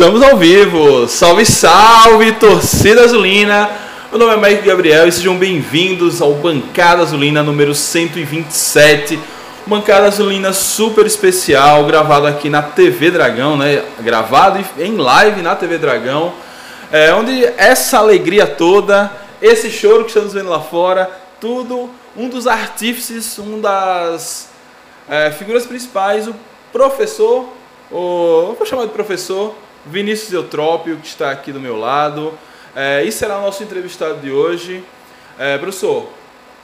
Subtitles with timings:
[0.00, 1.06] Estamos ao vivo!
[1.06, 3.68] Salve, salve, torcida azulina!
[4.10, 9.20] Meu nome é Mike Gabriel e sejam bem-vindos ao Bancada Azulina número 127.
[9.66, 13.84] Bancada Azulina super especial, gravado aqui na TV Dragão, né?
[14.00, 16.32] Gravado em live na TV Dragão,
[16.90, 22.46] é, onde essa alegria toda, esse choro que estamos vendo lá fora, tudo, um dos
[22.46, 24.48] artífices, um das
[25.06, 26.34] é, figuras principais, o
[26.72, 27.50] professor,
[27.92, 29.54] o, vou chamar de professor,
[29.86, 32.32] Vinícius Eutrópio, que está aqui do meu lado.
[32.74, 34.84] É, e será o nosso entrevistado de hoje.
[35.38, 36.08] É, professor,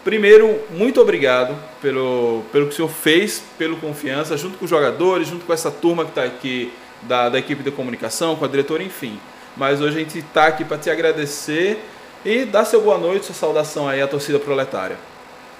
[0.04, 5.28] primeiro, muito obrigado pelo, pelo que o senhor fez, pelo confiança, junto com os jogadores,
[5.28, 6.72] junto com essa turma que está aqui
[7.02, 9.18] da, da equipe de comunicação, com a diretora, enfim.
[9.56, 11.82] Mas hoje a gente está aqui para te agradecer
[12.24, 14.96] e dar seu boa noite, sua saudação aí à torcida proletária.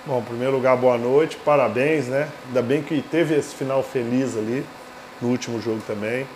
[0.05, 2.29] Bom, em primeiro lugar, boa noite, parabéns, né?
[2.47, 4.65] Ainda bem que teve esse final feliz ali
[5.21, 6.27] no último jogo também.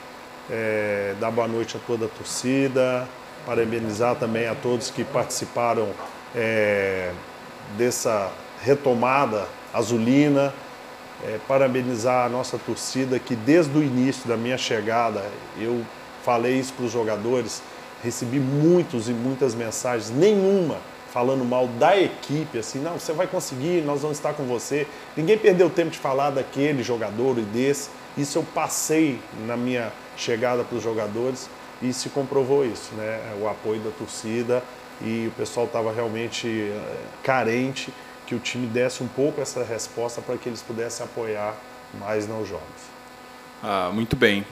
[0.51, 3.09] É, dar boa noite a toda a torcida,
[3.47, 5.89] parabenizar também a todos que participaram
[6.35, 7.13] é,
[7.77, 10.53] dessa retomada azulina,
[11.25, 15.23] é, parabenizar a nossa torcida que desde o início da minha chegada,
[15.59, 15.85] eu
[16.25, 17.63] falei isso para os jogadores,
[18.03, 20.79] recebi muitos e muitas mensagens, nenhuma
[21.13, 24.87] falando mal da equipe, assim, não, você vai conseguir, nós vamos estar com você.
[25.17, 27.91] Ninguém perdeu tempo de falar daquele jogador e desse.
[28.17, 31.49] Isso eu passei na minha chegada para os jogadores
[31.83, 33.21] e se comprovou isso, né?
[33.41, 34.63] O apoio da torcida
[35.01, 37.93] e o pessoal estava realmente eh, carente
[38.27, 41.55] que o time desse um pouco essa resposta para que eles pudessem apoiar
[41.99, 42.91] mais nos jogos.
[43.63, 44.45] Ah, muito bem.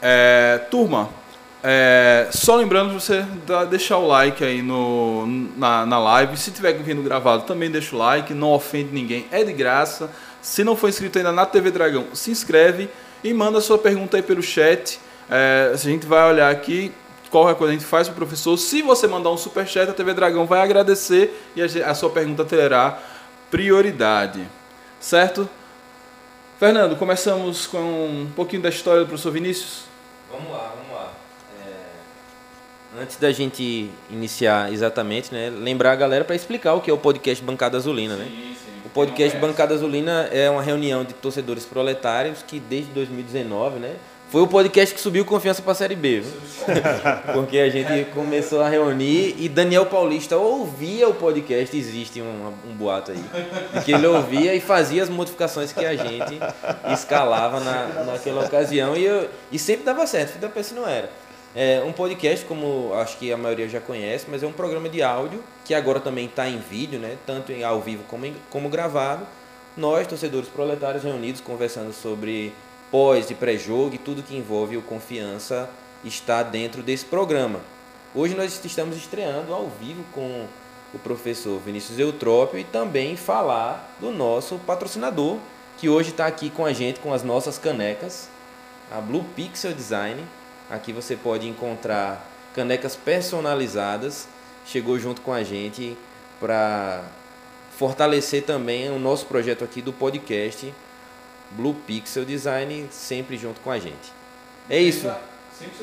[0.00, 1.08] É, turma,
[1.62, 3.26] é, só lembrando você
[3.68, 5.26] deixar o like aí no,
[5.56, 6.36] na, na live.
[6.36, 8.32] Se tiver vindo gravado, também deixa o like.
[8.32, 10.10] Não ofende ninguém, é de graça.
[10.40, 12.88] Se não for inscrito ainda na TV Dragão, se inscreve
[13.22, 15.00] e manda sua pergunta aí pelo chat.
[15.30, 16.92] É, a gente vai olhar aqui
[17.30, 18.56] qualquer coisa a gente faz para o professor.
[18.56, 22.10] Se você mandar um super chat, a TV Dragão vai agradecer e a, a sua
[22.10, 22.98] pergunta terá
[23.50, 24.46] prioridade.
[25.00, 25.48] Certo?
[26.58, 29.84] Fernando, começamos com um pouquinho da história do professor Vinícius.
[30.30, 31.12] Vamos lá, vamos lá.
[31.64, 36.92] É, Antes da gente iniciar exatamente, né, lembrar a galera para explicar o que é
[36.92, 38.56] o podcast Bancada Azulina, né?
[38.88, 43.96] O podcast Bancada Azulina é uma reunião de torcedores proletários que desde 2019, né,
[44.30, 46.32] foi o podcast que subiu confiança para a Série B, viu?
[47.34, 52.74] porque a gente começou a reunir e Daniel Paulista ouvia o podcast, existe um, um
[52.74, 53.22] boato aí,
[53.74, 56.40] de que ele ouvia e fazia as modificações que a gente
[56.90, 61.10] escalava na, naquela ocasião e, eu, e sempre dava certo, fui da não era.
[61.54, 65.02] É um podcast, como acho que a maioria já conhece, mas é um programa de
[65.02, 67.16] áudio que agora também está em vídeo, né?
[67.26, 69.26] tanto em ao vivo como, em, como gravado.
[69.76, 72.52] Nós, torcedores proletários reunidos, conversando sobre
[72.90, 75.70] pós e pré-jogo e tudo que envolve o confiança
[76.04, 77.60] está dentro desse programa.
[78.14, 80.46] Hoje nós estamos estreando ao vivo com
[80.94, 85.38] o professor Vinícius Eutrópio e também falar do nosso patrocinador,
[85.76, 88.28] que hoje está aqui com a gente com as nossas canecas,
[88.90, 90.24] a Blue Pixel Design.
[90.70, 94.28] Aqui você pode encontrar canecas personalizadas.
[94.66, 95.96] Chegou junto com a gente
[96.38, 97.02] para
[97.76, 100.72] fortalecer também o nosso projeto aqui do podcast
[101.52, 104.12] Blue Pixel Design sempre junto com a gente.
[104.68, 105.06] É isso.
[105.06, 105.14] 100%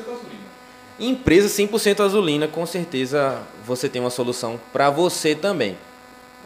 [0.02, 0.56] azulina.
[0.98, 5.76] Empresa 100% azulina, com certeza você tem uma solução para você também.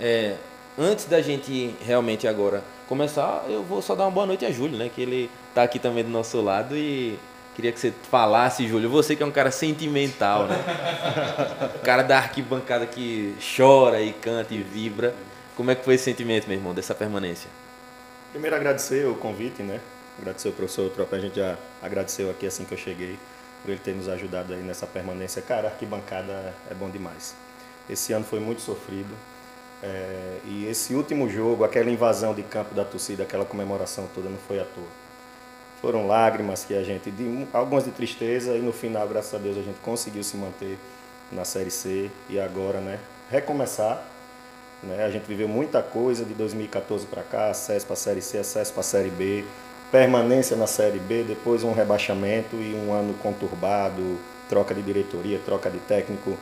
[0.01, 0.37] É,
[0.79, 4.77] antes da gente realmente agora começar, eu vou só dar uma boa noite a Júlio,
[4.77, 4.91] né?
[4.93, 7.17] Que ele está aqui também do nosso lado e
[7.55, 8.89] queria que você falasse, Júlio.
[8.91, 10.57] Você que é um cara sentimental, né?
[11.77, 15.15] o cara da arquibancada que chora e canta e vibra.
[15.57, 17.51] Como é que foi esse sentimento, meu irmão, dessa permanência?
[18.31, 19.81] Primeiro agradecer o convite, né?
[20.19, 23.19] Agradecer o professor Tropa, a gente já agradeceu aqui assim que eu cheguei,
[23.63, 25.43] por ele ter nos ajudado aí nessa permanência.
[25.43, 27.35] Cara, arquibancada é bom demais.
[27.89, 29.15] Esse ano foi muito sofrido.
[29.83, 34.39] É, e esse último jogo, aquela invasão de campo da torcida, aquela comemoração toda, não
[34.39, 35.00] foi à toa.
[35.81, 39.57] Foram lágrimas que a gente, de, algumas de tristeza, e no final, graças a Deus,
[39.57, 40.79] a gente conseguiu se manter
[41.33, 42.99] na Série C e agora, né,
[43.31, 44.05] recomeçar
[44.83, 45.05] Né?
[45.05, 48.83] A gente viveu muita coisa de 2014 para cá, acesso para Série C, acesso para
[48.83, 49.45] Série B,
[49.93, 54.19] permanência na Série B, depois um rebaixamento e um ano conturbado,
[54.49, 56.37] troca de diretoria, troca de técnico,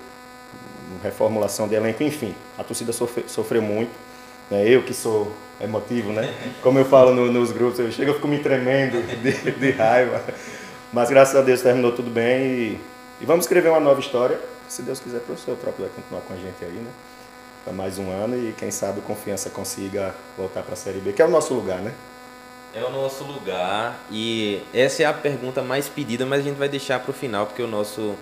[1.03, 2.35] reformulação de elenco, enfim.
[2.57, 3.91] A torcida sofre, sofreu muito.
[4.51, 4.69] Né?
[4.69, 6.33] Eu que sou emotivo, né?
[6.63, 10.23] Como eu falo no, nos grupos, eu chego, eu fico me tremendo de, de, raiva.
[10.93, 12.81] Mas graças a Deus terminou tudo bem e,
[13.21, 14.39] e vamos escrever uma nova história.
[14.69, 16.91] Se Deus quiser, o professor próprio vai continuar com a gente aí, né?
[17.65, 21.13] Para mais um ano e quem sabe o Confiança consiga voltar para a Série B,
[21.13, 21.93] que é o nosso lugar, né?
[22.75, 26.69] É o nosso lugar e essa é a pergunta mais pedida, mas a gente vai
[26.69, 28.15] deixar para o final, porque o nosso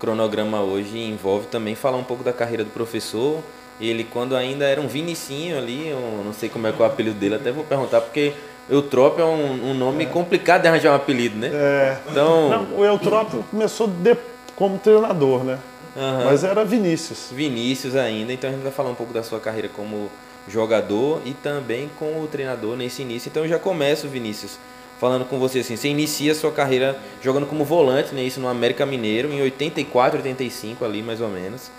[0.00, 3.40] cronograma hoje envolve também falar um pouco da carreira do professor.
[3.82, 6.86] Ele, quando ainda era um Vinicinho ali, eu não sei como é que é o
[6.86, 8.32] apelido dele, até vou perguntar, porque
[8.70, 10.06] Eutrópio é um, um nome é.
[10.06, 11.50] complicado de arranjar um apelido, né?
[11.52, 11.98] É.
[12.08, 12.48] Então...
[12.48, 14.16] Não, o Eutrópio começou de,
[14.54, 15.58] como treinador, né?
[15.96, 16.24] Uhum.
[16.24, 17.28] Mas era Vinícius.
[17.32, 20.08] Vinícius ainda, então a gente vai falar um pouco da sua carreira como
[20.48, 23.28] jogador e também com o treinador nesse início.
[23.28, 24.58] Então eu já começo, Vinícius,
[25.00, 28.48] falando com você assim, você inicia a sua carreira jogando como volante, né, isso no
[28.48, 31.70] América Mineiro em 84, 85 ali mais ou menos.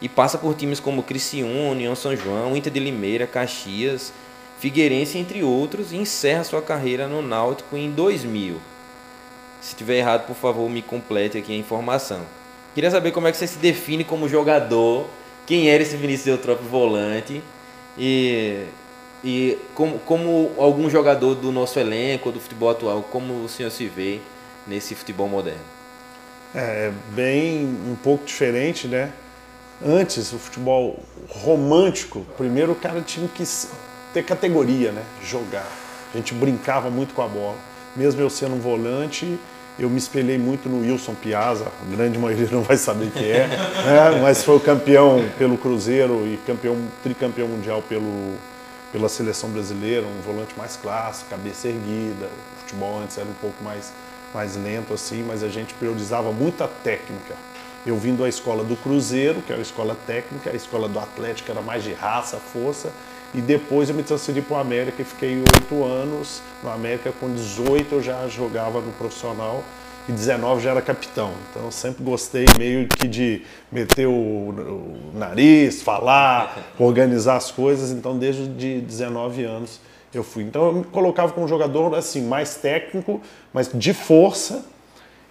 [0.00, 4.12] E passa por times como Criciúma, União São João, Inter de Limeira, Caxias,
[4.58, 8.56] Figueirense, entre outros, e encerra sua carreira no Náutico em 2000.
[9.60, 12.20] Se estiver errado, por favor, me complete aqui a informação.
[12.74, 15.06] Queria saber como é que você se define como jogador,
[15.46, 17.42] quem era esse Vinícius Eutrópio volante
[17.96, 18.66] e,
[19.24, 23.86] e como, como algum jogador do nosso elenco, do futebol atual, como o senhor se
[23.86, 24.20] vê
[24.66, 25.60] nesse futebol moderno?
[26.54, 29.12] É bem um pouco diferente, né?
[29.84, 33.44] Antes, o futebol romântico, primeiro o cara tinha que
[34.12, 35.02] ter categoria, né?
[35.22, 35.66] Jogar.
[36.14, 37.56] A gente brincava muito com a bola.
[37.94, 39.38] Mesmo eu sendo um volante,
[39.78, 43.46] eu me espelhei muito no Wilson Piazza, a grande maioria não vai saber quem é,
[43.46, 44.20] né?
[44.22, 48.34] mas foi o campeão pelo Cruzeiro e campeão, tricampeão mundial pelo,
[48.90, 53.62] pela seleção brasileira, um volante mais clássico, cabeça erguida, o futebol antes era um pouco
[53.62, 53.92] mais,
[54.32, 57.34] mais lento assim, mas a gente priorizava muita técnica.
[57.86, 61.52] Eu vim da escola do Cruzeiro, que era a escola técnica, a escola do Atlético
[61.52, 62.90] era mais de raça, força,
[63.32, 67.12] e depois eu me transferi para o América e fiquei oito anos no América.
[67.20, 69.62] Com 18 eu já jogava no profissional
[70.08, 71.32] e 19 já era capitão.
[71.50, 77.92] Então eu sempre gostei meio que de meter o, o nariz, falar, organizar as coisas.
[77.92, 79.80] Então desde de 19 anos
[80.12, 80.42] eu fui.
[80.42, 83.20] Então eu me colocava como jogador assim mais técnico,
[83.52, 84.64] mas de força.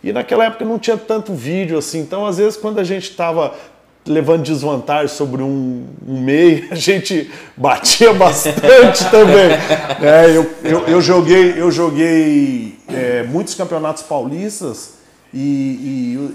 [0.03, 1.99] E naquela época não tinha tanto vídeo assim.
[1.99, 3.53] Então às vezes quando a gente estava
[4.07, 9.51] levando desvantagem sobre um, um meio, a gente batia bastante também.
[10.01, 14.95] É, eu, eu, eu, joguei, eu joguei é, muitos campeonatos paulistas
[15.33, 15.39] e,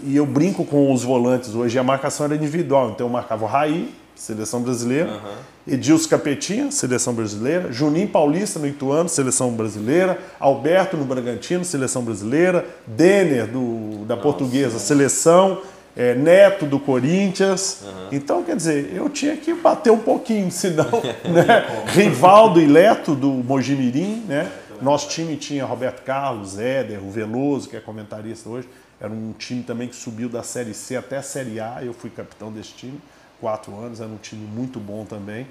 [0.05, 1.79] e, e, eu brinco com os volantes hoje.
[1.79, 3.89] A marcação era individual, então eu marcava o Raí,
[4.21, 5.75] seleção brasileira, uhum.
[5.75, 12.67] Edilson Capetinha, seleção brasileira, Juninho Paulista no Ituano, seleção brasileira, Alberto no Bragantino, seleção brasileira,
[12.87, 15.63] Denner do, da Nossa, Portuguesa, seleção
[15.97, 17.81] é, neto do Corinthians.
[17.83, 18.09] Uhum.
[18.13, 20.91] Então, quer dizer, eu tinha que bater um pouquinho, senão.
[21.25, 21.85] né?
[21.87, 24.51] Rivaldo e Leto do Mojimirim, né?
[24.83, 28.69] Nosso time tinha Roberto Carlos, Éder, o Veloso, que é comentarista hoje.
[29.01, 31.79] Era um time também que subiu da Série C até a Série A.
[31.83, 33.01] Eu fui capitão desse time,
[33.41, 35.47] quatro anos, era um time muito bom também.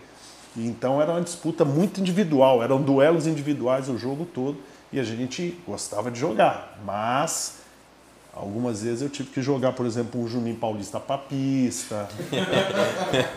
[0.56, 4.58] Então era uma disputa muito individual, eram duelos individuais o jogo todo
[4.92, 7.60] e a gente gostava de jogar, mas
[8.40, 12.08] Algumas vezes eu tive que jogar, por exemplo, um Juninho Paulista para pista.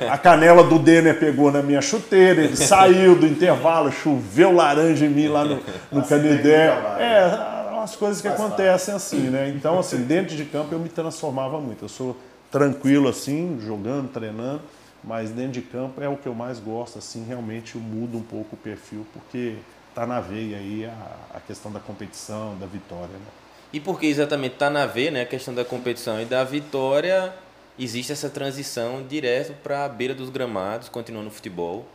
[0.09, 5.09] A canela do Denner pegou na minha chuteira, ele saiu do intervalo, choveu laranja em
[5.09, 6.69] mim lá no, no Canidé.
[7.01, 9.53] É, umas coisas que acontecem assim, né?
[9.57, 11.87] Então, assim, dentro de campo eu me transformava muito.
[11.87, 12.17] Eu sou
[12.53, 14.63] tranquilo assim, jogando, treinando,
[15.03, 18.23] mas dentro de campo é o que eu mais gosto, assim, realmente eu mudo um
[18.23, 19.57] pouco o perfil, porque
[19.95, 23.27] tá na veia aí a, a questão da competição, da vitória, né?
[23.73, 27.33] E porque exatamente está na veia, né, a questão da competição e da vitória,
[27.79, 31.87] existe essa transição direto para a beira dos gramados, continuando no futebol,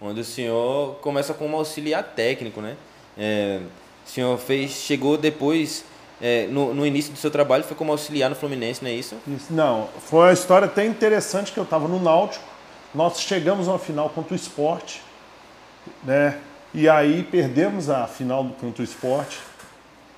[0.00, 2.76] onde o senhor começa como auxiliar técnico, né?
[3.16, 3.60] É,
[4.04, 5.84] o senhor fez, chegou depois,
[6.22, 9.16] é, no, no início do seu trabalho, foi como auxiliar no Fluminense, não é isso?
[9.50, 12.44] não, foi uma história até interessante que eu estava no Náutico,
[12.94, 15.02] nós chegamos a uma final contra o esporte,
[16.04, 16.38] né?
[16.72, 19.40] E aí perdemos a final contra o esporte,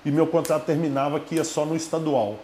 [0.05, 2.39] e meu contrato terminava que ia só no estadual.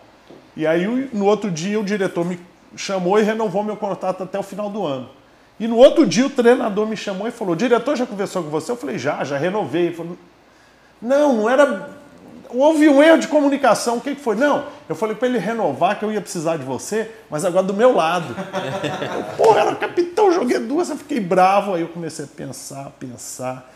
[0.57, 2.41] E aí no outro dia o diretor me
[2.75, 5.11] chamou e renovou meu contrato até o final do ano.
[5.59, 8.73] E no outro dia o treinador me chamou e falou: diretor já conversou com você?
[8.73, 9.87] Eu falei: já, já renovei.
[9.87, 10.17] Ele falou:
[11.01, 12.00] não, não era.
[12.53, 13.97] Houve um erro de comunicação.
[13.97, 14.37] O que, que foi?
[14.37, 17.75] Não, Eu falei para ele renovar que eu ia precisar de você, mas agora do
[17.75, 18.35] meu lado.
[19.37, 21.75] eu, Pô, era capitão, joguei duas, eu fiquei bravo.
[21.75, 23.71] Aí eu comecei a pensar, pensar.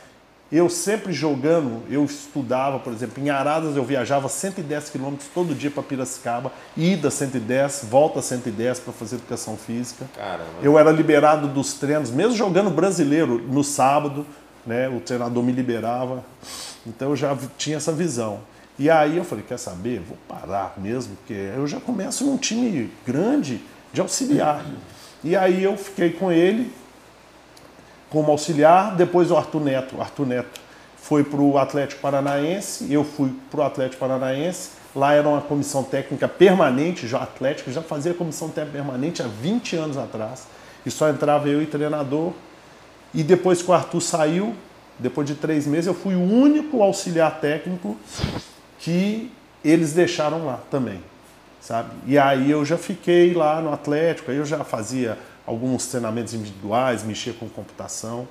[0.53, 5.71] Eu sempre jogando, eu estudava, por exemplo, em Aradas eu viajava 110 quilômetros todo dia
[5.71, 10.07] para Piracicaba, ida 110, volta 110 para fazer educação física.
[10.15, 10.45] Caramba.
[10.63, 14.25] Eu era liberado dos treinos, mesmo jogando brasileiro no sábado,
[14.67, 14.89] né?
[14.89, 16.25] O treinador me liberava.
[16.87, 18.41] Então eu já tinha essa visão.
[18.79, 20.01] E aí eu falei, quer saber?
[20.01, 23.61] Vou parar mesmo, porque eu já começo num time grande
[23.93, 24.65] de auxiliar.
[25.23, 26.73] E aí eu fiquei com ele
[28.11, 29.97] como auxiliar, depois o Arthur Neto.
[29.97, 30.61] O Arthur Neto
[30.97, 34.71] foi para o Atlético Paranaense, eu fui para o Atlético Paranaense.
[34.95, 39.77] Lá era uma comissão técnica permanente, já Atlético, já fazia comissão técnica permanente há 20
[39.77, 40.47] anos atrás.
[40.85, 42.33] E só entrava eu e treinador.
[43.13, 44.55] E depois que o Arthur saiu,
[44.99, 47.97] depois de três meses, eu fui o único auxiliar técnico
[48.85, 49.33] que
[49.65, 51.01] eles deixaram lá também,
[51.59, 51.91] sabe?
[52.07, 57.03] E aí eu já fiquei lá no Atlético, aí eu já fazia alguns treinamentos individuais,
[57.03, 58.29] mexia com computação.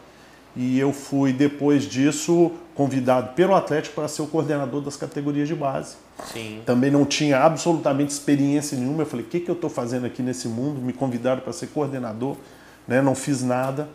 [0.56, 5.56] E eu fui, depois disso, convidado pelo Atlético para ser o coordenador das categorias de
[5.56, 5.96] base.
[6.32, 6.62] Sim.
[6.64, 9.02] Também não tinha absolutamente experiência nenhuma.
[9.02, 10.80] Eu falei, o que, que eu estou fazendo aqui nesse mundo?
[10.80, 12.38] Me convidaram para ser coordenador,
[12.88, 13.02] né?
[13.02, 13.90] não fiz nada.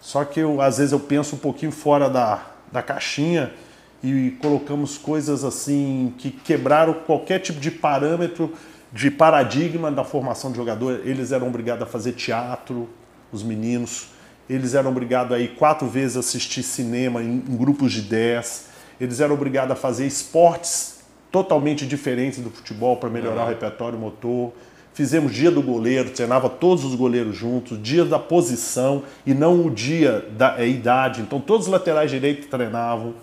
[0.00, 3.52] Só que eu, às vezes eu penso um pouquinho fora da, da caixinha
[4.02, 8.52] e colocamos coisas assim que quebraram qualquer tipo de parâmetro,
[8.92, 11.00] de paradigma da formação de jogador.
[11.04, 12.88] Eles eram obrigados a fazer teatro,
[13.32, 14.08] os meninos.
[14.48, 18.68] Eles eram obrigados a ir quatro vezes assistir cinema em, em grupos de dez.
[19.00, 20.98] Eles eram obrigados a fazer esportes
[21.30, 23.46] totalmente diferentes do futebol para melhorar uhum.
[23.46, 24.52] o repertório motor.
[24.94, 29.70] Fizemos dia do goleiro, treinava todos os goleiros juntos, dia da posição e não o
[29.70, 31.20] dia da é, idade.
[31.20, 33.14] Então todos os laterais direitos treinavam.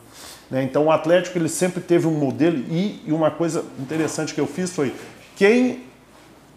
[0.49, 0.63] Né?
[0.63, 4.71] Então o Atlético ele sempre teve um modelo e, uma coisa interessante que eu fiz
[4.71, 4.93] foi
[5.35, 5.83] quem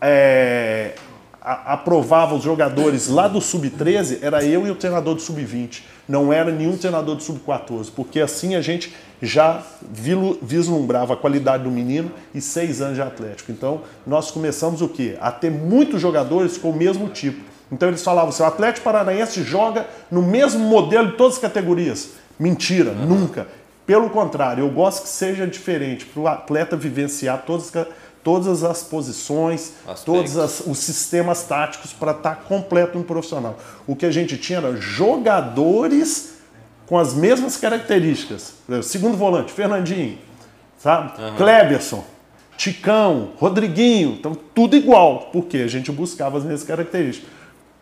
[0.01, 0.93] é,
[1.41, 5.83] a, aprovava os jogadores lá do sub-13 era eu e o treinador do sub-20.
[6.07, 9.63] Não era nenhum treinador do sub-14, porque assim a gente já
[10.41, 13.51] vislumbrava a qualidade do menino e seis anos de Atlético.
[13.51, 15.17] Então nós começamos o quê?
[15.21, 17.41] A ter muitos jogadores com o mesmo tipo.
[17.71, 22.11] Então eles falavam assim, o Atlético Paranaense joga no mesmo modelo de todas as categorias.
[22.39, 23.07] Mentira, uhum.
[23.07, 23.49] nunca.
[23.89, 27.87] Pelo contrário, eu gosto que seja diferente, para o atleta vivenciar todas as,
[28.23, 30.05] todas as posições, Aspectos.
[30.05, 33.57] todos as, os sistemas táticos para estar tá completo no profissional.
[33.87, 36.35] O que a gente tinha era jogadores
[36.85, 38.57] com as mesmas características.
[38.83, 40.19] Segundo volante, Fernandinho,
[40.77, 41.19] sabe?
[41.19, 41.37] Uhum.
[41.37, 42.05] Kleberson,
[42.59, 47.31] Ticão, Rodriguinho, então tudo igual, porque a gente buscava as mesmas características.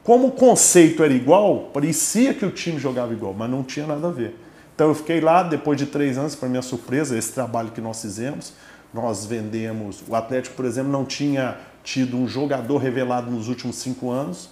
[0.04, 4.06] Como o conceito era igual, parecia que o time jogava igual, mas não tinha nada
[4.06, 4.46] a ver.
[4.76, 8.02] Então eu fiquei lá, depois de três anos, para minha surpresa, esse trabalho que nós
[8.02, 8.52] fizemos,
[8.92, 10.02] nós vendemos.
[10.06, 14.50] O Atlético, por exemplo, não tinha tido um jogador revelado nos últimos cinco anos.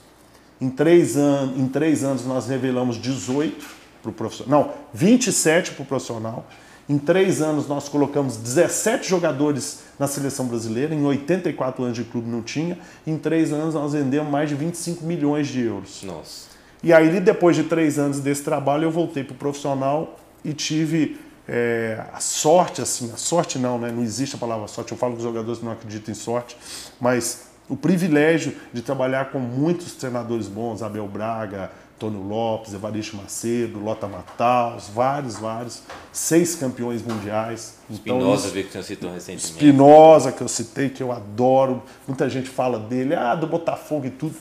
[0.59, 3.67] Em três, an em três anos nós revelamos 18
[4.01, 4.65] para o profissional.
[4.65, 6.47] Não, 27 para o profissional.
[6.89, 12.31] Em três anos nós colocamos 17 jogadores na seleção brasileira, em 84 anos de clube
[12.31, 12.79] não tinha.
[13.07, 16.03] Em três anos nós vendemos mais de 25 milhões de euros.
[16.03, 16.54] Nossa.
[16.85, 21.19] E aí, depois de três anos desse trabalho, eu voltei para o profissional e tive
[21.49, 23.91] é, a sorte, assim, a sorte não, né?
[23.91, 26.55] não existe a palavra sorte, eu falo com os jogadores que não acreditam em sorte,
[27.01, 33.79] mas o privilégio de trabalhar com muitos treinadores bons, Abel Braga, Tônio Lopes, Evaristo Macedo,
[33.79, 37.79] Lota Mataus, vários, vários, seis campeões mundiais.
[37.89, 39.53] Espinosa, então, que você citou recentemente.
[39.53, 41.83] Espinosa, que eu citei, que eu adoro.
[42.07, 44.35] Muita gente fala dele, ah, do Botafogo e tudo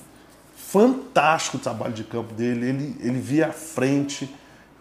[0.67, 2.67] fantástico o trabalho de campo dele.
[2.67, 4.33] Ele, ele via à frente.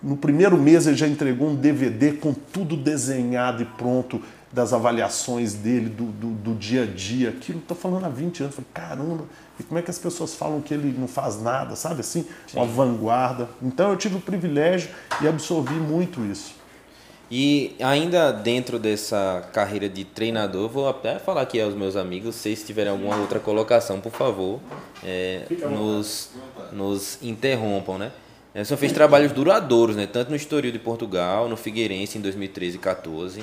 [0.02, 4.22] No primeiro mês ele já entregou um DVD com tudo desenhado e pronto
[4.52, 7.30] das avaliações dele, do, do, do dia a dia.
[7.30, 8.54] Aquilo, estou falando há 20 anos.
[8.54, 9.24] Falei, caramba,
[9.58, 12.26] e como é que as pessoas falam que ele não faz nada, sabe assim?
[12.46, 12.58] Sim.
[12.58, 13.48] Uma vanguarda.
[13.62, 16.61] Então eu tive o privilégio e absorvi muito isso.
[17.34, 22.54] E ainda dentro dessa carreira de treinador, vou até falar aqui aos meus amigos, se
[22.56, 24.60] tiverem alguma outra colocação, por favor,
[25.02, 26.28] é, nos,
[26.70, 28.12] nos interrompam, né?
[28.54, 30.06] É, o senhor fez trabalhos duradouros, né?
[30.06, 33.42] Tanto no Estoril de Portugal, no Figueirense em 2013 e 14,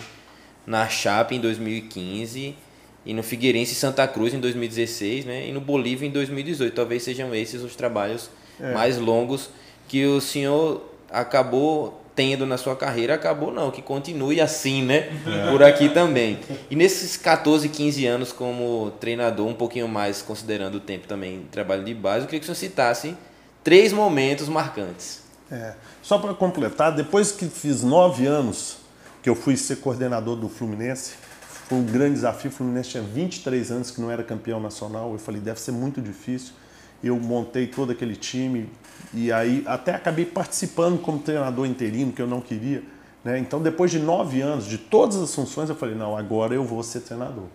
[0.67, 2.55] na Chape em 2015
[3.03, 5.47] e no Figueirense Santa Cruz em 2016, né?
[5.47, 6.75] E no Bolívia em 2018.
[6.75, 8.29] Talvez sejam esses os trabalhos
[8.59, 8.71] é.
[8.71, 9.49] mais longos
[9.87, 15.07] que o senhor acabou tendo na sua carreira, acabou não, que continue assim, né?
[15.49, 16.37] Por aqui também.
[16.69, 21.81] E nesses 14, 15 anos como treinador, um pouquinho mais considerando o tempo também trabalho
[21.81, 23.15] de base, eu queria que senhor citasse
[23.63, 25.21] três momentos marcantes.
[25.49, 25.75] É.
[26.01, 28.79] Só para completar, depois que fiz nove anos
[29.23, 31.13] que eu fui ser coordenador do Fluminense,
[31.69, 32.51] Foi um grande desafio.
[32.51, 35.13] O Fluminense tinha 23 anos que não era campeão nacional.
[35.13, 36.51] Eu falei, deve ser muito difícil.
[37.03, 38.69] Eu montei todo aquele time
[39.13, 42.83] e aí até acabei participando como treinador interino, que eu não queria.
[43.23, 43.39] Né?
[43.39, 46.83] Então, depois de nove anos, de todas as funções, eu falei, não, agora eu vou
[46.83, 47.45] ser treinador.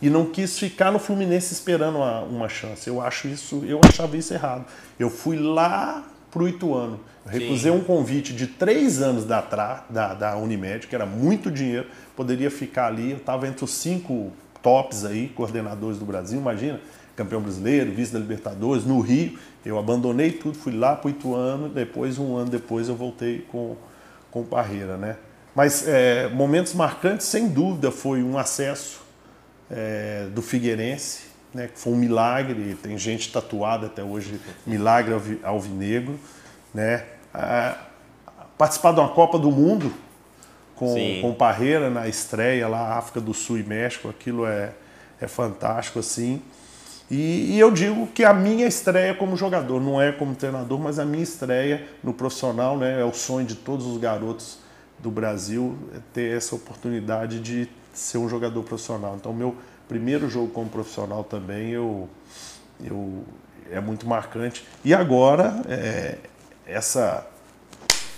[0.00, 2.88] E não quis ficar no Fluminense esperando uma, uma chance.
[2.88, 4.64] Eu acho isso, eu achava isso errado.
[4.98, 6.98] Eu fui lá para o Ituano.
[7.24, 7.78] Recusei Sim.
[7.78, 9.40] um convite de três anos da,
[9.88, 13.12] da, da Unimed, que era muito dinheiro, poderia ficar ali.
[13.12, 16.80] Eu estava entre os cinco tops aí, coordenadores do Brasil, imagina,
[17.16, 19.38] campeão brasileiro, vice da Libertadores, no Rio.
[19.64, 23.76] Eu abandonei tudo, fui lá para o Ituano, depois, um ano depois, eu voltei com,
[24.30, 25.16] com o Parreira, né?
[25.54, 29.00] Mas é, momentos marcantes, sem dúvida, foi um acesso
[29.70, 36.18] é, do Figueirense, né, que foi um milagre, tem gente tatuada até hoje, milagre alvinegro,
[36.72, 37.04] né?
[38.56, 39.92] Participar de uma Copa do Mundo
[40.74, 44.72] com, com Parreira na estreia lá, África do Sul e México, aquilo é,
[45.20, 46.42] é fantástico assim.
[47.12, 50.98] E, e, eu digo que a minha estreia como jogador, não é como treinador, mas
[50.98, 54.60] a minha estreia no profissional, né, é o sonho de todos os garotos
[54.98, 59.14] do Brasil é ter essa oportunidade de ser um jogador profissional.
[59.14, 59.54] Então, meu
[59.86, 62.08] primeiro jogo como profissional também eu,
[62.82, 63.22] eu
[63.70, 64.66] é muito marcante.
[64.82, 66.16] E agora é,
[66.66, 67.26] essa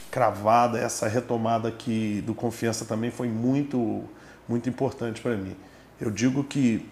[0.08, 4.04] cravada, essa retomada aqui do confiança também foi muito
[4.48, 5.56] muito importante para mim.
[6.00, 6.88] Eu digo que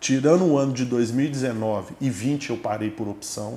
[0.00, 3.54] tirando o ano de 2019 e 20 eu parei por opção.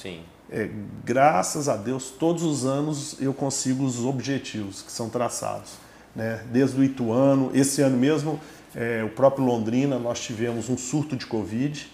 [0.00, 0.20] Sim.
[0.50, 0.68] É,
[1.04, 5.72] graças a Deus, todos os anos eu consigo os objetivos que são traçados.
[6.14, 6.44] Né?
[6.50, 8.40] Desde o Ituano, esse ano mesmo
[8.74, 11.88] é, o próprio Londrina, nós tivemos um surto de Covid.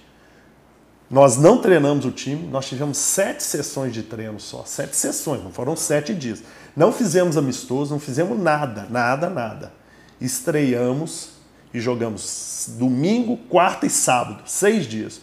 [1.09, 5.53] Nós não treinamos o time, nós tivemos sete sessões de treino só, sete sessões, não
[5.53, 6.43] foram sete dias.
[6.75, 9.73] Não fizemos amistoso, não fizemos nada, nada, nada.
[10.21, 11.36] Estreamos
[11.77, 15.21] e jogamos domingo, quarta e sábado, seis dias.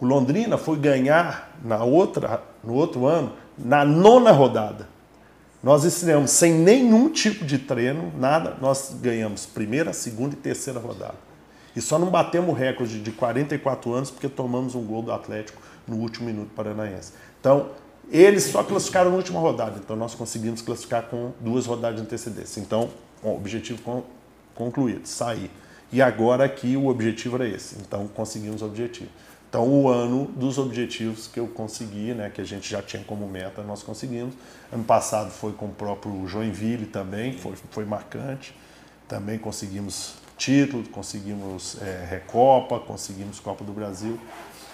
[0.00, 4.88] O Londrina foi ganhar na outra, no outro ano, na nona rodada.
[5.60, 8.56] Nós estreamos sem nenhum tipo de treino, nada.
[8.60, 11.16] Nós ganhamos primeira, segunda e terceira rodada.
[11.74, 15.60] E só não batemos o recorde de 44 anos porque tomamos um gol do Atlético
[15.84, 17.12] no último minuto paranaense.
[17.40, 17.70] Então,
[18.08, 19.80] eles só classificaram na última rodada.
[19.84, 22.60] Então, nós conseguimos classificar com duas rodadas de antecedência.
[22.60, 22.88] Então,
[23.20, 24.04] o objetivo
[24.54, 25.50] concluído, sair.
[25.90, 27.76] E agora aqui o objetivo era esse.
[27.80, 29.10] Então, conseguimos o objetivo.
[29.48, 33.26] Então, o ano dos objetivos que eu consegui, né, que a gente já tinha como
[33.26, 34.34] meta, nós conseguimos.
[34.70, 38.54] Ano passado foi com o próprio Joinville também, foi, foi marcante.
[39.08, 44.20] Também conseguimos título, conseguimos é, Recopa, conseguimos Copa do Brasil.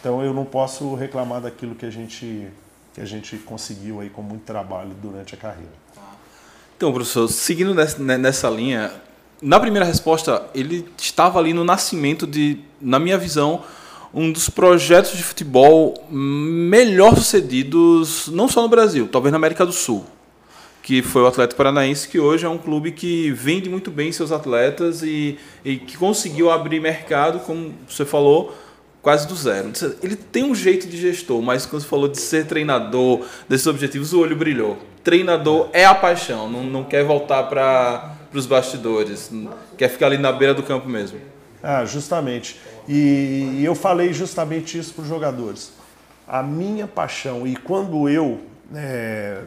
[0.00, 2.48] Então, eu não posso reclamar daquilo que a gente,
[2.92, 5.72] que a gente conseguiu aí com muito trabalho durante a carreira.
[6.76, 8.92] Então, professor, seguindo nessa, né, nessa linha,
[9.44, 13.62] na primeira resposta, ele estava ali no nascimento de, na minha visão,
[14.12, 19.72] um dos projetos de futebol melhor sucedidos, não só no Brasil, talvez na América do
[19.72, 20.06] Sul,
[20.82, 24.32] que foi o Atlético Paranaense, que hoje é um clube que vende muito bem seus
[24.32, 28.56] atletas e, e que conseguiu abrir mercado, como você falou,
[29.02, 29.70] quase do zero.
[30.02, 34.14] Ele tem um jeito de gestor, mas quando você falou de ser treinador, desses objetivos,
[34.14, 34.78] o olho brilhou.
[35.02, 39.30] Treinador é a paixão, não, não quer voltar para os bastidores,
[39.76, 41.18] quer ficar ali na beira do campo mesmo.
[41.62, 42.60] Ah, justamente.
[42.86, 45.72] E, eu falei justamente isso para os jogadores.
[46.28, 48.40] A minha paixão, e quando eu
[48.74, 49.42] é,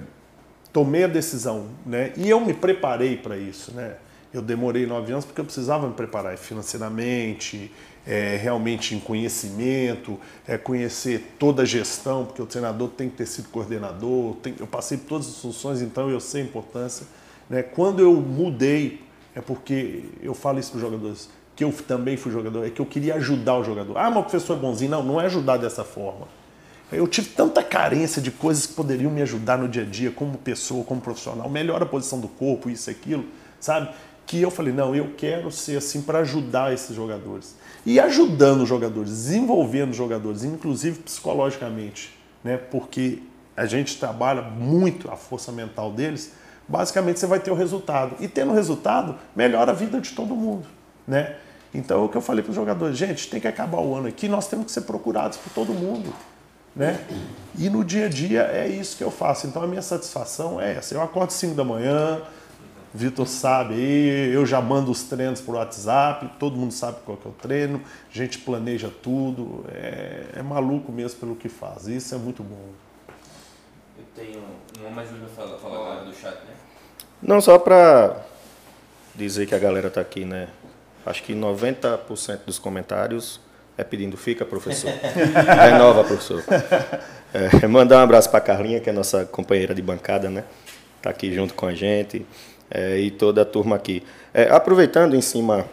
[0.74, 3.96] tomei a decisão, né, e eu me preparei para isso, né,
[4.34, 7.72] eu demorei nove anos porque eu precisava me preparar financeiramente,
[8.06, 13.26] é, realmente em conhecimento, é, conhecer toda a gestão, porque o treinador tem que ter
[13.26, 17.06] sido coordenador, tem, eu passei por todas as funções, então eu sei a importância.
[17.50, 17.64] Né?
[17.64, 19.02] Quando eu mudei,
[19.36, 22.80] é porque eu falo isso para os jogadores, que eu também fui jogador, é que
[22.80, 23.98] eu queria ajudar o jogador.
[23.98, 24.92] Ah, mas o professor é bonzinho.
[24.92, 26.28] Não, não é ajudar dessa forma.
[26.92, 30.38] Eu tive tanta carência de coisas que poderiam me ajudar no dia a dia, como
[30.38, 33.26] pessoa, como profissional, melhor a posição do corpo, isso aquilo,
[33.60, 33.90] sabe?
[34.26, 37.56] Que eu falei, não, eu quero ser assim para ajudar esses jogadores.
[37.86, 42.56] E ajudando os jogadores, desenvolvendo os jogadores, inclusive psicologicamente, né?
[42.56, 43.20] Porque
[43.56, 46.32] a gente trabalha muito a força mental deles,
[46.68, 48.16] basicamente você vai ter o resultado.
[48.20, 50.66] E tendo resultado, melhora a vida de todo mundo,
[51.08, 51.36] né?
[51.74, 54.08] Então, é o que eu falei para os jogadores, gente, tem que acabar o ano
[54.08, 56.14] aqui, nós temos que ser procurados por todo mundo.
[56.76, 57.00] Né?
[57.58, 59.48] E no dia a dia é isso que eu faço.
[59.48, 60.94] Então, a minha satisfação é essa.
[60.94, 62.22] Eu acordo 5 da manhã,
[62.94, 67.28] Vitor sabe aí, eu já mando os treinos por WhatsApp, todo mundo sabe qual que
[67.28, 72.16] é o treino, a gente planeja tudo, é, é maluco mesmo pelo que faz, isso
[72.16, 72.70] é muito bom.
[74.80, 76.54] Uma mais uma fala, fala do chat, né?
[77.22, 78.18] Não, só para
[79.14, 80.48] dizer que a galera tá aqui, né,
[81.06, 83.40] acho que 90% dos comentários
[83.78, 84.90] é pedindo fica, professor.
[85.70, 86.44] Renova, professor.
[87.32, 90.44] É, mandar um abraço para a Carlinha, que é nossa companheira de bancada, né?
[90.98, 92.26] Está aqui junto com a gente
[92.72, 94.04] é, e toda a turma aqui.
[94.34, 95.68] É, aproveitando em cima,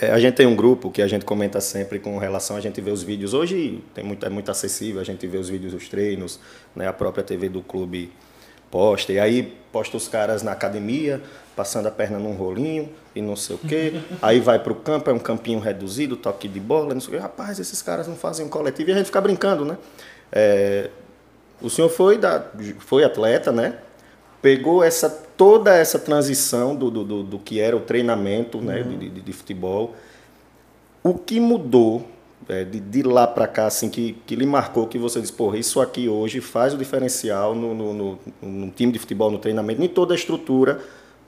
[0.00, 2.80] é, a gente tem um grupo que a gente comenta sempre com relação a gente
[2.80, 3.34] ver os vídeos.
[3.34, 6.40] Hoje tem muito, é muito acessível, a gente vê os vídeos dos treinos,
[6.74, 6.88] né?
[6.88, 8.12] a própria TV do clube
[8.70, 11.20] posta, e aí posta os caras na academia,
[11.54, 14.00] passando a perna num rolinho e não sei o quê.
[14.22, 17.12] Aí vai para o campo, é um campinho reduzido, toque de bola, não sei o
[17.12, 17.18] quê.
[17.18, 19.76] Rapaz, esses caras não fazem um coletivo e a gente fica brincando, né?
[20.32, 20.88] É,
[21.60, 22.42] o senhor foi, da,
[22.78, 23.76] foi atleta, né?
[24.42, 28.82] Pegou essa, toda essa transição do, do, do, do que era o treinamento né?
[28.82, 28.98] Uhum.
[28.98, 29.94] De, de, de, futebol.
[31.02, 32.04] O que mudou
[32.48, 35.56] é, de, de, lá para cá, assim, que, que lhe marcou, que você disse, porra,
[35.56, 39.80] isso aqui hoje faz o diferencial no, no, no, no time de futebol, no treinamento,
[39.80, 40.80] em toda a estrutura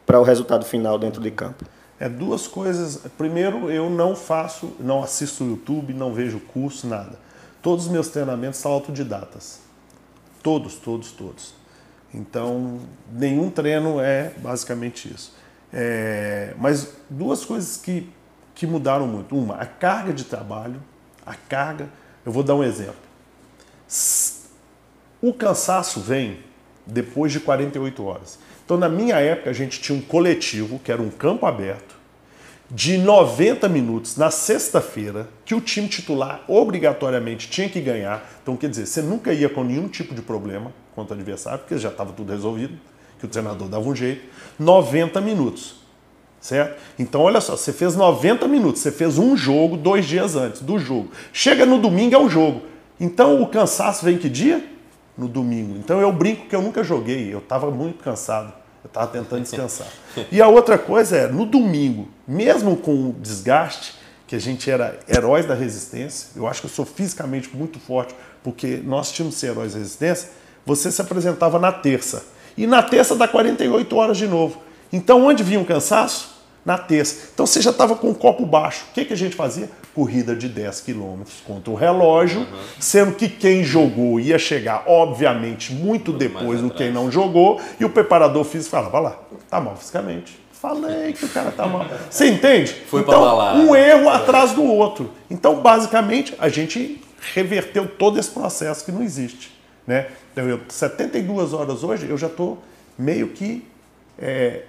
[0.04, 1.64] para o resultado final dentro de campo?
[1.98, 3.00] É duas coisas.
[3.16, 7.18] Primeiro, eu não faço, não assisto YouTube, não vejo curso, nada.
[7.62, 9.60] Todos os meus treinamentos são autodidatas.
[10.42, 11.54] Todos, todos, todos.
[12.14, 12.78] Então,
[13.12, 15.34] nenhum treino é basicamente isso.
[15.72, 18.08] É, mas duas coisas que,
[18.54, 19.36] que mudaram muito.
[19.36, 20.80] Uma, a carga de trabalho.
[21.26, 21.88] A carga.
[22.24, 22.94] Eu vou dar um exemplo.
[25.20, 26.38] O cansaço vem
[26.86, 28.38] depois de 48 horas.
[28.64, 31.94] Então, na minha época, a gente tinha um coletivo, que era um campo aberto,
[32.70, 38.26] de 90 minutos na sexta-feira, que o time titular obrigatoriamente tinha que ganhar.
[38.42, 41.78] Então, quer dizer, você nunca ia com nenhum tipo de problema contra o adversário, porque
[41.78, 42.78] já estava tudo resolvido,
[43.18, 44.22] que o treinador dava um jeito.
[44.58, 45.76] 90 minutos,
[46.40, 46.80] certo?
[46.98, 50.78] Então, olha só, você fez 90 minutos, você fez um jogo dois dias antes do
[50.78, 51.10] jogo.
[51.32, 52.62] Chega no domingo, é o jogo.
[53.00, 54.74] Então, o cansaço vem que dia?
[55.16, 55.76] no domingo.
[55.78, 58.52] Então eu brinco que eu nunca joguei, eu estava muito cansado.
[58.82, 59.86] Eu estava tentando descansar.
[60.30, 63.94] E a outra coisa é, no domingo, mesmo com o desgaste,
[64.26, 68.14] que a gente era heróis da resistência, eu acho que eu sou fisicamente muito forte,
[68.42, 70.30] porque nós tínhamos que ser heróis da resistência,
[70.64, 72.24] você se apresentava na terça.
[72.56, 74.62] E na terça dá 48 horas de novo.
[74.92, 76.34] Então onde vinha o cansaço?
[76.64, 77.28] na terça.
[77.34, 78.86] Então você já estava com o copo baixo.
[78.90, 79.68] O que, que a gente fazia?
[79.94, 82.46] Corrida de 10 quilômetros contra o relógio, uhum.
[82.80, 87.90] sendo que quem jogou ia chegar, obviamente, muito depois do quem não jogou, e o
[87.90, 90.38] preparador físico falava, lá, tá mal fisicamente.
[90.52, 91.86] Falei que o cara tá mal.
[92.10, 92.74] Você entende?
[92.88, 95.10] Foi então, um erro atrás do outro.
[95.30, 97.00] Então, basicamente, a gente
[97.34, 99.53] reverteu todo esse processo que não existe.
[99.86, 100.10] Né?
[100.32, 102.62] Então, eu, 72 horas hoje, eu já estou
[102.98, 103.66] meio que
[104.18, 104.64] é,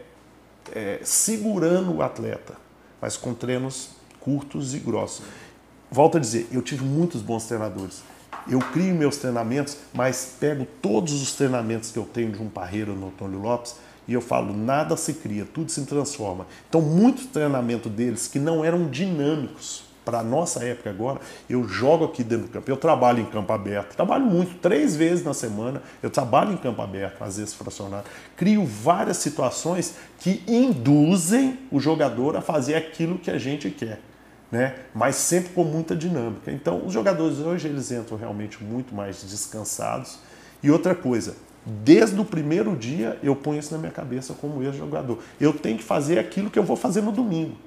[0.73, 2.55] é, segurando o atleta,
[3.01, 5.25] mas com treinos curtos e grossos.
[5.89, 8.01] Volto a dizer, eu tive muitos bons treinadores.
[8.49, 12.91] Eu crio meus treinamentos, mas pego todos os treinamentos que eu tenho de um Parreira
[12.91, 13.75] no Antônio Lopes
[14.07, 16.45] e eu falo, nada se cria, tudo se transforma.
[16.69, 22.05] Então, muitos treinamentos deles que não eram dinâmicos, para a nossa época agora, eu jogo
[22.05, 22.69] aqui dentro do campo.
[22.69, 25.81] Eu trabalho em campo aberto, trabalho muito, três vezes na semana.
[26.01, 28.05] Eu trabalho em campo aberto, às vezes fracionado.
[28.37, 33.99] Crio várias situações que induzem o jogador a fazer aquilo que a gente quer.
[34.51, 34.75] Né?
[34.93, 36.51] Mas sempre com muita dinâmica.
[36.51, 40.19] Então, os jogadores hoje eles entram realmente muito mais descansados.
[40.61, 45.17] E outra coisa, desde o primeiro dia eu ponho isso na minha cabeça como ex-jogador.
[45.41, 47.57] Eu tenho que fazer aquilo que eu vou fazer no domingo.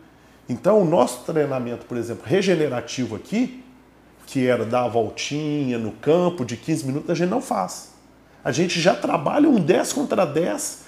[0.48, 3.62] Então, o nosso treinamento, por exemplo, regenerativo aqui,
[4.26, 7.92] que era dar a voltinha no campo de 15 minutos, a gente não faz.
[8.42, 10.84] A gente já trabalha um 10 contra 10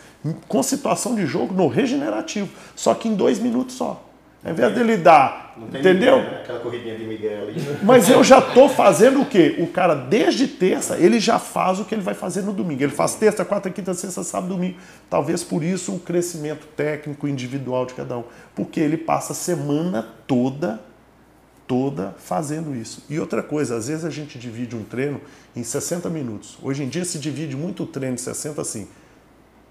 [0.48, 4.09] com situação de jogo no regenerativo, só que em dois minutos só.
[4.42, 6.16] Ao invés dele dar, entendeu?
[6.16, 6.40] Miguel, né?
[6.42, 7.60] Aquela corridinha de Miguel ali.
[7.84, 9.56] Mas eu já estou fazendo o quê?
[9.58, 12.82] O cara, desde terça, ele já faz o que ele vai fazer no domingo.
[12.82, 14.78] Ele faz terça, quarta, quinta, sexta, sábado, domingo.
[15.10, 18.24] Talvez por isso o crescimento técnico individual de cada um.
[18.54, 20.80] Porque ele passa a semana toda,
[21.66, 23.04] toda fazendo isso.
[23.10, 25.20] E outra coisa, às vezes a gente divide um treino
[25.54, 26.56] em 60 minutos.
[26.62, 28.88] Hoje em dia se divide muito o treino em 60 assim.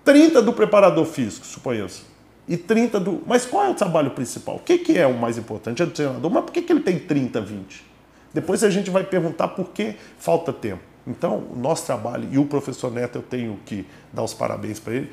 [0.06, 2.09] 30 do preparador físico, suponhamos
[2.50, 3.22] e 30 do.
[3.28, 4.56] Mas qual é o trabalho principal?
[4.56, 5.84] O que, que é o mais importante?
[5.84, 6.32] É do treinador.
[6.32, 7.86] Mas por que, que ele tem 30, 20?
[8.34, 10.82] Depois a gente vai perguntar por que falta tempo.
[11.06, 14.94] Então, o nosso trabalho, e o professor Neto, eu tenho que dar os parabéns para
[14.94, 15.12] ele,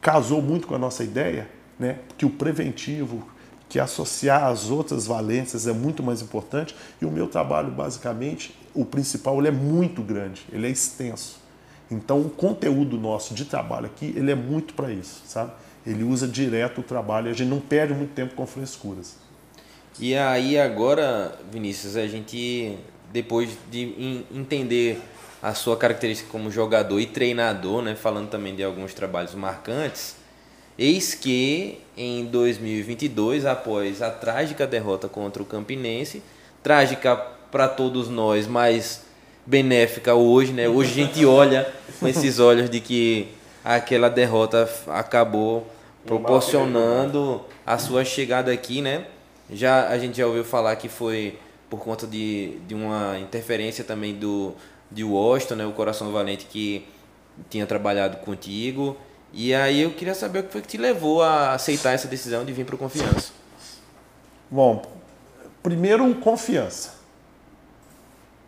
[0.00, 1.98] casou muito com a nossa ideia, né?
[2.18, 3.26] que o preventivo,
[3.68, 6.74] que associar as outras valências é muito mais importante.
[7.00, 11.40] E o meu trabalho, basicamente, o principal, ele é muito grande, ele é extenso.
[11.90, 15.52] Então, o conteúdo nosso de trabalho aqui, ele é muito para isso, sabe?
[15.86, 19.16] Ele usa direto o trabalho, a gente não perde muito tempo com frescuras.
[19.98, 22.76] E aí agora, Vinícius, a gente
[23.12, 25.00] depois de entender
[25.40, 30.16] a sua característica como jogador e treinador, né, falando também de alguns trabalhos marcantes,
[30.76, 36.20] Eis que em 2022, após a trágica derrota contra o Campinense,
[36.64, 39.02] trágica para todos nós, mas
[39.46, 40.68] benéfica hoje, né?
[40.68, 43.28] Hoje a gente olha com esses olhos de que
[43.64, 45.64] aquela derrota acabou
[46.06, 49.06] proporcionando a sua chegada aqui, né?
[49.50, 51.38] Já a gente já ouviu falar que foi
[51.68, 54.54] por conta de, de uma interferência também do
[54.90, 55.66] de Washington, né?
[55.66, 56.86] O Coração Valente que
[57.50, 58.96] tinha trabalhado contigo.
[59.32, 62.44] E aí eu queria saber o que foi que te levou a aceitar essa decisão
[62.44, 63.32] de vir para o Confiança.
[64.50, 64.82] Bom,
[65.62, 66.94] primeiro confiança.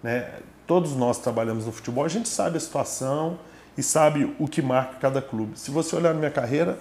[0.03, 0.31] Né?
[0.67, 3.39] Todos nós trabalhamos no futebol, a gente sabe a situação
[3.77, 5.59] e sabe o que marca cada clube.
[5.59, 6.79] Se você olhar na minha carreira,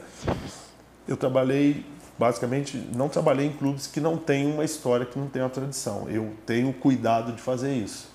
[1.07, 1.85] eu trabalhei
[2.17, 6.07] basicamente não trabalhei em clubes que não têm uma história, que não têm uma tradição.
[6.09, 8.09] Eu tenho cuidado de fazer isso.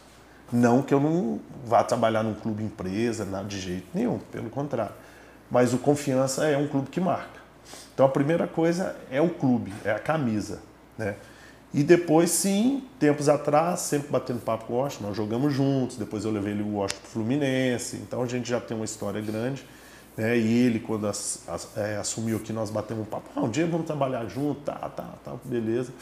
[0.53, 4.95] Não que eu não vá trabalhar num clube empresa, nada de jeito nenhum, pelo contrário.
[5.51, 7.41] Mas o Confiança é um clube que marca.
[7.95, 10.61] Então a primeira coisa é o clube, é a camisa,
[10.97, 11.17] né?
[11.73, 16.25] E depois, sim, tempos atrás, sempre batendo papo com o Washington, nós jogamos juntos, depois
[16.25, 19.65] eu levei ele o Washington Fluminense, então a gente já tem uma história grande.
[20.17, 20.39] Né?
[20.39, 23.67] E ele, quando as, as, é, assumiu que nós batemos um papo, ah, um dia
[23.67, 25.93] vamos trabalhar junto, tá, tá, tá, beleza.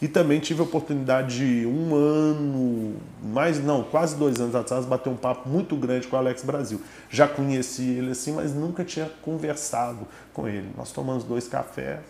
[0.00, 5.08] E também tive a oportunidade de um ano, mais não, quase dois anos atrás, bater
[5.08, 6.80] um papo muito grande com o Alex Brasil.
[7.08, 10.68] Já conheci ele assim, mas nunca tinha conversado com ele.
[10.76, 12.00] Nós tomamos dois cafés,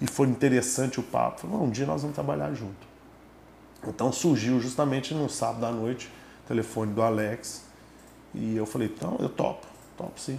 [0.00, 1.42] e foi interessante o papo.
[1.42, 2.86] Falei, um dia nós vamos trabalhar junto.
[3.86, 6.10] Então surgiu justamente no sábado à noite
[6.44, 7.64] o telefone do Alex
[8.34, 10.38] e eu falei, então eu topo, topo sim,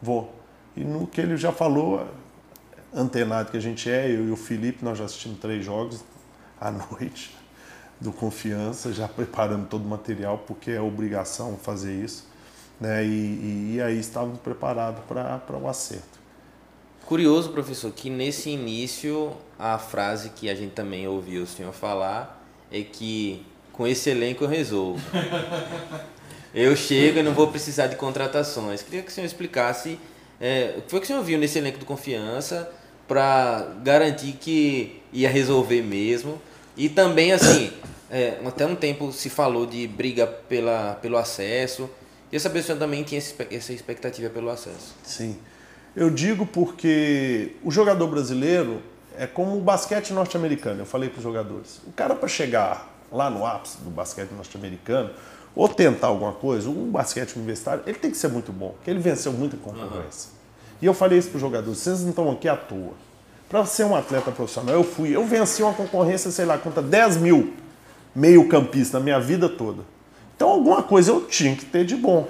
[0.00, 0.34] vou.
[0.76, 2.06] E no que ele já falou,
[2.94, 6.04] antenado que a gente é, eu e o Felipe, nós já assistimos três jogos
[6.60, 7.36] à noite
[8.00, 12.26] do Confiança, já preparando todo o material, porque é obrigação fazer isso.
[12.80, 13.04] Né?
[13.04, 16.18] E, e, e aí estávamos preparados para o acerto.
[17.06, 22.46] Curioso, professor, que nesse início a frase que a gente também ouviu o senhor falar
[22.70, 25.00] é que com esse elenco eu resolvo.
[26.54, 28.82] eu chego e não vou precisar de contratações.
[28.82, 29.98] Queria que o senhor explicasse
[30.40, 32.70] é, o que foi que o senhor viu nesse elenco de confiança
[33.06, 36.40] para garantir que ia resolver mesmo.
[36.76, 37.72] E também, assim,
[38.10, 41.90] é, até um tempo se falou de briga pela, pelo acesso.
[42.30, 44.94] E essa pessoa também tinha essa expectativa pelo acesso.
[45.02, 45.36] Sim.
[45.96, 48.82] Eu digo porque o jogador brasileiro
[49.18, 50.82] é como o basquete norte-americano.
[50.82, 55.10] Eu falei para os jogadores: o cara, para chegar lá no ápice do basquete norte-americano,
[55.58, 59.00] ou tentar alguma coisa, um basquete universitário, ele tem que ser muito bom, porque ele
[59.00, 60.30] venceu muita concorrência.
[60.30, 60.78] Uhum.
[60.80, 62.92] E eu falei isso para os jogadores: vocês não estão aqui à toa.
[63.48, 67.16] Para ser um atleta profissional, eu fui, eu venci uma concorrência, sei lá, contra 10
[67.16, 67.54] mil
[68.14, 69.82] meio-campistas na minha vida toda.
[70.36, 72.28] Então, alguma coisa eu tinha que ter de bom,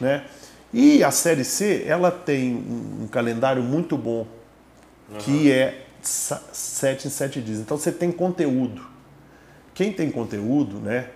[0.00, 0.24] né?
[0.72, 4.26] E a Série C, ela tem um, calendário muito bom,
[5.10, 5.18] uhum.
[5.18, 7.58] que é sete em sete dias.
[7.58, 8.82] Então você tem conteúdo.
[9.74, 11.08] Quem tem conteúdo, né,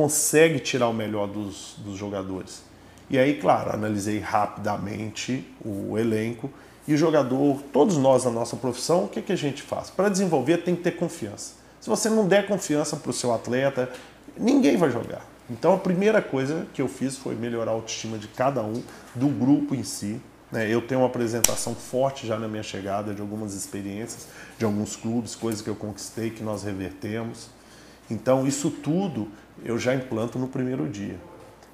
[0.00, 2.62] consegue tirar o melhor dos, dos jogadores.
[3.10, 6.50] E aí, claro, analisei rapidamente o elenco
[6.88, 9.90] e o jogador, todos nós na nossa profissão, o que, que a gente faz?
[9.90, 11.52] Para desenvolver tem que ter confiança.
[11.82, 13.90] Se você não der confiança para o seu atleta,
[14.38, 15.22] ninguém vai jogar.
[15.50, 18.82] Então a primeira coisa que eu fiz foi melhorar a autoestima de cada um,
[19.14, 20.18] do grupo em si.
[20.50, 20.66] Né?
[20.72, 25.34] Eu tenho uma apresentação forte já na minha chegada de algumas experiências, de alguns clubes,
[25.34, 27.50] coisas que eu conquistei, que nós revertemos.
[28.10, 29.28] Então isso tudo
[29.64, 31.16] eu já implanto no primeiro dia.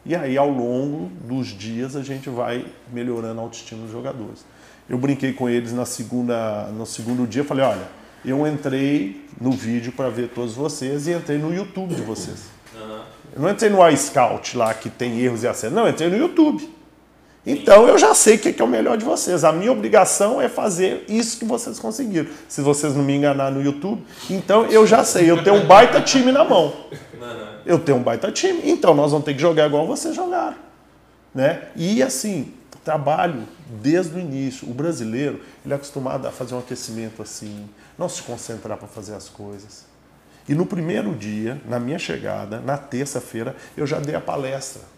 [0.05, 4.45] E aí ao longo dos dias a gente vai melhorando a autoestima dos jogadores.
[4.89, 7.89] Eu brinquei com eles na segunda, no segundo dia, falei, olha,
[8.25, 12.45] eu entrei no vídeo para ver todos vocês e entrei no YouTube de vocês.
[13.35, 15.77] Eu não entrei no iScout lá que tem erros e acertos.
[15.77, 16.76] Não, eu entrei no YouTube.
[17.47, 19.45] Então eu já sei o que é o melhor de vocês.
[19.45, 22.29] A minha obrigação é fazer isso que vocês conseguiram.
[22.49, 25.31] Se vocês não me enganar no YouTube, então eu já sei.
[25.31, 26.75] Eu tenho um baita time na mão.
[27.65, 28.63] Eu tenho um baita time.
[28.65, 30.57] Então nós vamos ter que jogar igual vocês jogaram.
[31.33, 31.69] Né?
[31.77, 32.53] E assim,
[32.85, 33.45] trabalho
[33.81, 34.69] desde o início.
[34.69, 39.15] O brasileiro ele é acostumado a fazer um aquecimento assim, não se concentrar para fazer
[39.15, 39.85] as coisas.
[40.49, 44.96] E no primeiro dia, na minha chegada, na terça-feira, eu já dei a palestra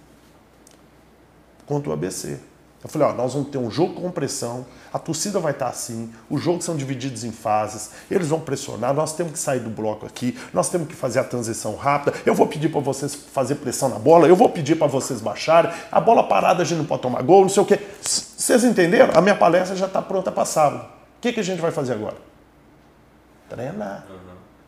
[1.69, 2.39] contra o ABC.
[2.83, 6.13] Eu falei, ó, nós vamos ter um jogo com pressão, a torcida vai estar assim,
[6.31, 10.07] os jogos são divididos em fases, eles vão pressionar, nós temos que sair do bloco
[10.07, 13.89] aqui, nós temos que fazer a transição rápida, eu vou pedir para vocês fazer pressão
[13.89, 17.03] na bola, eu vou pedir para vocês baixarem, a bola parada a gente não pode
[17.03, 17.81] tomar gol, não sei o quê.
[18.01, 19.13] Vocês entenderam?
[19.13, 20.85] A minha palestra já está pronta para sábado.
[20.85, 22.17] O que, que a gente vai fazer agora?
[23.49, 24.07] Treinar.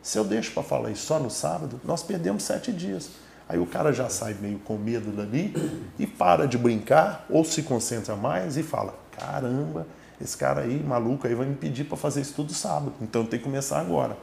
[0.03, 3.11] Se eu deixo para falar isso só no sábado, nós perdemos sete dias.
[3.51, 5.53] Aí o cara já sai meio com medo dali
[5.99, 9.89] e para de brincar ou se concentra mais e fala: caramba,
[10.21, 12.93] esse cara aí, maluco, aí vai me pedir para fazer isso tudo sábado.
[13.01, 14.17] Então tem que começar agora.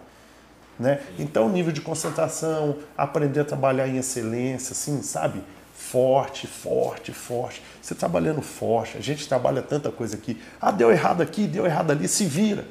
[0.79, 1.01] Né?
[1.19, 5.43] Então, nível de concentração, aprender a trabalhar em excelência, assim, sabe?
[5.75, 7.61] Forte, forte, forte.
[7.81, 10.41] Você trabalhando forte, a gente trabalha tanta coisa aqui.
[10.61, 12.63] Ah, deu errado aqui, deu errado ali, se vira.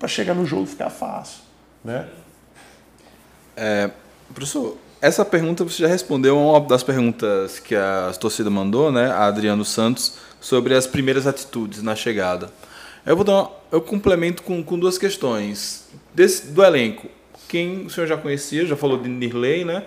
[0.00, 1.42] Para chegar no jogo ficar fácil.
[1.84, 2.08] Né?
[3.56, 3.90] É,
[4.34, 9.10] professor, essa pergunta você já respondeu uma das perguntas que a torcida mandou, né?
[9.10, 12.48] A Adriano Santos, sobre as primeiras atitudes na chegada.
[13.04, 15.88] Eu vou dar uma, eu complemento com, com duas questões.
[16.14, 17.08] Desse, do elenco,
[17.48, 19.84] quem o senhor já conhecia, já falou de Nirley, né?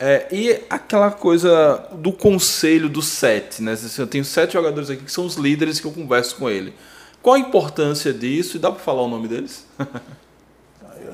[0.00, 3.78] É, e aquela coisa do conselho do sete, né?
[3.96, 6.74] Eu tenho sete jogadores aqui que são os líderes que eu converso com ele.
[7.22, 8.56] Qual a importância disso?
[8.56, 9.64] E dá para falar o nome deles?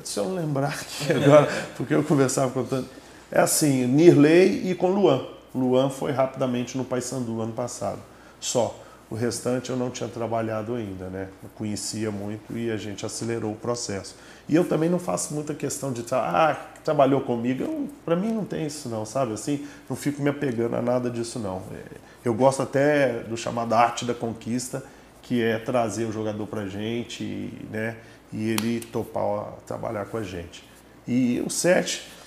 [0.03, 3.02] Se eu lembrar aqui agora, porque eu conversava com tanto.
[3.35, 5.25] É assim, Nirley e com Luan.
[5.55, 7.97] Luan foi rapidamente no Paysandu ano passado.
[8.39, 8.79] Só.
[9.09, 11.29] O restante eu não tinha trabalhado ainda, né?
[11.43, 14.15] Eu conhecia muito e a gente acelerou o processo.
[14.47, 17.89] E eu também não faço muita questão de, ah, trabalhou comigo.
[18.05, 19.33] Para mim não tem isso não, sabe?
[19.33, 21.61] Assim, não fico me apegando a nada disso não.
[21.73, 24.83] É, eu gosto até do chamado arte da conquista,
[25.23, 27.97] que é trazer o jogador para gente, né?
[28.31, 30.63] E ele topar trabalhar com a gente.
[31.07, 32.22] E o 7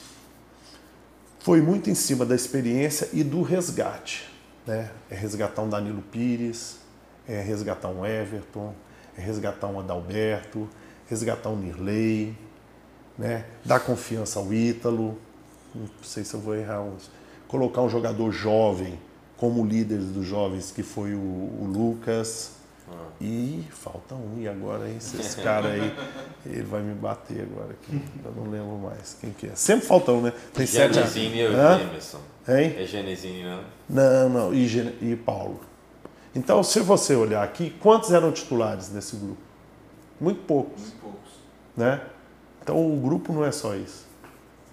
[1.46, 4.90] foi muito em cima da experiência e do resgate né?
[5.08, 6.78] É resgatar um Danilo Pires,
[7.28, 8.74] é resgatar um Everton,
[9.16, 10.68] é resgatar um Adalberto,
[11.08, 12.36] resgatar um Nirley,
[13.16, 13.44] né?
[13.64, 15.16] dar confiança ao Ítalo,
[15.72, 17.08] não sei se eu vou errar uns.
[17.46, 18.98] Colocar um jogador jovem
[19.36, 22.56] como líder dos jovens, que foi o, o Lucas.
[22.88, 23.06] Ah.
[23.20, 25.92] E falta um, e agora esse, esse cara aí,
[26.44, 28.00] ele vai me bater agora aqui.
[28.24, 29.54] Eu não lembro mais quem que é.
[29.54, 30.32] Sempre falta um, né?
[30.52, 30.94] Tem sete.
[30.94, 32.20] Genezinho e o Emerson.
[32.48, 32.76] Hein?
[32.78, 33.64] É Genezinho, não?
[33.88, 34.66] Não, não, e,
[35.02, 35.60] e Paulo.
[36.34, 39.40] Então, se você olhar aqui, quantos eram titulares nesse grupo?
[40.20, 40.80] Muito poucos.
[40.80, 41.30] Muito poucos.
[41.76, 42.00] Né?
[42.62, 44.06] Então, o grupo não é só isso.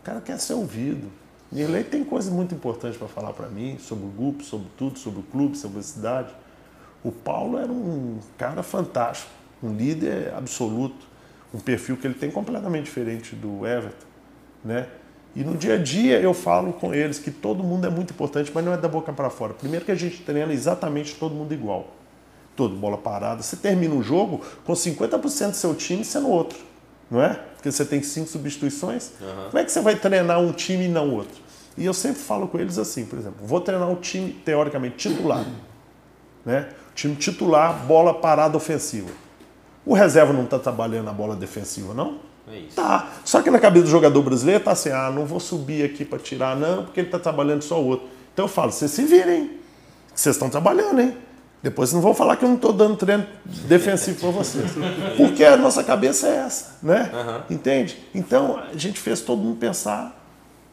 [0.01, 1.09] O cara quer ser ouvido.
[1.51, 5.19] Nirley tem coisas muito importantes para falar para mim, sobre o grupo, sobre tudo, sobre
[5.19, 6.33] o clube, sobre a cidade.
[7.03, 11.05] O Paulo era um cara fantástico, um líder absoluto,
[11.53, 14.07] um perfil que ele tem completamente diferente do Everton,
[14.63, 14.87] né?
[15.35, 18.51] E no dia a dia eu falo com eles que todo mundo é muito importante,
[18.53, 19.53] mas não é da boca para fora.
[19.53, 21.87] Primeiro que a gente treina exatamente todo mundo igual.
[22.55, 23.41] Todo bola parada.
[23.41, 26.59] Você termina um jogo com 50% do seu time sendo outro,
[27.09, 27.33] não é?
[27.55, 29.11] Porque você tem cinco substituições.
[29.19, 29.49] Uhum.
[29.49, 31.41] Como é que você vai treinar um time e não outro?
[31.75, 35.43] E eu sempre falo com eles assim, por exemplo, vou treinar o time teoricamente titular,
[36.45, 36.69] né?
[36.95, 39.09] Time titular, bola parada ofensiva.
[39.85, 42.19] O reserva não está trabalhando a bola defensiva, não?
[42.51, 42.75] É isso.
[42.75, 43.09] Tá.
[43.25, 46.19] Só que na cabeça do jogador brasileiro tá assim, ah, não vou subir aqui para
[46.19, 48.07] tirar, não, porque ele está trabalhando só o outro.
[48.33, 49.59] Então eu falo, vocês se virem,
[50.13, 51.17] vocês estão trabalhando, hein?
[51.61, 54.71] Depois não vão falar que eu não estou dando treino defensivo para vocês.
[55.15, 57.09] Porque a nossa cabeça é essa, né?
[57.13, 57.55] Uhum.
[57.55, 57.97] Entende?
[58.13, 60.22] Então a gente fez todo mundo pensar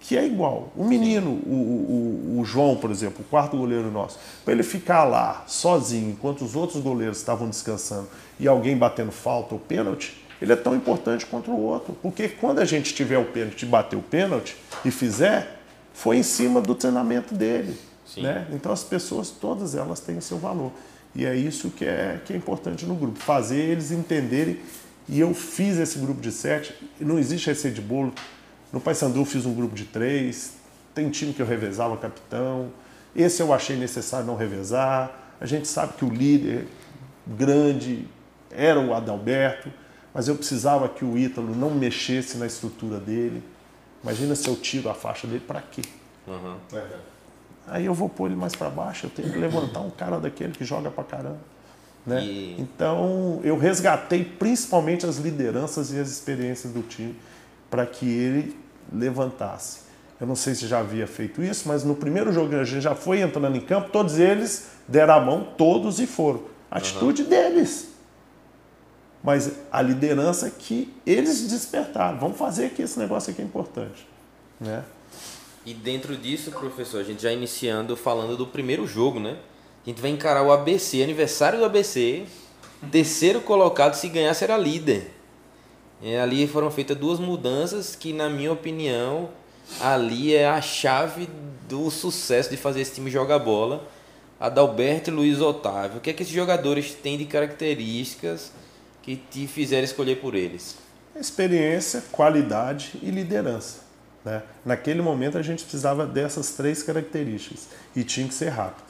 [0.00, 0.72] que é igual.
[0.74, 5.04] O menino, o, o, o, João, por exemplo, o quarto goleiro nosso, para ele ficar
[5.04, 8.08] lá sozinho, enquanto os outros goleiros estavam descansando
[8.38, 11.94] e alguém batendo falta ou pênalti, ele é tão importante quanto o outro.
[12.00, 15.60] Porque quando a gente tiver o pênalti bater o pênalti e fizer,
[15.92, 17.76] foi em cima do treinamento dele.
[18.16, 18.46] Né?
[18.52, 20.72] Então as pessoas, todas elas têm seu valor.
[21.14, 24.58] E é isso que é, que é importante no grupo, fazer eles entenderem.
[25.08, 28.12] E eu fiz esse grupo de sete, não existe receita de bolo
[28.72, 30.54] no Paysandu fiz um grupo de três,
[30.94, 32.70] tem time que eu revezava capitão.
[33.14, 35.10] Esse eu achei necessário não revezar.
[35.40, 36.66] A gente sabe que o líder
[37.26, 38.06] grande
[38.50, 39.72] era o Adalberto,
[40.12, 43.42] mas eu precisava que o Ítalo não mexesse na estrutura dele.
[44.02, 45.82] Imagina se eu tiro a faixa dele, para quê?
[46.26, 46.56] Uhum.
[46.72, 46.86] É.
[47.68, 50.52] Aí eu vou pôr ele mais para baixo, eu tenho que levantar um cara daquele
[50.52, 51.38] que joga para caramba.
[52.06, 52.24] Né?
[52.24, 52.56] E...
[52.58, 57.14] Então eu resgatei principalmente as lideranças e as experiências do time
[57.70, 58.58] para que ele
[58.92, 59.80] levantasse.
[60.20, 62.82] Eu não sei se já havia feito isso, mas no primeiro jogo que a gente
[62.82, 66.42] já foi entrando em campo, todos eles deram a mão, todos e foram.
[66.70, 67.28] A atitude uhum.
[67.28, 67.88] deles.
[69.22, 72.18] Mas a liderança é que eles despertaram.
[72.18, 74.06] Vamos fazer que esse negócio aqui é importante.
[74.58, 74.84] Né?
[75.64, 79.36] E dentro disso, professor, a gente já iniciando falando do primeiro jogo, né?
[79.84, 82.24] A gente vai encarar o ABC, aniversário do ABC,
[82.90, 85.14] terceiro colocado, se ganhar será líder.
[86.02, 89.28] É, ali foram feitas duas mudanças que, na minha opinião,
[89.80, 91.28] ali é a chave
[91.68, 93.86] do sucesso de fazer esse time jogar bola.
[94.38, 95.98] Adalberto e Luiz Otávio.
[95.98, 98.52] O que é que esses jogadores têm de características
[99.02, 100.76] que te fizeram escolher por eles?
[101.14, 103.80] Experiência, qualidade e liderança.
[104.24, 104.42] Né?
[104.64, 108.88] Naquele momento a gente precisava dessas três características e tinha que ser rápido.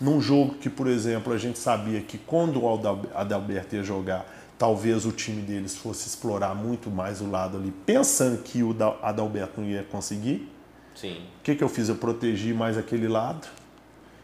[0.00, 2.68] Num jogo que, por exemplo, a gente sabia que quando o
[3.14, 4.26] Adalberto ia jogar,
[4.58, 9.60] talvez o time deles fosse explorar muito mais o lado ali, pensando que o Adalberto
[9.60, 10.50] não ia conseguir.
[10.94, 11.18] Sim.
[11.40, 11.88] O que, que eu fiz?
[11.88, 13.46] Eu protegi mais aquele lado.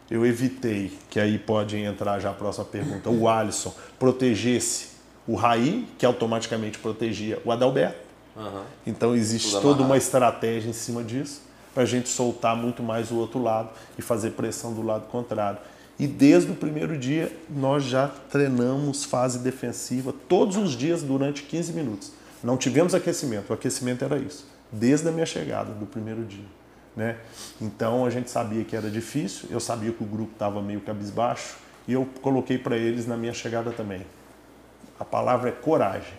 [0.09, 4.89] Eu evitei, que aí pode entrar já a próxima pergunta, o Alisson protegesse
[5.25, 8.03] o Raí, que automaticamente protegia o Adalberto.
[8.35, 8.63] Uhum.
[8.85, 11.41] Então existe toda uma estratégia em cima disso
[11.73, 15.59] para a gente soltar muito mais o outro lado e fazer pressão do lado contrário.
[15.99, 21.73] E desde o primeiro dia nós já treinamos fase defensiva todos os dias durante 15
[21.73, 22.11] minutos.
[22.43, 26.45] Não tivemos aquecimento, o aquecimento era isso, desde a minha chegada do primeiro dia.
[26.95, 27.17] Né?
[27.61, 31.55] Então a gente sabia que era difícil, eu sabia que o grupo estava meio cabisbaixo
[31.87, 34.05] e eu coloquei para eles na minha chegada também.
[34.99, 36.13] A palavra é coragem.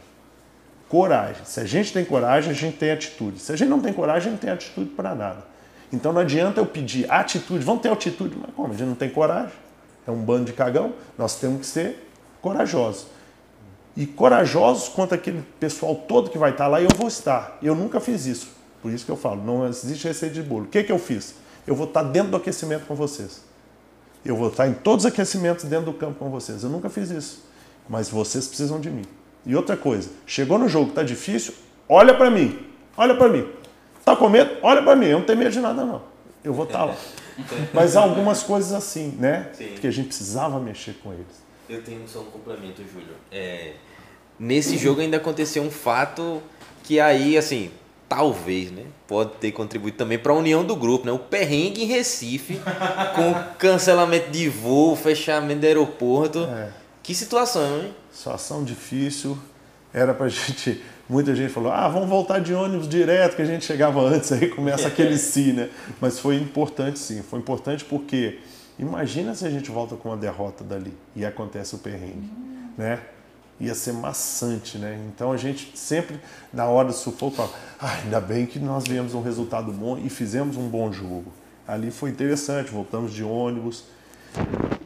[0.89, 1.45] Coragem.
[1.45, 3.39] Se a gente tem coragem, a gente tem atitude.
[3.39, 5.45] Se a gente não tem coragem, a gente tem atitude para nada.
[5.93, 8.73] Então não adianta eu pedir atitude, vamos ter atitude, mas como?
[8.73, 9.64] A gente não tem coragem.
[10.07, 10.95] É um bando de cagão.
[11.19, 12.09] Nós temos que ser
[12.41, 13.07] corajosos.
[13.97, 17.59] E corajosos contra aquele pessoal todo que vai estar lá, eu vou estar.
[17.63, 18.49] Eu nunca fiz isso.
[18.83, 20.65] Por isso que eu falo, não existe receita de bolo.
[20.65, 21.37] O que, que eu fiz?
[21.67, 23.43] Eu vou estar dentro do aquecimento com vocês.
[24.25, 26.63] Eu vou estar em todos os aquecimentos dentro do campo com vocês.
[26.63, 27.45] Eu nunca fiz isso.
[27.89, 29.05] Mas vocês precisam de mim.
[29.47, 31.55] E outra coisa, chegou no jogo, tá difícil,
[31.89, 32.59] olha para mim.
[32.97, 33.47] Olha para mim.
[34.05, 34.59] Tá com medo?
[34.63, 35.07] Olha para mim.
[35.07, 36.03] Eu não tenho medo de nada não.
[36.43, 36.97] Eu vou estar lá.
[37.73, 39.51] Mas há algumas coisas assim, né?
[39.53, 39.75] Sim.
[39.81, 41.45] Que a gente precisava mexer com eles.
[41.69, 43.15] Eu tenho só um complemento, Júlio.
[43.33, 43.73] É,
[44.39, 46.43] nesse jogo ainda aconteceu um fato
[46.83, 47.71] que aí, assim,
[48.09, 51.13] talvez, né, pode ter contribuído também para a união do grupo, né?
[51.13, 52.61] O perrengue em Recife,
[53.17, 56.45] com cancelamento de voo, fechamento do aeroporto.
[56.45, 56.71] É.
[57.03, 57.95] Que situação, hein?
[58.13, 59.39] Situação difícil.
[59.93, 60.83] Era pra gente.
[61.09, 64.49] Muita gente falou: ah, vamos voltar de ônibus direto, que a gente chegava antes, aí
[64.49, 65.69] começa aquele si, né?
[66.01, 67.23] Mas foi importante sim.
[67.23, 68.39] Foi importante porque
[68.79, 72.31] imagina se a gente volta com uma derrota dali e acontece o perrengue,
[72.77, 73.01] né?
[73.61, 74.99] Ia ser maçante, né?
[75.09, 76.19] Então a gente sempre,
[76.53, 80.09] na hora do sufoco, fala: ah, ainda bem que nós viemos um resultado bom e
[80.09, 81.33] fizemos um bom jogo.
[81.69, 83.85] Ali foi interessante, voltamos de ônibus.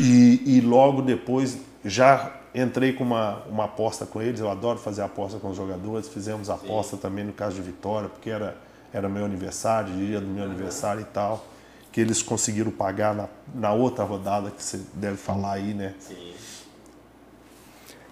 [0.00, 4.40] E, e, logo depois já entrei com uma, uma aposta com eles.
[4.40, 6.08] Eu adoro fazer aposta com os jogadores.
[6.08, 7.02] Fizemos aposta Sim.
[7.02, 8.56] também no caso de Vitória, porque era,
[8.92, 10.50] era meu aniversário, dia do meu uhum.
[10.50, 11.44] aniversário e tal.
[11.92, 15.94] Que eles conseguiram pagar na, na outra rodada que você deve falar aí, né?
[15.98, 16.32] Sim.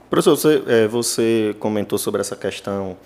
[0.08, 2.96] Professor, você, é, você comentou sobre essa questão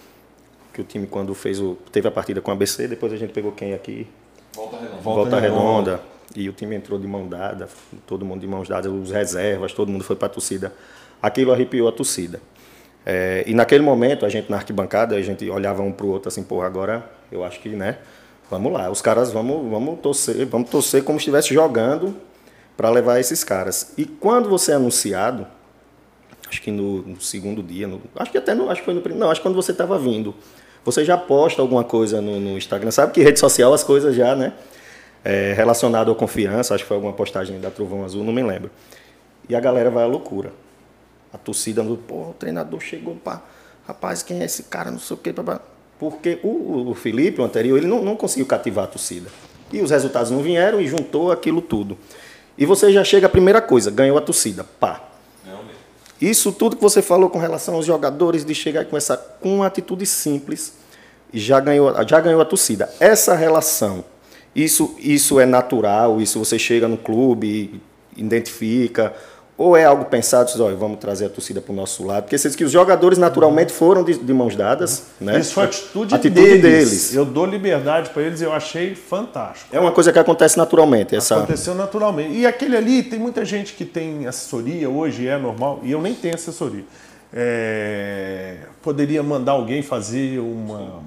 [0.72, 3.32] que o time, quando fez o, teve a partida com a ABC, depois a gente
[3.32, 4.06] pegou quem aqui?
[4.54, 4.96] Volta Redonda.
[5.02, 5.90] Volta, Volta Redonda.
[5.92, 7.68] Redonda e o time entrou de mão dada,
[8.06, 10.72] todo mundo de mãos dadas, os reservas, todo mundo foi para a torcida.
[11.22, 12.40] Aquilo arrepiou a torcida.
[13.04, 16.28] É, e naquele momento, a gente na arquibancada, a gente olhava um para o outro
[16.28, 17.98] assim, pô, agora eu acho que, né,
[18.50, 22.14] vamos lá, os caras vamos, vamos torcer, vamos torcer como se estivesse jogando
[22.76, 23.94] para levar esses caras.
[23.96, 25.46] E quando você é anunciado,
[26.48, 29.16] acho que no, no segundo dia, no, acho que até no, acho que foi no
[29.16, 30.34] não, acho que quando você estava vindo,
[30.84, 34.36] você já posta alguma coisa no, no Instagram, sabe que rede social as coisas já,
[34.36, 34.52] né?
[35.24, 38.70] é, relacionado à confiança, acho que foi alguma postagem da Trovão Azul, não me lembro.
[39.48, 40.52] E a galera vai à loucura.
[41.32, 43.42] A torcida, pô, o treinador chegou, pá,
[43.86, 45.60] rapaz, quem é esse cara, não sei o quê, pá,
[45.98, 49.28] porque o, o Felipe, o anterior, ele não, não conseguiu cativar a torcida.
[49.72, 51.96] E os resultados não vieram e juntou aquilo tudo.
[52.58, 55.06] E você já chega a primeira coisa, ganhou a torcida, pá.
[56.20, 59.66] Isso tudo que você falou com relação aos jogadores, de chegar com essa com uma
[59.66, 60.74] atitude simples,
[61.32, 62.92] já ganhou, já ganhou a torcida.
[63.00, 64.04] Essa relação
[64.54, 67.80] isso, isso é natural, isso você chega no clube,
[68.16, 69.14] identifica,
[69.60, 72.38] ou é algo pensado, diz, olha, vamos trazer a torcida para o nosso lado, porque
[72.38, 75.38] vocês que os jogadores naturalmente foram de, de mãos dadas, né?
[75.38, 76.62] Isso foi a atitude, atitude deles.
[76.62, 77.14] deles.
[77.14, 79.68] Eu dou liberdade para eles, eu achei fantástico.
[79.70, 81.14] É uma coisa que acontece naturalmente.
[81.14, 81.36] Essa...
[81.36, 82.38] Aconteceu naturalmente.
[82.38, 86.14] E aquele ali, tem muita gente que tem assessoria hoje, é normal, e eu nem
[86.14, 86.84] tenho assessoria.
[87.30, 88.60] É...
[88.80, 91.02] Poderia mandar alguém fazer uma.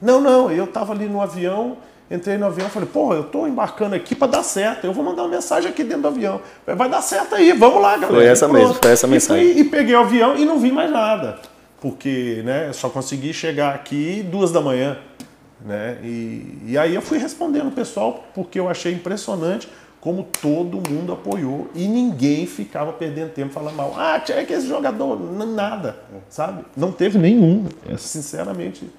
[0.00, 1.76] Não, não, eu estava ali no avião
[2.10, 4.84] Entrei no avião e falei, pô, eu tô embarcando aqui para dar certo.
[4.84, 6.40] Eu vou mandar uma mensagem aqui dentro do avião.
[6.66, 8.08] Vai dar certo aí, vamos lá, galera.
[8.08, 9.44] Foi essa mesmo, foi essa mensagem.
[9.44, 11.38] E, fui, e, peguei o avião e não vi mais nada.
[11.80, 14.98] Porque né, só consegui chegar aqui duas da manhã.
[15.64, 15.98] Né?
[16.02, 19.68] E, e aí eu fui respondendo o pessoal, porque eu achei impressionante
[20.00, 23.94] como todo mundo apoiou e ninguém ficava perdendo tempo falando mal.
[23.96, 25.96] Ah, tinha que esse jogador, nada,
[26.28, 26.64] sabe?
[26.76, 28.90] Não teve nenhum, é, sinceramente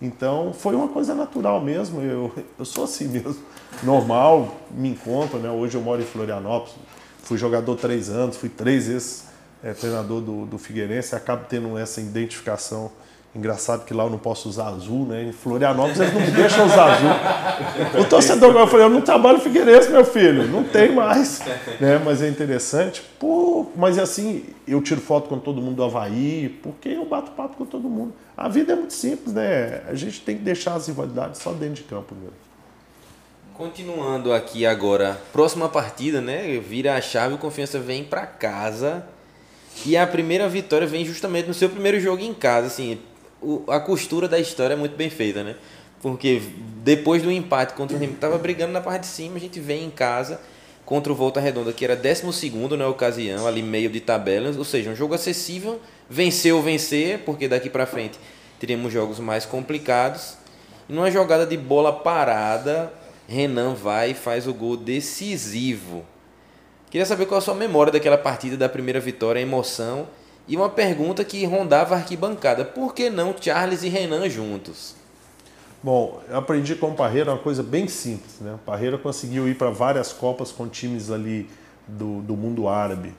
[0.00, 2.00] então foi uma coisa natural mesmo.
[2.00, 3.36] Eu, eu sou assim mesmo,
[3.82, 5.38] normal, me encontro.
[5.38, 5.50] Né?
[5.50, 6.74] Hoje eu moro em Florianópolis,
[7.22, 9.24] fui jogador três anos, fui três vezes
[9.62, 12.90] é, treinador do, do Figueirense, acabo tendo essa identificação
[13.32, 15.22] Engraçado que lá eu não posso usar azul, né?
[15.22, 18.00] Em Florianópolis eles não me deixam usar azul.
[18.00, 21.40] O torcedor, eu falei, eu não trabalho Figueirense, meu filho, não tem mais.
[21.78, 22.00] Né?
[22.04, 23.02] Mas é interessante.
[23.20, 27.56] Pô, mas assim, eu tiro foto com todo mundo do Havaí, porque eu bato papo
[27.56, 28.12] com todo mundo.
[28.36, 29.82] A vida é muito simples, né?
[29.88, 32.34] A gente tem que deixar as rivalidades só dentro de campo mesmo.
[33.54, 36.58] Continuando aqui agora, próxima partida, né?
[36.58, 39.04] Vira a chave, o Confiança vem para casa.
[39.86, 42.98] E a primeira vitória vem justamente no seu primeiro jogo em casa, assim,
[43.42, 45.56] o, a costura da história é muito bem feita, né?
[46.02, 46.42] Porque
[46.82, 49.84] depois do empate contra o que estava brigando na parte de cima, a gente vem
[49.84, 50.40] em casa
[50.84, 54.90] contra o Volta Redonda, que era 12 na ocasião, ali meio de tabela, ou seja,
[54.90, 58.18] um jogo acessível, venceu vencer, porque daqui para frente
[58.58, 60.34] teríamos jogos mais complicados.
[60.88, 62.92] E numa jogada de bola parada,
[63.28, 66.04] Renan vai e faz o gol decisivo.
[66.90, 70.08] Queria saber qual a sua memória daquela partida, da primeira vitória, a emoção
[70.50, 74.96] e uma pergunta que rondava a arquibancada: por que não Charles e Renan juntos?
[75.80, 78.40] Bom, eu aprendi com o Parreira uma coisa bem simples.
[78.40, 78.54] Né?
[78.54, 81.48] O Parreira conseguiu ir para várias Copas com times ali
[81.86, 83.14] do, do mundo árabe.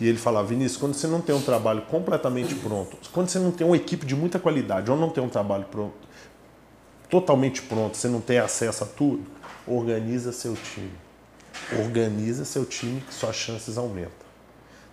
[0.00, 3.50] E ele falava, Vinícius, quando você não tem um trabalho completamente pronto, quando você não
[3.50, 5.92] tem uma equipe de muita qualidade, ou não tem um trabalho pronto,
[7.10, 9.22] totalmente pronto, você não tem acesso a tudo,
[9.66, 10.90] organiza seu time.
[11.78, 14.29] Organiza seu time que suas chances aumentam.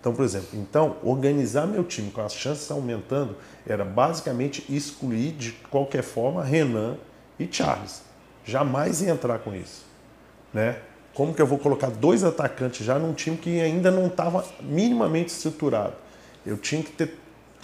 [0.00, 3.36] Então, por exemplo, então organizar meu time com as chances aumentando
[3.66, 6.96] era basicamente excluir de qualquer forma Renan
[7.38, 8.02] e Charles.
[8.44, 9.84] Jamais ia entrar com isso,
[10.54, 10.78] né?
[11.14, 15.32] Como que eu vou colocar dois atacantes já num time que ainda não estava minimamente
[15.32, 15.94] estruturado?
[16.46, 17.18] Eu tinha que ter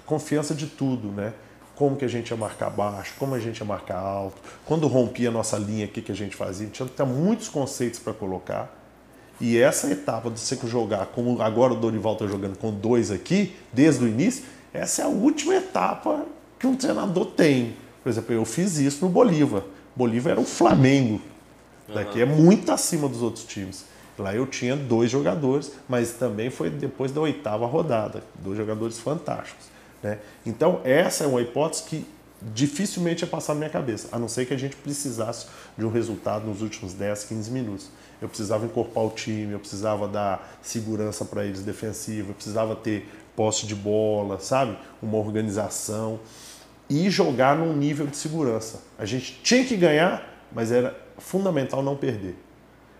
[0.04, 1.32] confiança de tudo, né?
[1.76, 5.28] Como que a gente ia marcar baixo, como a gente ia marcar alto, quando rompia
[5.28, 6.68] a nossa linha, o que, que a gente fazia.
[6.68, 8.83] Tinha muitos conceitos para colocar
[9.40, 13.54] e essa etapa de você jogar, como agora o Dorival está jogando com dois aqui,
[13.72, 16.24] desde o início, essa é a última etapa
[16.58, 17.74] que um treinador tem.
[18.02, 19.62] Por exemplo, eu fiz isso no Bolívar.
[19.94, 21.20] Bolívar era o Flamengo.
[21.92, 23.84] Daqui é muito acima dos outros times.
[24.18, 28.22] Lá eu tinha dois jogadores, mas também foi depois da oitava rodada.
[28.42, 29.66] Dois jogadores fantásticos.
[30.02, 30.18] Né?
[30.46, 32.06] Então, essa é uma hipótese que
[32.42, 35.46] dificilmente ia passar na minha cabeça, a não ser que a gente precisasse
[35.78, 37.90] de um resultado nos últimos 10, 15 minutos
[38.24, 43.06] eu precisava encorpar o time, eu precisava dar segurança para eles defensiva, eu precisava ter
[43.36, 44.76] posse de bola, sabe?
[45.02, 46.20] Uma organização
[46.88, 48.82] e jogar num nível de segurança.
[48.98, 52.36] A gente tinha que ganhar, mas era fundamental não perder.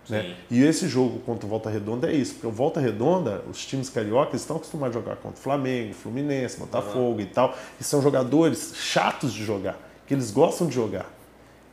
[0.09, 0.35] Né?
[0.51, 3.89] E esse jogo contra o Volta Redonda é isso, porque o Volta Redonda, os times
[3.89, 7.19] cariocas estão acostumados a jogar contra o Flamengo, Fluminense, Botafogo uhum.
[7.21, 11.11] e tal, e são jogadores chatos de jogar, que eles gostam de jogar.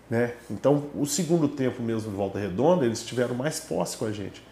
[0.09, 0.35] Né?
[0.51, 4.43] Então, o segundo tempo mesmo de Volta Redonda, eles tiveram mais posse com a gente.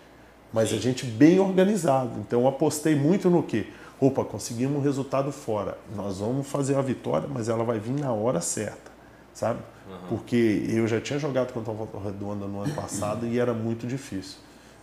[0.52, 0.76] Mas Sim.
[0.76, 2.18] a gente bem organizado.
[2.18, 3.66] Então, eu apostei muito no que?
[4.00, 5.76] Opa, conseguimos um resultado fora.
[5.94, 8.90] Nós vamos fazer a vitória, mas ela vai vir na hora certa,
[9.34, 9.60] sabe?
[9.90, 10.08] Uhum.
[10.08, 13.86] Porque eu já tinha jogado contra a Volta Redonda no ano passado e era muito
[13.86, 14.38] difícil.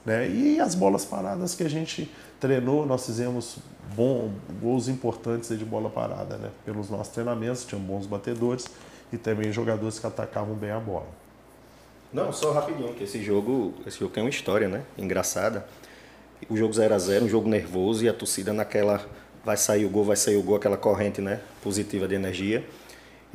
[0.06, 0.30] Né?
[0.30, 3.58] E as bolas paradas que a gente treinou, nós fizemos
[3.96, 4.32] bom,
[4.62, 6.50] gols importantes de bola parada, né?
[6.66, 8.66] Pelos nossos treinamentos, tinham bons batedores
[9.12, 11.08] e também jogadores que atacavam bem a bola.
[12.14, 14.84] Não, só rapidinho, que esse jogo, esse jogo tem uma história, né?
[14.98, 15.66] Engraçada.
[16.50, 19.06] O jogo 0 a 0 um jogo nervoso e a torcida naquela
[19.44, 22.68] vai sair o gol, vai sair o gol, aquela corrente, né, positiva de energia.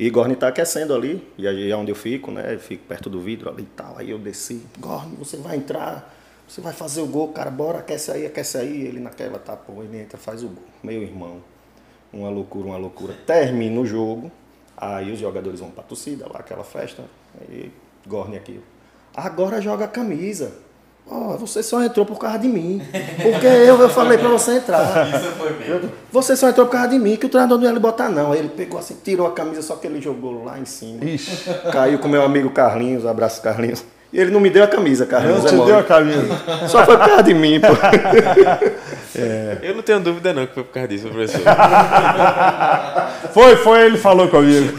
[0.03, 2.55] E Gorni tá aquecendo ali, e aí é onde eu fico, né?
[2.55, 3.97] Eu fico perto do vidro ali e tal.
[3.97, 6.13] Aí eu desci, Gorni, você vai entrar,
[6.45, 8.81] você vai fazer o gol, cara, bora, aquece aí, aquece aí.
[8.81, 10.65] Ele naquela tá, pô, ele entra, faz o gol.
[10.83, 11.41] Meu irmão,
[12.11, 13.13] uma loucura, uma loucura.
[13.25, 14.29] Termina o jogo,
[14.75, 17.05] Aí os jogadores vão pra torcida, lá aquela festa,
[17.39, 17.71] aí
[18.05, 18.59] Gorne aqui.
[19.15, 20.53] Agora joga a camisa.
[21.05, 22.81] Oh, você só entrou por causa de mim.
[23.21, 25.07] Porque eu, eu falei pra você entrar.
[25.13, 25.91] Isso foi mesmo.
[26.11, 28.31] Você só entrou por causa de mim, que o treinador não ia lhe botar, não.
[28.31, 31.03] Aí ele pegou assim, tirou a camisa, só que ele jogou lá em cima.
[31.03, 31.49] Ixi.
[31.71, 33.83] Caiu com meu amigo Carlinhos, abraço Carlinhos.
[34.13, 35.43] E ele não me deu a camisa, Carlinhos.
[35.43, 36.67] Não te é deu a camisa.
[36.69, 37.67] Só foi por causa de mim, pô.
[39.15, 39.59] É.
[39.61, 41.41] Eu não tenho dúvida não que foi por causa disso, professor.
[43.31, 44.75] foi, foi, ele falou comigo.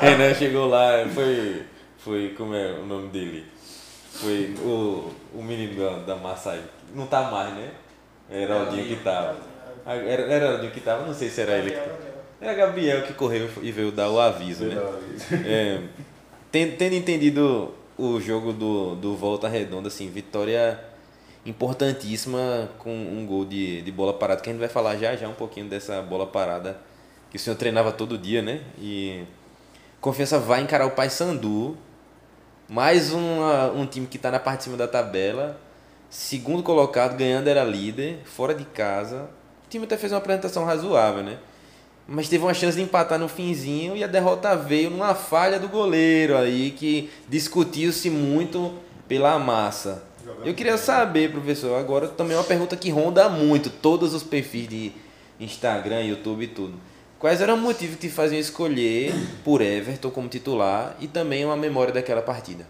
[0.00, 1.62] Renan chegou lá, foi,
[1.98, 3.44] foi, como é o nome dele?
[4.20, 6.58] Foi o, o menino da, da.
[6.94, 7.70] Não tá mais, né?
[8.30, 9.36] Era o dia que tava.
[9.86, 11.80] Era, era o dia que tava, não sei se era ele que
[12.40, 14.76] Era Gabriel que correu e veio dar o aviso, né?
[15.44, 15.80] É,
[16.52, 20.78] tendo entendido o jogo do, do Volta Redonda, assim, vitória
[21.44, 25.28] importantíssima com um gol de, de bola parada, que a gente vai falar já já
[25.28, 26.78] um pouquinho dessa bola parada
[27.30, 28.60] que o senhor treinava todo dia, né?
[28.78, 29.24] E
[30.00, 31.76] Confiança vai encarar o Paysandu,
[32.70, 35.60] mais uma, um time que está na parte de cima da tabela,
[36.08, 39.28] segundo colocado, ganhando era líder, fora de casa.
[39.66, 41.38] O time até fez uma apresentação razoável, né?
[42.06, 45.68] mas teve uma chance de empatar no finzinho e a derrota veio numa falha do
[45.68, 48.74] goleiro aí que discutiu-se muito
[49.06, 50.02] pela massa.
[50.44, 54.92] Eu queria saber, professor, agora também uma pergunta que ronda muito todos os perfis de
[55.38, 56.74] Instagram, YouTube e tudo.
[57.20, 59.12] Quais eram os motivos que te faziam escolher
[59.44, 62.66] por Everton como titular e também uma memória daquela partida?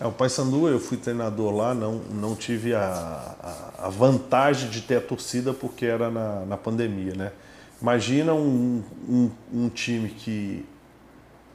[0.00, 3.36] É, o Paysandu, eu fui treinador lá, não, não tive a,
[3.78, 7.32] a, a vantagem de ter a torcida porque era na, na pandemia, né?
[7.80, 10.64] Imagina um, um, um, time que,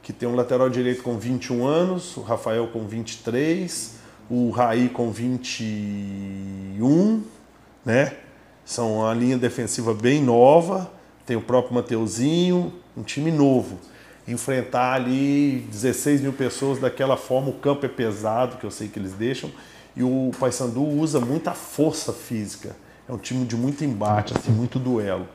[0.00, 3.96] que tem um lateral direito com 21 anos, o Rafael com 23,
[4.30, 7.24] o Raí com 21,
[7.84, 8.16] né?
[8.64, 10.88] São uma linha defensiva bem nova,
[11.26, 13.78] tem o próprio Mateuzinho, um time novo.
[14.26, 18.98] Enfrentar ali 16 mil pessoas daquela forma, o campo é pesado, que eu sei que
[18.98, 19.50] eles deixam,
[19.96, 22.76] e o Paysandu usa muita força física.
[23.08, 25.26] É um time de muito embate, assim, muito duelo.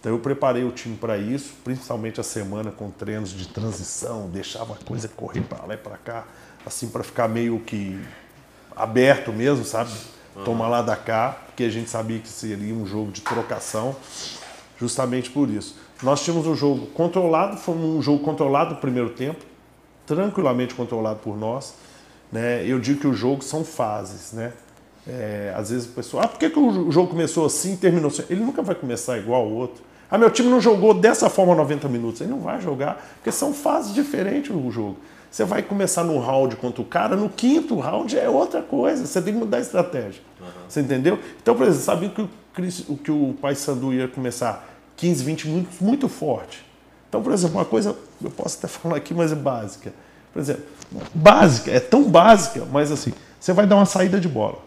[0.00, 4.74] Então eu preparei o time para isso, principalmente a semana com treinos de transição, deixava
[4.74, 6.24] a coisa correr para lá e para cá,
[6.66, 8.00] assim para ficar meio que
[8.74, 9.92] aberto mesmo, sabe?
[10.44, 13.94] Tomar lá da cá, porque a gente sabia que seria um jogo de trocação,
[14.82, 15.76] justamente por isso.
[16.02, 19.44] Nós tínhamos um jogo controlado, foi um jogo controlado no primeiro tempo,
[20.04, 21.74] tranquilamente controlado por nós.
[22.32, 22.66] Né?
[22.66, 24.52] Eu digo que o jogo são fases, né?
[25.06, 28.08] É, às vezes o pessoal, ah, por que, que o jogo começou assim e terminou
[28.08, 28.24] assim?
[28.28, 29.82] Ele nunca vai começar igual ao outro.
[30.10, 32.20] Ah, meu time não jogou dessa forma 90 minutos.
[32.20, 34.96] Ele não vai jogar, porque são fases diferentes o jogo.
[35.30, 39.06] Você vai começar no round contra o cara, no quinto round é outra coisa.
[39.06, 40.20] Você tem que mudar a estratégia.
[40.40, 40.46] Uhum.
[40.68, 41.18] Você entendeu?
[41.40, 45.48] Então, por exemplo, sabia que o, Chris, que o Pai Sandu ia começar 15, 20
[45.48, 46.64] minutos muito forte.
[47.08, 49.92] Então, por exemplo, uma coisa, eu posso até falar aqui, mas é básica.
[50.32, 50.64] Por exemplo,
[51.14, 54.58] básica, é tão básica, mas assim, você vai dar uma saída de bola.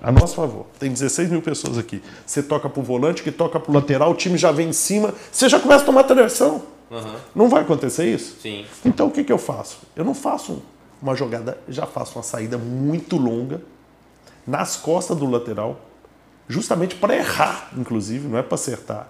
[0.00, 0.66] A nosso favor.
[0.78, 2.02] Tem 16 mil pessoas aqui.
[2.24, 5.48] Você toca pro volante, que toca pro lateral, o time já vem em cima, você
[5.48, 6.62] já começa a tomar traversão.
[6.90, 7.14] Uhum.
[7.34, 8.36] Não vai acontecer isso?
[8.40, 8.64] Sim.
[8.84, 9.78] Então o que, que eu faço?
[9.96, 10.62] Eu não faço
[11.02, 13.60] uma jogada, já faço uma saída muito longa
[14.46, 15.80] nas costas do lateral,
[16.48, 19.08] justamente para errar, inclusive, não é para acertar.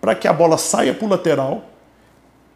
[0.00, 1.64] Para que a bola saia pro lateral.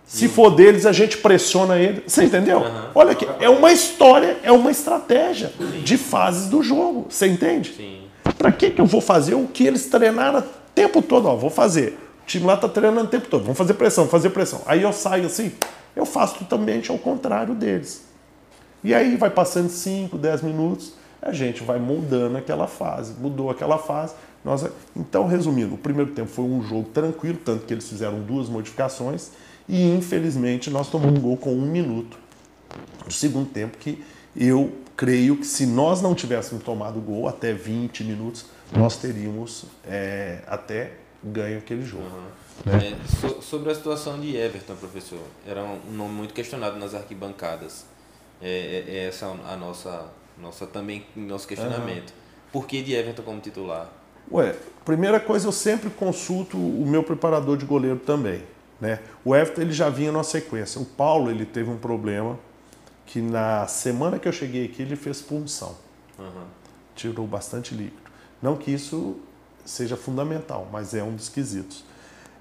[0.07, 2.03] Se for deles, a gente pressiona ele.
[2.07, 2.59] Você entendeu?
[2.59, 2.85] Uhum.
[2.95, 5.81] Olha aqui, é uma história, é uma estratégia Sim.
[5.83, 7.07] de fases do jogo.
[7.09, 7.75] Você entende?
[7.75, 8.03] Sim.
[8.37, 11.27] Para que, que eu vou fazer o que eles treinaram o tempo todo?
[11.27, 13.43] Ó, vou fazer o time lá tá treinando o tempo todo.
[13.43, 14.63] Vamos fazer pressão, fazer pressão.
[14.67, 15.53] Aí eu saio assim,
[15.95, 18.03] eu faço totalmente ao contrário deles.
[18.83, 23.13] E aí vai passando 5, 10 minutos, a gente vai moldando aquela fase.
[23.21, 24.15] Mudou aquela fase.
[24.45, 24.69] Nós...
[24.95, 29.31] Então, resumindo, o primeiro tempo foi um jogo tranquilo, tanto que eles fizeram duas modificações.
[29.69, 32.19] E infelizmente nós tomamos um gol com um minuto.
[33.05, 34.05] No segundo tempo, que
[34.37, 40.41] eu creio que se nós não tivéssemos tomado gol até 20 minutos, nós teríamos é,
[40.47, 40.93] até
[41.23, 42.05] ganha aquele jogo.
[42.05, 42.73] Uhum.
[42.73, 42.93] Né?
[42.93, 47.87] É, so, sobre a situação de Everton, professor, era um nome muito questionado nas arquibancadas.
[48.43, 50.07] É, é, é essa a nossa,
[50.39, 52.11] nossa também nosso questionamento.
[52.11, 52.51] Uhum.
[52.53, 53.91] Por que de Everton como titular?
[54.33, 54.55] Ué,
[54.85, 58.43] primeira coisa, eu sempre consulto o meu preparador de goleiro também.
[58.81, 59.01] Né?
[59.25, 60.81] O Everton ele já vinha numa sequência.
[60.81, 62.39] O Paulo ele teve um problema
[63.07, 65.77] que na semana que eu cheguei aqui ele fez punção.
[66.18, 66.45] Uhum.
[66.95, 68.11] Tirou bastante líquido.
[68.43, 69.16] Não que isso
[69.64, 71.85] seja fundamental, mas é um dos quesitos.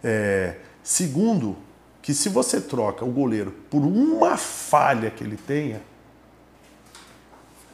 [0.03, 1.55] É, segundo,
[2.01, 5.81] que se você troca o goleiro por uma falha que ele tenha,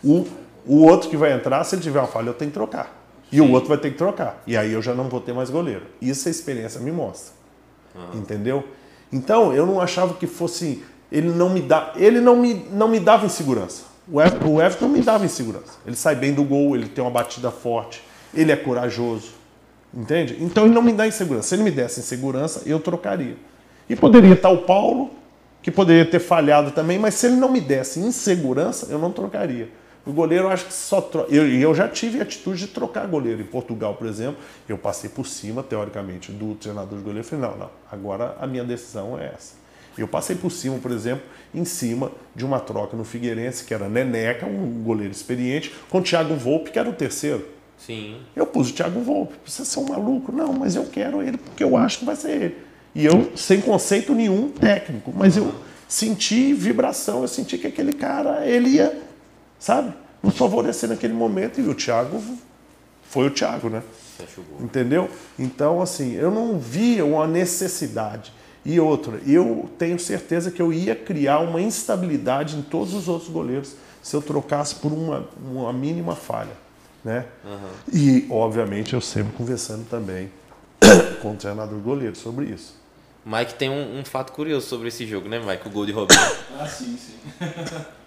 [0.03, 0.27] o,
[0.65, 2.98] o outro que vai entrar, se ele tiver uma falha, eu tenho que trocar.
[3.31, 3.41] E Sim.
[3.41, 4.41] o outro vai ter que trocar.
[4.47, 5.83] E aí eu já não vou ter mais goleiro.
[6.01, 7.33] Isso a experiência me mostra.
[7.95, 8.19] Uhum.
[8.19, 8.63] Entendeu?
[9.11, 10.83] Então, eu não achava que fosse.
[11.11, 13.83] Ele não me dá, ele não me, não me dava insegurança.
[14.11, 15.73] O Everton, o Everton me dava insegurança.
[15.85, 18.03] Ele sai bem do gol, ele tem uma batida forte,
[18.33, 19.31] ele é corajoso.
[19.93, 20.37] Entende?
[20.39, 21.49] Então ele não me dá insegurança.
[21.49, 23.37] Se ele me desse insegurança, eu trocaria.
[23.89, 25.11] E poderia estar o Paulo,
[25.61, 29.69] que poderia ter falhado também, mas se ele não me desse insegurança, eu não trocaria.
[30.09, 31.31] O goleiro eu acho que só troca.
[31.31, 33.41] Eu, eu já tive a atitude de trocar goleiro.
[33.41, 34.37] Em Portugal, por exemplo,
[34.67, 37.19] eu passei por cima, teoricamente, do treinador de goleiro.
[37.19, 39.53] Eu falei, não, não, agora a minha decisão é essa.
[39.95, 43.87] Eu passei por cima, por exemplo, em cima de uma troca no Figueirense, que era
[43.87, 47.45] Neneca, um goleiro experiente, com o Thiago Volpe, que era o terceiro.
[47.77, 48.19] Sim.
[48.35, 49.35] Eu pus o Thiago Volpe.
[49.45, 50.31] Você ser um maluco?
[50.31, 52.57] Não, mas eu quero ele porque eu acho que vai ser ele.
[52.95, 55.53] E eu, sem conceito nenhum técnico, mas eu
[55.87, 59.08] senti vibração, eu senti que aquele cara, ele ia,
[59.59, 59.93] sabe,
[60.23, 61.59] nos favorecer naquele momento.
[61.59, 62.21] E o Thiago
[63.03, 63.83] foi o Thiago, né?
[64.59, 65.09] Entendeu?
[65.37, 68.33] Então, assim, eu não via uma necessidade.
[68.65, 73.29] E outra, eu tenho certeza que eu ia criar uma instabilidade em todos os outros
[73.29, 76.51] goleiros se eu trocasse por uma, uma mínima falha.
[77.03, 77.25] Né?
[77.45, 77.69] Uhum.
[77.93, 80.29] E, obviamente, eu sempre conversando também
[81.21, 82.77] com o treinador goleiro sobre isso.
[83.25, 85.67] Mike tem um, um, fato curioso sobre esse jogo, né, Mike?
[85.67, 86.19] O gol de Robinho.
[86.59, 87.13] ah, sim, sim.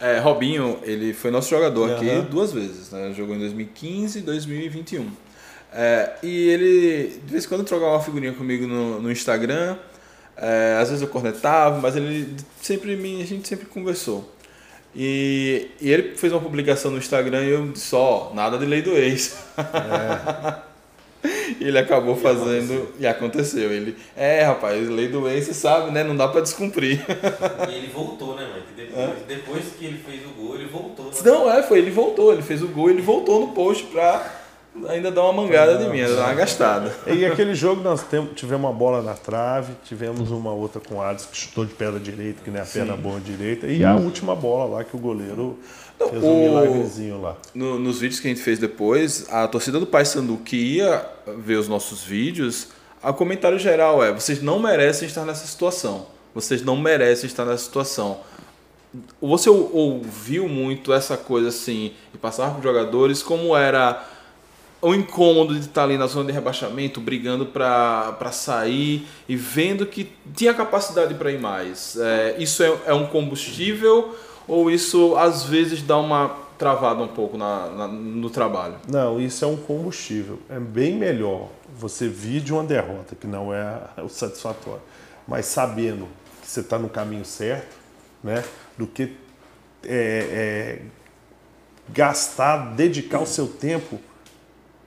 [0.00, 1.96] é, Robinho, ele foi nosso jogador uhum.
[1.96, 3.12] aqui duas vezes, né?
[3.16, 5.10] Jogou em 2015 e 2021.
[5.72, 9.76] É, e ele, de vez em quando, trocava uma figurinha comigo no, no Instagram.
[10.36, 14.32] É, às vezes eu cornetava, mas ele sempre me, a gente sempre conversou.
[14.94, 18.80] E, e ele fez uma publicação no Instagram e eu disse, ó, nada de lei
[18.80, 19.36] do ex.
[19.58, 20.66] É.
[21.60, 22.92] Ele acabou e fazendo aconteceu.
[22.98, 23.72] e aconteceu.
[23.72, 26.04] Ele, é, rapaz, lei do ex, você sabe, né?
[26.04, 27.04] Não dá pra descumprir.
[27.68, 28.72] E ele voltou, né, Mike?
[28.76, 29.14] Depois, é.
[29.26, 31.06] depois que ele fez o gol, ele voltou.
[31.06, 31.12] Né?
[31.24, 34.44] Não, é, foi, ele voltou, ele fez o gol, ele voltou no post pra
[34.88, 36.94] ainda dar uma mangada de mim, dar uma gastada.
[37.06, 38.04] E aquele jogo nós
[38.34, 41.98] tivemos uma bola na trave, tivemos uma outra com o Alisson que chutou de perna
[41.98, 45.58] direita, que nem a perna boa direita, e a última bola lá que o goleiro
[45.98, 46.48] Não, fez um o...
[46.48, 47.36] milagrezinho lá.
[47.54, 51.04] No, nos vídeos que a gente fez depois, a torcida do Paysandu que ia
[51.38, 52.68] ver os nossos vídeos,
[53.02, 56.06] o comentário geral é: vocês não merecem estar nessa situação.
[56.34, 58.20] Vocês não merecem estar nessa situação.
[59.20, 64.06] Você ouviu muito essa coisa assim, e passar para os jogadores, como era
[64.80, 70.12] o incômodo de estar ali na zona de rebaixamento, brigando para sair e vendo que
[70.34, 71.96] tinha capacidade para ir mais.
[71.98, 74.14] É, isso é, é, um combustível
[74.48, 78.76] ou isso às vezes dá uma travada um pouco na, na, no trabalho?
[78.88, 80.38] Não, isso é um combustível.
[80.48, 84.82] É bem melhor você vir de uma derrota, que não é o satisfatório,
[85.26, 86.08] mas sabendo
[86.40, 87.76] que você está no caminho certo,
[88.22, 88.42] né,
[88.78, 89.16] do que
[89.84, 90.82] é, é,
[91.88, 93.98] gastar, dedicar o seu tempo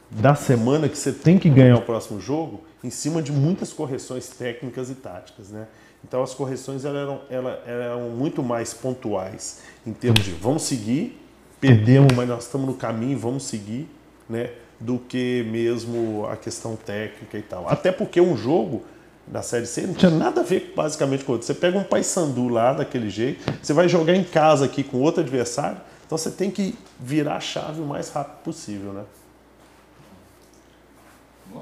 [0.09, 4.27] da semana que você tem que ganhar o próximo jogo em cima de muitas correções
[4.27, 5.67] técnicas e táticas, né?
[6.03, 11.19] Então as correções eram, elas eram muito mais pontuais em termos de vamos seguir,
[11.59, 13.89] perdemos, mas nós estamos no caminho, vamos seguir,
[14.29, 14.51] né?
[14.79, 17.67] Do que mesmo a questão técnica e tal.
[17.67, 18.83] Até porque um jogo
[19.27, 21.45] da Série C não tinha nada a ver basicamente com outro.
[21.45, 25.21] Você pega um Paysandu lá daquele jeito, você vai jogar em casa aqui com outro
[25.21, 29.03] adversário, então você tem que virar a chave o mais rápido possível, né?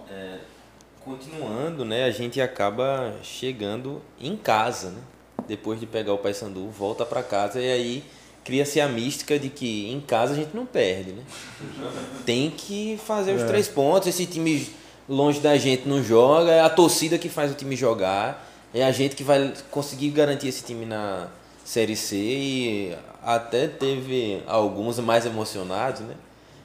[0.10, 0.40] É,
[1.08, 5.00] continuando, né, a gente acaba chegando em casa, né?
[5.48, 8.04] Depois de pegar o Paysandu, volta para casa e aí
[8.44, 11.24] cria-se a mística de que em casa a gente não perde, né?
[12.26, 13.48] Tem que fazer os é.
[13.48, 14.70] três pontos, esse time
[15.08, 18.92] longe da gente não joga, é a torcida que faz o time jogar, é a
[18.92, 21.30] gente que vai conseguir garantir esse time na
[21.64, 26.16] Série C e até teve alguns mais emocionados, né?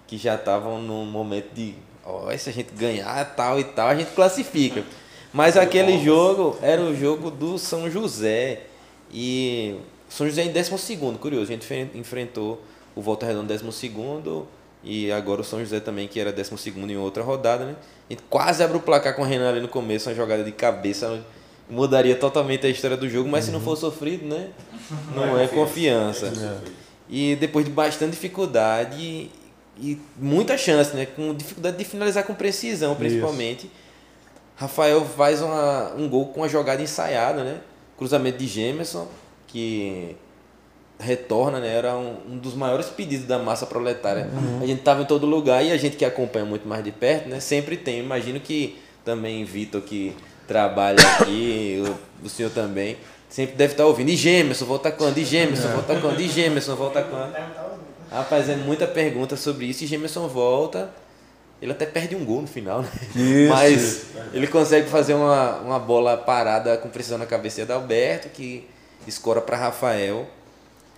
[0.08, 3.94] Que já estavam no momento de ó, se a gente ganhar tal e tal, a
[3.94, 4.84] gente classifica.
[5.32, 8.60] Mas aquele jogo era o jogo do São José.
[9.10, 9.76] E
[10.08, 11.50] São José em 12, curioso.
[11.50, 12.62] A gente enfrentou
[12.94, 13.90] o Volta Redonda em 12
[14.84, 17.76] e agora o São José também, que era 12 em outra rodada, né?
[18.10, 20.52] A gente quase abre o placar com o Renan ali no começo, uma jogada de
[20.52, 21.24] cabeça.
[21.70, 23.46] Mudaria totalmente a história do jogo, mas uhum.
[23.46, 23.64] se não uhum.
[23.64, 24.50] for sofrido, né?
[25.14, 26.26] Não é confiança.
[26.26, 26.70] É.
[27.08, 29.30] E depois de bastante dificuldade,
[29.78, 31.06] e muita chance, né?
[31.06, 33.66] Com dificuldade de finalizar com precisão, principalmente.
[33.66, 33.82] Isso.
[34.56, 37.60] Rafael faz uma, um gol com uma jogada ensaiada, né?
[37.96, 39.08] Cruzamento de Gemerson,
[39.46, 40.16] que
[40.98, 41.74] retorna, né?
[41.74, 44.28] Era um, um dos maiores pedidos da massa proletária.
[44.32, 44.60] Uhum.
[44.62, 47.28] A gente estava em todo lugar e a gente que acompanha muito mais de perto,
[47.28, 47.40] né?
[47.40, 47.98] Sempre tem.
[48.00, 50.14] Imagino que também Vitor que
[50.46, 51.82] trabalha aqui,
[52.22, 52.96] o, o senhor também,
[53.28, 54.10] sempre deve estar ouvindo.
[54.10, 55.18] E Gemerson, volta quando?
[55.18, 56.20] E Gemerson, volta quando?
[56.20, 57.32] E Gemerson, volta quando?
[58.12, 59.84] Rapaz, é muita pergunta sobre isso.
[59.84, 60.90] E Gemerson volta.
[61.62, 62.88] Ele até perde um gol no final, né?
[63.14, 63.48] Isso.
[63.48, 68.68] Mas ele consegue fazer uma, uma bola parada com precisão na cabeça da Alberto, que
[69.06, 70.26] escora para Rafael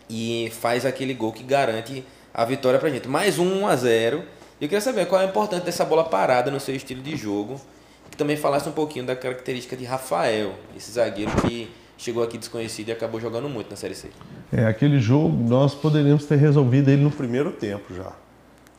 [0.09, 3.07] e faz aquele gol que garante a vitória pra gente.
[3.07, 4.19] Mais um 1 a 0
[4.61, 7.61] Eu queria saber qual é a importância dessa bola parada no seu estilo de jogo.
[8.11, 12.89] Que também falasse um pouquinho da característica de Rafael, esse zagueiro que chegou aqui desconhecido
[12.89, 14.09] e acabou jogando muito na Série C.
[14.53, 18.13] É, aquele jogo nós poderíamos ter resolvido ele no primeiro tempo já.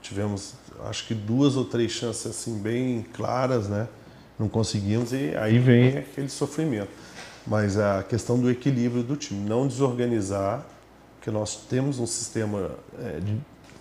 [0.02, 0.54] Tivemos,
[0.86, 3.88] acho que duas ou três chances assim bem claras, né?
[4.38, 6.90] Não conseguimos e aí vem aquele sofrimento.
[7.48, 10.66] Mas a questão do equilíbrio do time, não desorganizar,
[11.16, 13.38] porque nós temos um sistema, é, de,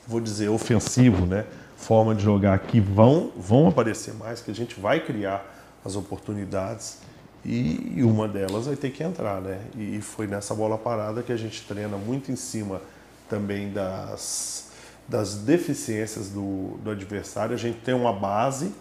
[0.07, 1.45] vou dizer, ofensivo, né?
[1.77, 5.45] Forma de jogar que vão, vão aparecer mais, que a gente vai criar
[5.85, 6.99] as oportunidades
[7.45, 9.61] e uma delas vai ter que entrar, né?
[9.77, 12.81] E foi nessa bola parada que a gente treina muito em cima
[13.29, 14.71] também das,
[15.07, 17.55] das deficiências do, do adversário.
[17.55, 18.73] A gente tem uma base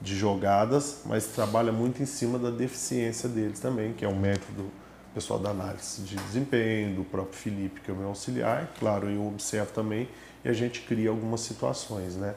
[0.00, 4.70] de jogadas, mas trabalha muito em cima da deficiência deles também, que é um método
[5.14, 8.72] pessoal da análise de desempenho, do próprio Felipe, que é o meu auxiliar.
[8.78, 10.08] Claro, eu observo também
[10.44, 12.34] e a gente cria algumas situações, né?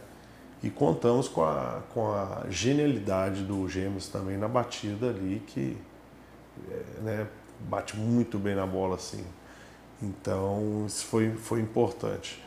[0.64, 5.78] E contamos com a, com a genialidade do Gêmeos também na batida ali, que
[6.72, 7.28] é, né,
[7.60, 9.24] bate muito bem na bola assim.
[10.02, 12.42] Então isso foi, foi importante.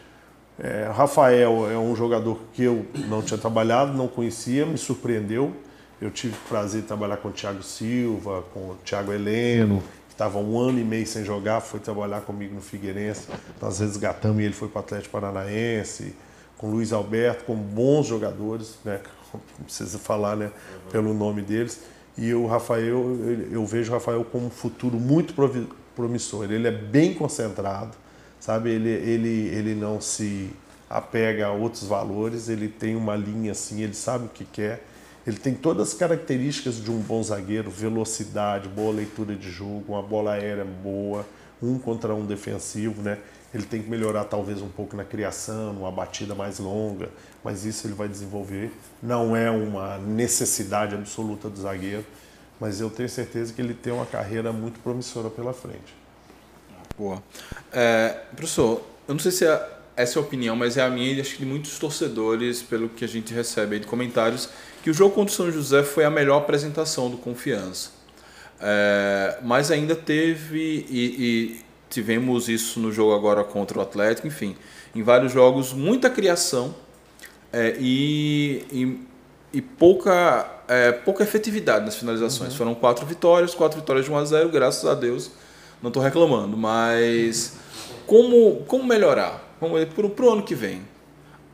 [0.59, 5.55] É, Rafael é um jogador que eu não tinha trabalhado, não conhecia, me surpreendeu.
[6.01, 10.15] Eu tive o prazer de trabalhar com o Thiago Silva, com o Thiago Heleno, que
[10.15, 13.29] estava um ano e meio sem jogar, foi trabalhar comigo no Figueirense.
[13.61, 16.15] Nós resgatamos e ele foi para o Atlético Paranaense,
[16.59, 19.01] com Luiz Alberto, com bons jogadores, né?
[19.33, 20.51] não precisa falar né,
[20.91, 21.81] pelo nome deles.
[22.17, 23.05] E o Rafael,
[23.51, 25.35] eu vejo o Rafael como um futuro muito
[25.95, 26.51] promissor.
[26.51, 27.93] Ele é bem concentrado,
[28.41, 28.71] sabe?
[28.71, 30.51] Ele, ele, ele não se
[30.89, 34.83] apega a outros valores, ele tem uma linha assim, ele sabe o que quer.
[35.27, 40.03] Ele tem todas as características de um bom zagueiro, velocidade, boa leitura de jogo, uma
[40.03, 41.27] bola aérea boa,
[41.61, 43.19] um contra um defensivo, né?
[43.55, 47.09] Ele tem que melhorar talvez um pouco na criação, uma batida mais longa,
[47.43, 48.73] mas isso ele vai desenvolver.
[49.03, 52.05] Não é uma necessidade absoluta do zagueiro,
[52.61, 55.95] mas eu tenho certeza que ele tem uma carreira muito promissora pela frente.
[56.99, 57.23] Boa.
[57.73, 61.11] É, professor, eu não sei se é essa é a opinião, mas é a minha
[61.11, 64.49] e acho que de muitos torcedores, pelo que a gente recebe de comentários,
[64.83, 67.91] que o jogo contra o São José foi a melhor apresentação do Confiança.
[68.61, 71.61] É, mas ainda teve, e,
[71.97, 74.55] tivemos isso no jogo agora contra o Atlético, enfim,
[74.95, 76.75] em vários jogos, muita criação
[77.51, 79.01] é, e, e,
[79.55, 82.53] e, pouca, é, pouca efetividade nas finalizações.
[82.53, 82.59] Uhum.
[82.59, 85.31] Foram quatro vitórias, quatro vitórias de 1 a 0 graças a Deus,
[85.81, 87.57] não estou reclamando, mas
[88.07, 89.57] como, como melhorar?
[89.59, 90.83] Vamos ver para o ano que vem.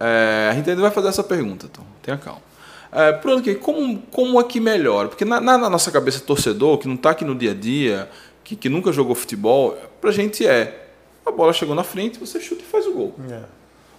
[0.01, 2.43] É, a gente ainda vai fazer essa pergunta, então tenha calma.
[2.90, 5.09] É, pro ano que vem, como, como é que melhora?
[5.09, 8.11] Porque na, na, nossa cabeça torcedor, que não está aqui no dia a dia,
[8.53, 10.80] que, que nunca jogou futebol, para a gente é
[11.24, 13.14] a bola chegou na frente, você chuta e faz o gol.
[13.30, 13.42] É.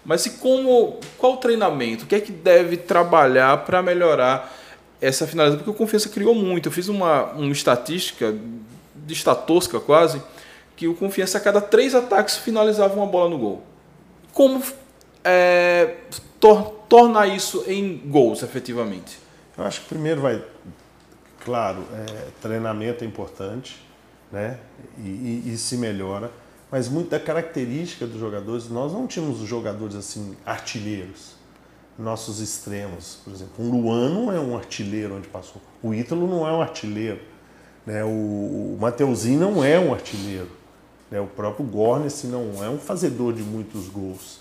[0.05, 2.03] Mas e como, qual o treinamento?
[2.03, 4.53] O que é que deve trabalhar para melhorar
[4.99, 5.63] essa finalização?
[5.63, 6.67] Porque o Confiança criou muito.
[6.67, 8.35] Eu fiz uma, uma estatística
[8.93, 10.21] de estatosca quase,
[10.75, 13.63] que o Confiança a cada três ataques finalizava uma bola no gol.
[14.33, 14.61] Como
[15.23, 15.95] é,
[16.39, 19.17] tor tornar isso em gols, efetivamente?
[19.57, 20.43] Eu acho que primeiro vai,
[21.45, 23.81] claro, é, treinamento é importante,
[24.33, 24.57] né?
[24.97, 25.01] E,
[25.45, 26.31] e, e, se melhora.
[26.71, 31.35] Mas muito da característica dos jogadores, nós não tínhamos jogadores assim artilheiros,
[31.97, 36.51] nossos extremos, por exemplo, um Luano é um artilheiro onde passou, o Ítalo não é
[36.51, 37.21] um artilheiro,
[37.85, 38.03] né?
[38.03, 40.49] O, o Mateuzinho não é um artilheiro,
[41.11, 41.21] né?
[41.21, 44.39] O próprio Gornes não é um fazedor de muitos gols.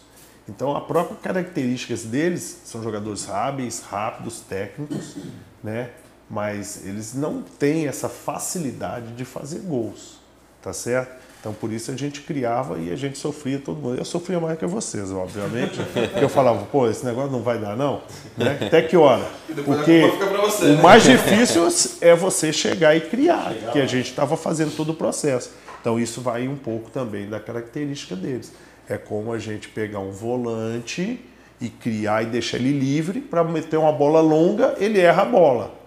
[0.48, 5.16] Então, a própria características deles são jogadores hábeis, rápidos, técnicos,
[5.62, 5.90] né?
[6.32, 10.18] Mas eles não têm essa facilidade de fazer gols,
[10.62, 11.20] tá certo?
[11.38, 13.98] Então por isso a gente criava e a gente sofria todo mundo.
[13.98, 15.76] Eu sofria mais que vocês, obviamente.
[15.92, 18.00] Porque eu falava, pô, esse negócio não vai dar não,
[18.34, 18.58] né?
[18.66, 19.28] Até que hora?
[19.62, 20.10] Porque
[20.40, 20.82] você, o né?
[20.82, 21.68] mais difícil
[22.00, 25.50] é você chegar e criar, que a gente estava fazendo todo o processo.
[25.82, 28.52] Então isso vai um pouco também da característica deles.
[28.88, 31.20] É como a gente pegar um volante
[31.60, 35.81] e criar e deixar ele livre para meter uma bola longa, ele erra a bola.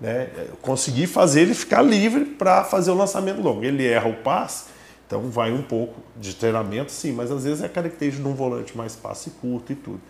[0.00, 0.28] Né?
[0.60, 3.64] Conseguir fazer ele ficar livre para fazer o lançamento longo.
[3.64, 4.64] Ele erra o passe,
[5.06, 8.76] então vai um pouco de treinamento, sim, mas às vezes é característica de um volante
[8.76, 10.00] mais passe curto e tudo.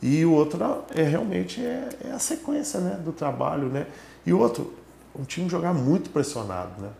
[0.00, 3.68] E o outro é realmente é, é a sequência né, do trabalho.
[3.68, 3.86] Né?
[4.24, 4.74] E o outro,
[5.18, 6.80] um time jogar muito pressionado.
[6.80, 6.90] Né?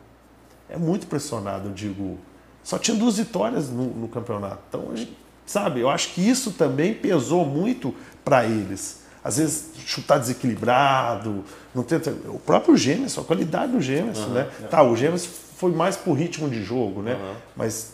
[0.69, 2.19] É muito pressionado, eu digo.
[2.65, 4.59] Só tinha duas vitórias no, no campeonato.
[4.69, 10.19] Então, gente, sabe, eu acho que isso também pesou muito para eles às vezes chutar
[10.19, 11.45] desequilibrado,
[11.77, 12.11] não tenta.
[12.27, 14.49] O próprio Gêmeos, a qualidade do Gêmeos, uhum, né?
[14.63, 14.67] É.
[14.67, 17.15] Tá, o Gêmeos foi mais por ritmo de jogo, né?
[17.15, 17.35] Uhum.
[17.55, 17.93] Mas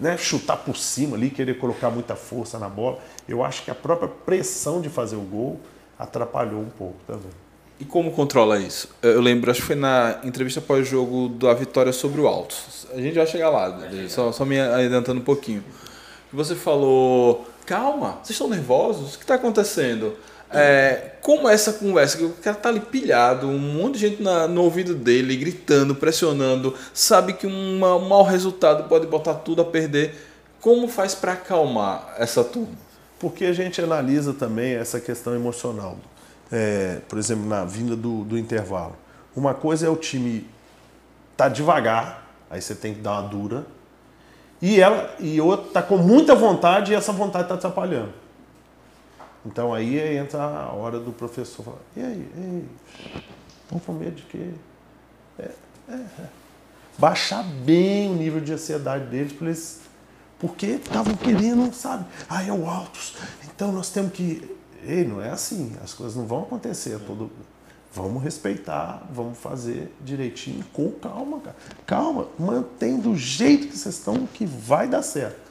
[0.00, 2.98] né, chutar por cima ali, querer colocar muita força na bola,
[3.28, 5.60] eu acho que a própria pressão de fazer o gol
[5.96, 7.30] atrapalhou um pouco também.
[7.78, 8.88] E como controla isso?
[9.02, 12.86] Eu lembro, acho que foi na entrevista pós-jogo da vitória sobre o Altos.
[12.92, 15.62] A gente vai chegar lá, só, só me adiantando um pouquinho.
[16.32, 19.14] Você falou, calma, vocês estão nervosos?
[19.14, 20.16] O que está acontecendo?
[20.54, 24.46] É, como essa conversa, que o cara tá ali pilhado, um monte de gente na,
[24.46, 30.14] no ouvido dele, gritando, pressionando, sabe que um mau resultado pode botar tudo a perder.
[30.60, 32.84] Como faz para acalmar essa turma?
[33.18, 35.96] Porque a gente analisa também essa questão emocional.
[36.52, 38.96] É, por exemplo, na vinda do, do intervalo.
[39.34, 40.46] Uma coisa é o time
[41.36, 43.66] tá devagar, aí você tem que dar uma dura,
[44.62, 48.12] e ela e outra tá com muita vontade e essa vontade está atrapalhando.
[49.44, 52.64] Então aí entra a hora do professor falar, e aí, ei,
[53.62, 54.50] estão com medo de quê?
[55.38, 55.50] É,
[55.88, 56.28] é, é.
[56.96, 59.80] Baixar bem o nível de ansiedade deles para eles.
[60.38, 62.04] Porque estavam querendo, sabe?
[62.28, 63.16] Ah, é o Altos.
[63.44, 64.56] Então nós temos que.
[64.82, 67.30] ei, não é assim, as coisas não vão acontecer todo.
[67.92, 71.56] Vamos respeitar, vamos fazer direitinho, com calma, cara.
[71.86, 75.43] Calma, mantém do jeito que vocês estão que vai dar certo.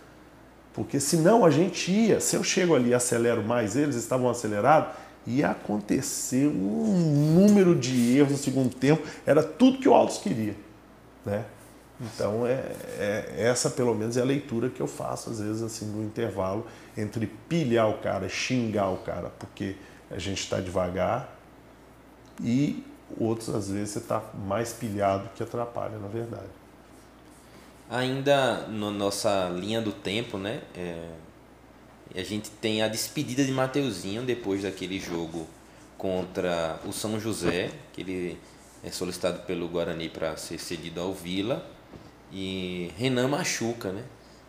[0.73, 4.95] Porque senão a gente ia, se eu chego ali e acelero mais, eles estavam acelerados,
[5.25, 10.55] ia acontecer um número de erros no segundo tempo, era tudo que o Altos queria.
[11.25, 11.45] Né?
[12.01, 15.85] Então, é, é, essa pelo menos é a leitura que eu faço, às vezes, assim,
[15.85, 16.65] no intervalo
[16.97, 19.75] entre pilhar o cara, xingar o cara, porque
[20.09, 21.37] a gente está devagar,
[22.41, 22.83] e
[23.17, 26.62] outros, às vezes, você está mais pilhado que atrapalha, na verdade.
[27.89, 30.61] Ainda na no nossa linha do tempo, né?
[30.75, 31.09] É,
[32.15, 35.47] a gente tem a despedida de Mateuzinho depois daquele jogo
[35.97, 38.37] contra o São José, que ele
[38.83, 41.65] é solicitado pelo Guarani para ser cedido ao Vila
[42.31, 44.03] e Renan machuca, né?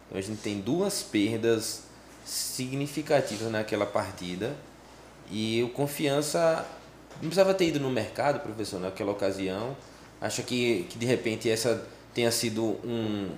[0.06, 1.84] Então a gente tem duas perdas
[2.24, 4.56] significativas naquela partida
[5.30, 6.66] e o Confiança
[7.14, 9.76] não precisava ter ido no mercado, professor, naquela ocasião.
[10.20, 13.30] Acha que, que de repente essa tenha sido um,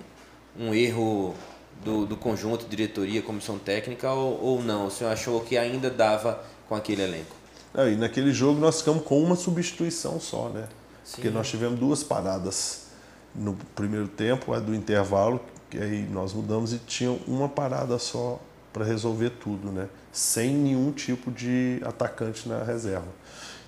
[0.57, 1.35] um erro
[1.83, 4.87] do, do conjunto, diretoria, comissão técnica ou, ou não?
[4.87, 7.35] O senhor achou que ainda dava com aquele elenco?
[7.75, 10.67] É, e naquele jogo nós ficamos com uma substituição só, né?
[11.03, 11.15] Sim.
[11.15, 12.87] Porque nós tivemos duas paradas
[13.35, 18.39] no primeiro tempo, a do intervalo, que aí nós mudamos e tinha uma parada só
[18.73, 19.87] para resolver tudo, né?
[20.11, 23.07] Sem nenhum tipo de atacante na reserva.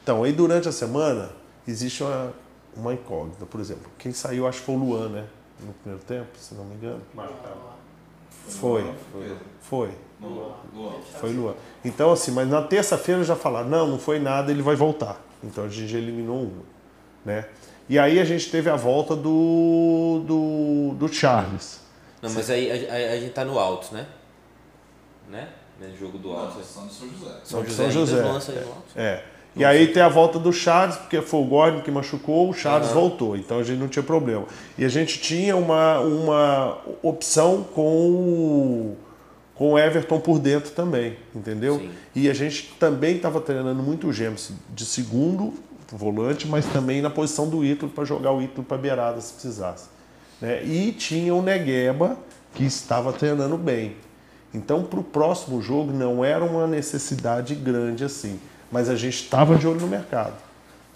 [0.02, 1.30] Então, aí durante a semana
[1.68, 2.34] existe uma,
[2.76, 3.46] uma incógnita.
[3.46, 5.28] Por exemplo, quem saiu acho que foi o Luan, né?
[5.60, 7.02] No primeiro tempo, se não me engano.
[8.48, 8.84] Foi.
[9.12, 9.38] Foi.
[9.62, 9.92] Foi.
[11.20, 11.54] Foi Luan.
[11.84, 15.22] Então, assim, mas na terça-feira já falaram, não, não foi nada, ele vai voltar.
[15.44, 16.64] Então a gente já eliminou uma.
[17.24, 17.46] Né?
[17.88, 21.82] E aí a gente teve a volta do, do, do Charles.
[22.22, 24.08] Não, mas aí a, a, a gente tá no alto, né?
[25.30, 25.50] Né?
[25.80, 26.62] No jogo do alto.
[26.64, 27.40] São de São José.
[27.44, 27.92] São José.
[27.92, 28.66] São José.
[28.96, 29.24] É.
[29.60, 32.88] E aí tem a volta do Charles, porque foi o Gordon que machucou, o Charles
[32.90, 32.94] uhum.
[32.94, 34.46] voltou, então a gente não tinha problema.
[34.78, 38.98] E a gente tinha uma, uma opção com o,
[39.56, 41.78] com o Everton por dentro também, entendeu?
[41.78, 41.90] Sim.
[42.16, 45.54] E a gente também estava treinando muito o James de segundo
[45.92, 49.90] volante, mas também na posição do Ítalo para jogar o Ítalo para beirada se precisasse.
[50.40, 50.64] Né?
[50.64, 52.18] E tinha o Negueba,
[52.54, 53.98] que estava treinando bem.
[54.54, 58.40] Então, para o próximo jogo, não era uma necessidade grande assim.
[58.72, 60.36] Mas a gente estava de olho no mercado.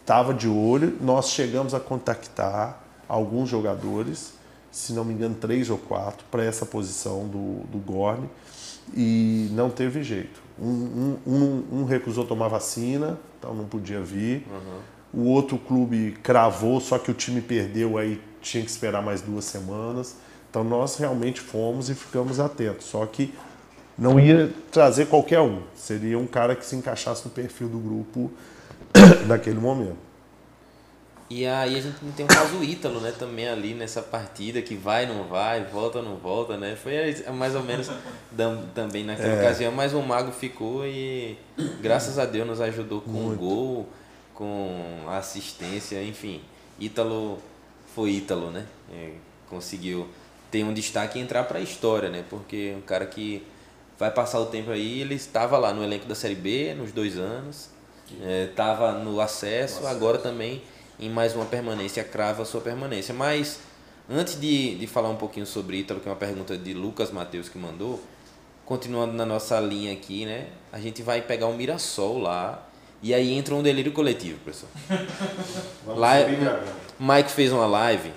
[0.02, 4.34] Estava de olho, nós chegamos a contactar alguns jogadores,
[4.72, 8.30] se não me engano, três ou quatro, para essa posição do, do Gorne,
[8.94, 10.42] e não teve jeito.
[10.60, 14.46] Um, um, um, recusou tomar vacina, então não podia vir.
[14.52, 15.22] Uhum.
[15.22, 19.46] O outro clube cravou, só que o time perdeu, aí tinha que esperar mais duas
[19.46, 20.18] semanas.
[20.50, 22.88] Então nós realmente fomos e ficamos atentos.
[22.88, 23.34] Só que
[23.98, 25.62] não ia trazer qualquer um.
[25.76, 28.32] Seria um cara que se encaixasse no perfil do grupo
[29.28, 30.14] naquele momento.
[31.30, 35.08] E aí a gente tem o caso Ítalo, né, também ali nessa partida, que vai,
[35.08, 36.76] não vai, volta, não volta, né?
[36.76, 36.94] Foi
[37.34, 37.90] mais ou menos
[38.76, 39.40] também naquela é.
[39.40, 41.36] ocasião, mas o Mago ficou e
[41.82, 43.90] graças a Deus nos ajudou com o um gol,
[44.36, 46.42] com assistência, enfim.
[46.80, 47.40] Ítalo
[47.96, 48.66] foi Ítalo, né?
[48.92, 49.12] É,
[49.50, 50.08] conseguiu
[50.52, 52.24] ter um destaque e entrar para a história, né?
[52.30, 53.42] Porque um cara que
[54.04, 57.18] vai passar o tempo aí, ele estava lá no elenco da Série B nos dois
[57.18, 57.70] anos,
[58.50, 60.62] estava é, no acesso, agora também
[61.00, 63.14] em mais uma permanência, crava a sua permanência.
[63.14, 63.60] Mas
[64.10, 67.48] antes de, de falar um pouquinho sobre Ítalo, que é uma pergunta de Lucas Matheus
[67.48, 68.02] que mandou,
[68.66, 70.48] continuando na nossa linha aqui, né?
[70.70, 72.68] A gente vai pegar o Mirassol lá.
[73.02, 74.72] E aí entra um delírio coletivo, pessoal.
[75.88, 76.14] lá,
[77.00, 78.12] Mike fez uma live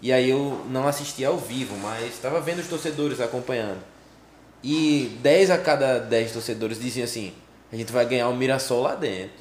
[0.00, 3.82] e aí eu não assisti ao vivo, mas estava vendo os torcedores acompanhando.
[4.62, 7.32] E 10 a cada 10 torcedores diziam assim:
[7.72, 9.36] a gente vai ganhar o Mirassol lá dentro.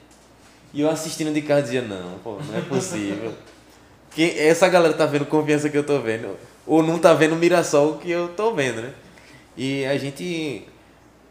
[0.73, 3.33] E eu assistindo de casa dizia: não, pô, não é possível.
[4.11, 6.37] que essa galera tá vendo confiança que eu tô vendo.
[6.65, 8.93] Ou não tá vendo o Mirassol que eu tô vendo, né?
[9.55, 10.67] E a gente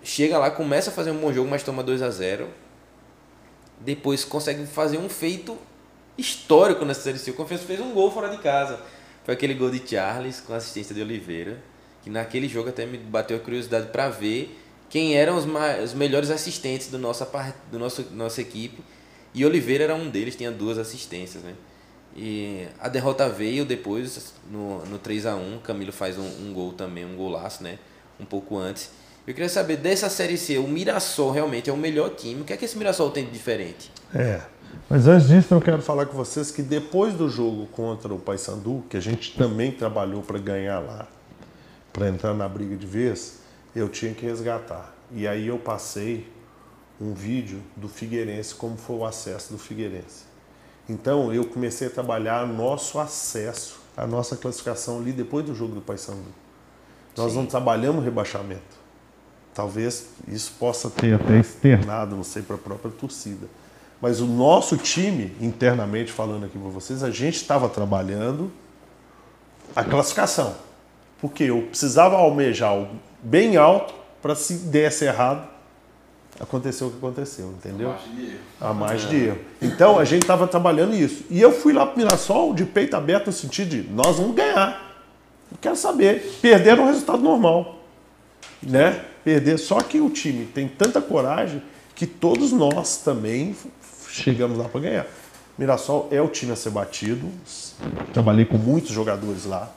[0.03, 2.49] chega lá, começa a fazer um bom jogo, mas toma 2 a 0
[3.81, 5.57] Depois consegue fazer um feito
[6.17, 7.31] histórico nessa série C.
[7.31, 8.81] O Confiança fez um gol fora de casa.
[9.25, 11.59] Foi aquele gol de Charles com assistência de Oliveira
[12.07, 14.57] que naquele jogo até me bateu a curiosidade para ver
[14.89, 15.45] quem eram os,
[15.83, 17.29] os melhores assistentes do nossa,
[17.69, 18.81] do nosso nossa equipe.
[19.35, 21.55] E Oliveira era um deles, tinha duas assistências, né?
[22.17, 26.73] E a derrota veio depois, no, no 3 a 1 Camilo faz um, um gol
[26.73, 27.77] também, um golaço, né?
[28.21, 28.91] Um pouco antes.
[29.27, 32.43] Eu queria saber, dessa Série C, o Mirassol realmente é o melhor time.
[32.43, 33.91] O que é que esse Mirassol tem de diferente?
[34.15, 34.41] É,
[34.89, 38.85] mas antes disso eu quero falar com vocês que depois do jogo contra o Paysandu,
[38.89, 41.09] que a gente também trabalhou para ganhar lá,
[41.97, 43.39] para entrar na briga de vez,
[43.75, 44.95] eu tinha que resgatar.
[45.11, 46.31] E aí eu passei
[47.01, 50.25] um vídeo do Figueirense, como foi o acesso do Figueirense.
[50.87, 55.81] Então eu comecei a trabalhar nosso acesso, a nossa classificação ali depois do jogo do
[55.81, 56.21] Paysandu.
[57.17, 57.39] Nós Sim.
[57.39, 58.77] não trabalhamos rebaixamento.
[59.55, 63.47] Talvez isso possa ter até externado, não sei, para a própria torcida.
[64.03, 68.53] Mas o nosso time, internamente falando aqui para vocês, a gente estava trabalhando
[69.75, 70.66] a classificação.
[71.21, 75.49] Porque eu precisava almejar algo bem alto para se desse errado,
[76.39, 77.91] aconteceu o que aconteceu, entendeu?
[77.91, 78.41] A margem de erro.
[78.61, 79.39] A margem de erro.
[79.63, 81.25] Então a gente estava trabalhando isso.
[81.31, 84.35] E eu fui lá para o Mirassol de peito aberto no sentido de nós vamos
[84.35, 84.87] ganhar.
[85.51, 86.39] Eu quero saber.
[86.43, 87.81] Perder é um resultado normal.
[88.63, 89.05] Né?
[89.25, 89.59] Perder.
[89.59, 91.63] Só que o time tem tanta coragem
[91.95, 93.57] que todos nós também
[94.09, 95.07] chegamos lá para ganhar.
[95.59, 97.31] Mirassol é o time a ser batido.
[98.13, 99.73] Trabalhei com muitos jogadores lá.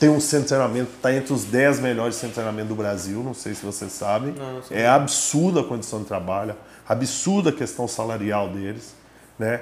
[0.00, 3.22] Tem um centro de treinamento, está entre os 10 melhores centros de treinamento do Brasil,
[3.22, 4.32] não sei se vocês sabem.
[4.32, 6.56] Não, não é absurda a condição de trabalho,
[6.88, 8.94] absurda a questão salarial deles.
[9.38, 9.60] Né?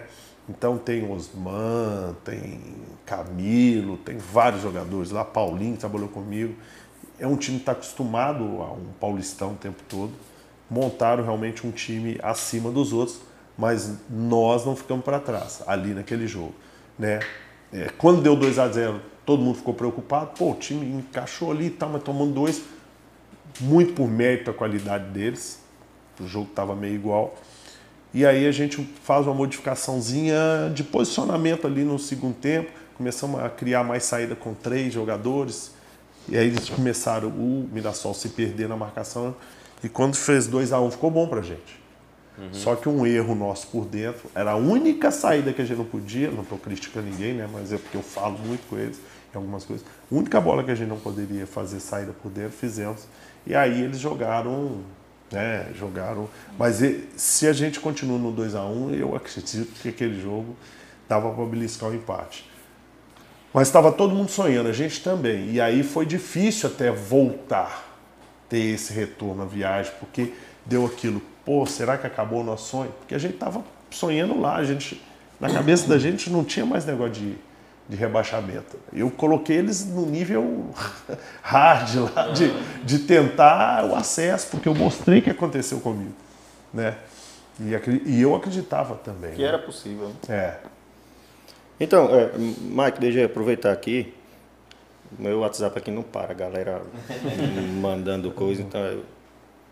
[0.49, 2.61] Então tem Osman, tem
[3.05, 6.55] Camilo, tem vários jogadores lá, Paulinho que trabalhou comigo.
[7.18, 10.12] É um time que está acostumado a um paulistão o tempo todo.
[10.70, 13.20] Montaram realmente um time acima dos outros
[13.59, 16.55] mas nós não ficamos para trás ali naquele jogo.
[16.97, 17.18] Né?
[17.72, 20.31] É, quando deu 2 a 0 todo mundo ficou preocupado.
[20.39, 22.62] Pô, o time encaixou ali e tal, mas tomando dois,
[23.61, 25.61] muito por mérito a qualidade deles.
[26.18, 27.37] O jogo estava meio igual.
[28.14, 32.70] E aí a gente faz uma modificaçãozinha de posicionamento ali no segundo tempo.
[32.97, 35.72] Começamos a criar mais saída com três jogadores.
[36.26, 39.37] E aí eles começaram o Mirassol se perder na marcação.
[39.85, 41.79] E quando fez 2 a 1 um, ficou bom pra gente.
[42.39, 42.49] Uhum.
[42.55, 45.85] Só que um erro nosso por dentro era a única saída que a gente não
[45.85, 46.31] podia.
[46.31, 47.47] Não estou criticando ninguém, né?
[47.53, 48.99] Mas é porque eu falo muito com eles
[49.33, 49.87] em algumas coisas.
[50.11, 53.03] A única bola que a gente não poderia fazer saída por dentro, fizemos.
[53.47, 54.81] E aí eles jogaram,
[55.31, 55.68] né?
[55.74, 56.29] Jogaram.
[56.59, 56.81] Mas
[57.16, 60.57] se a gente continua no 2 a 1 um, eu acredito que aquele jogo
[61.09, 62.49] dava para beliscar o empate.
[63.53, 65.51] Mas estava todo mundo sonhando, a gente também.
[65.51, 67.97] E aí foi difícil até voltar,
[68.49, 70.33] ter esse retorno à viagem, porque
[70.66, 72.93] deu aquilo pô, será que acabou o nosso sonho?
[72.99, 75.03] Porque a gente estava sonhando lá, a gente,
[75.41, 77.37] na cabeça da gente não tinha mais negócio de,
[77.89, 78.78] de rebaixamento.
[78.93, 80.70] Eu coloquei eles no nível
[81.43, 82.51] hard lá, de,
[82.84, 86.12] de tentar o acesso, porque eu mostrei que aconteceu comigo.
[86.72, 86.97] Né?
[87.59, 87.72] E,
[88.05, 89.32] e eu acreditava também.
[89.32, 89.49] Que né?
[89.49, 90.12] era possível.
[90.28, 90.57] É.
[91.80, 94.14] Então, é, Mike, deixa eu aproveitar aqui.
[95.18, 96.82] Meu WhatsApp aqui não para, a galera
[97.80, 99.03] mandando coisa, então eu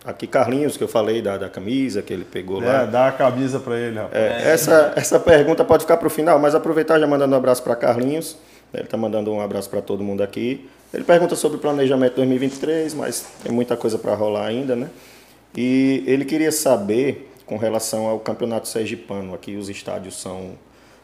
[0.07, 2.85] Aqui Carlinhos, que eu falei da, da camisa que ele pegou é, lá.
[2.85, 4.15] Dá a camisa para ele, rapaz.
[4.15, 7.61] É, essa, essa pergunta pode ficar para o final, mas aproveitar já mandando um abraço
[7.63, 8.37] para Carlinhos.
[8.73, 10.69] Ele está mandando um abraço para todo mundo aqui.
[10.95, 14.89] Ele pergunta sobre o planejamento 2023, mas tem muita coisa para rolar ainda, né?
[15.57, 19.35] E ele queria saber com relação ao campeonato sergipano.
[19.35, 20.53] Aqui os estádios são,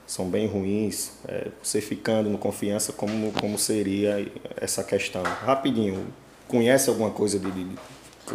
[0.07, 1.13] são bem ruins.
[1.27, 4.27] É, você ficando no confiança, como, como seria
[4.61, 5.23] essa questão?
[5.23, 6.07] Rapidinho,
[6.47, 7.67] conhece alguma coisa de, de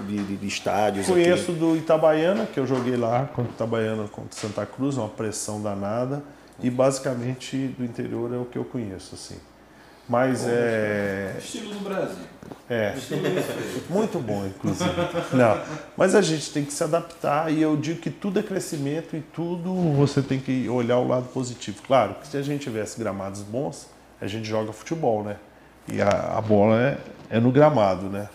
[0.07, 1.07] de, de, de estádios?
[1.07, 1.59] Conheço aqui?
[1.59, 6.23] do Itabaiana, que eu joguei lá contra Itabaiana, contra Santa Cruz, uma pressão danada.
[6.59, 9.37] E basicamente do interior é o que eu conheço, assim.
[10.09, 11.35] Mas bom, é.
[11.37, 12.25] Estilo do Brasil.
[12.69, 12.95] É.
[13.89, 14.89] Muito bom, inclusive.
[15.33, 15.61] Não.
[15.95, 19.21] Mas a gente tem que se adaptar e eu digo que tudo é crescimento e
[19.21, 21.81] tudo você tem que olhar o lado positivo.
[21.85, 23.87] Claro que se a gente tivesse gramados bons,
[24.19, 25.35] a gente joga futebol, né?
[25.91, 26.97] E a, a bola é,
[27.29, 28.29] é no gramado, né?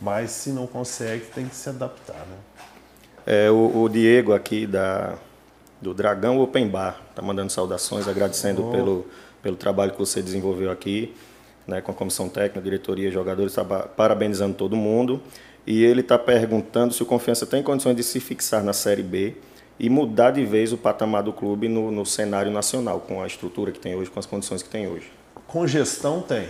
[0.00, 2.26] Mas se não consegue, tem que se adaptar.
[2.26, 2.36] Né?
[3.26, 5.18] É, o, o Diego aqui da,
[5.80, 8.70] do Dragão Open Bar está mandando saudações, agradecendo oh.
[8.70, 9.06] pelo,
[9.42, 11.14] pelo trabalho que você desenvolveu aqui,
[11.66, 15.20] né, com a comissão técnica, diretoria, jogadores, tá parabenizando todo mundo.
[15.66, 19.36] E ele está perguntando se o Confiança tem condições de se fixar na Série B
[19.78, 23.70] e mudar de vez o patamar do clube no, no cenário nacional, com a estrutura
[23.70, 25.10] que tem hoje, com as condições que tem hoje.
[25.50, 26.48] Com gestão tem.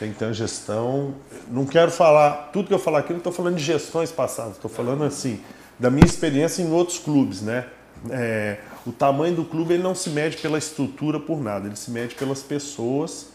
[0.00, 1.14] Tem que ter uma gestão.
[1.48, 4.68] Não quero falar, tudo que eu falar aqui, não estou falando de gestões passadas, estou
[4.68, 5.40] falando assim,
[5.78, 7.66] da minha experiência em outros clubes, né?
[8.10, 11.92] É, o tamanho do clube ele não se mede pela estrutura por nada, ele se
[11.92, 13.28] mede pelas pessoas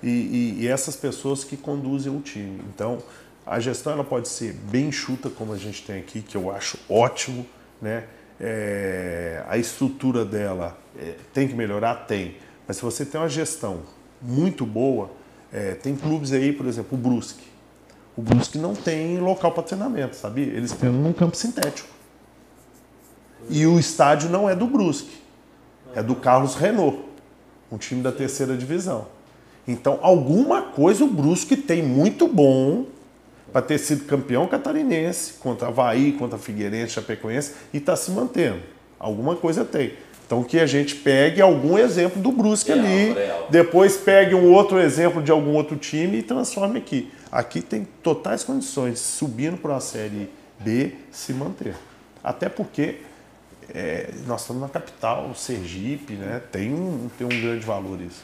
[0.00, 2.62] e, e, e essas pessoas que conduzem o time.
[2.72, 2.98] Então,
[3.44, 6.78] a gestão ela pode ser bem enxuta, como a gente tem aqui, que eu acho
[6.88, 7.44] ótimo,
[7.82, 8.04] né?
[8.38, 12.06] É, a estrutura dela é, tem que melhorar?
[12.06, 12.36] Tem.
[12.68, 13.82] Mas se você tem uma gestão
[14.20, 15.10] muito boa.
[15.52, 17.44] É, tem clubes aí, por exemplo, o Brusque.
[18.16, 20.44] O Brusque não tem local para treinamento, sabia?
[20.44, 21.88] Eles têm num campo sintético.
[23.48, 25.16] E o estádio não é do Brusque,
[25.94, 26.98] é do Carlos Renault,
[27.72, 29.06] um time da terceira divisão.
[29.66, 32.86] Então, alguma coisa o Brusque tem muito bom
[33.52, 38.60] para ter sido campeão catarinense, contra Havaí, contra Figueirense, Chapecoense, e está se mantendo.
[38.98, 39.94] Alguma coisa tem.
[40.30, 43.48] Então que a gente pegue algum exemplo do Brusque Real, ali, real.
[43.50, 47.10] depois pegue um outro exemplo de algum outro time e transforme aqui.
[47.32, 50.30] Aqui tem totais condições de subindo para a Série
[50.60, 51.74] B se manter.
[52.22, 52.98] Até porque
[53.74, 56.40] é, nós estamos na capital, Sergipe, né?
[56.52, 58.22] tem, um, tem um grande valor isso.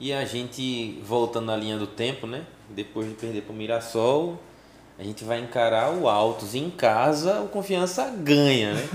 [0.00, 2.42] E a gente, voltando à linha do tempo, né?
[2.70, 4.40] Depois de perder para o Mirassol,
[4.98, 8.88] a gente vai encarar o Altos em casa, o Confiança ganha, né?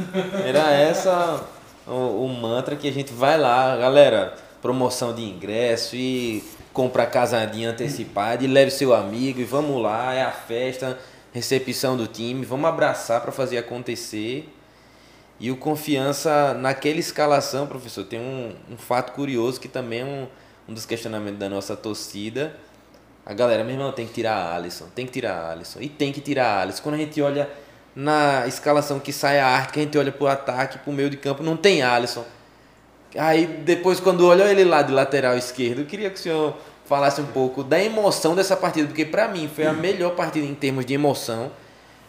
[0.45, 6.43] Era essa o, o mantra que a gente vai lá, galera, promoção de ingresso e
[6.73, 10.97] compra casadinha antecipada e leve seu amigo e vamos lá, é a festa,
[11.33, 14.49] recepção do time, vamos abraçar para fazer acontecer.
[15.39, 20.27] E o Confiança, naquela escalação, professor, tem um, um fato curioso que também é um,
[20.69, 22.55] um dos questionamentos da nossa torcida.
[23.25, 25.89] A galera, meu irmão, tem que tirar a Alisson, tem que tirar a Alisson, e
[25.89, 26.83] tem que tirar a Alisson.
[26.83, 27.49] Quando a gente olha
[27.95, 31.17] na escalação que sai a arte, que a gente olha pro ataque, pro meio de
[31.17, 32.25] campo, não tem Alisson.
[33.17, 36.55] Aí depois, quando olha ele lá de lateral esquerdo, eu queria que o senhor
[36.85, 40.55] falasse um pouco da emoção dessa partida, porque para mim foi a melhor partida em
[40.55, 41.51] termos de emoção.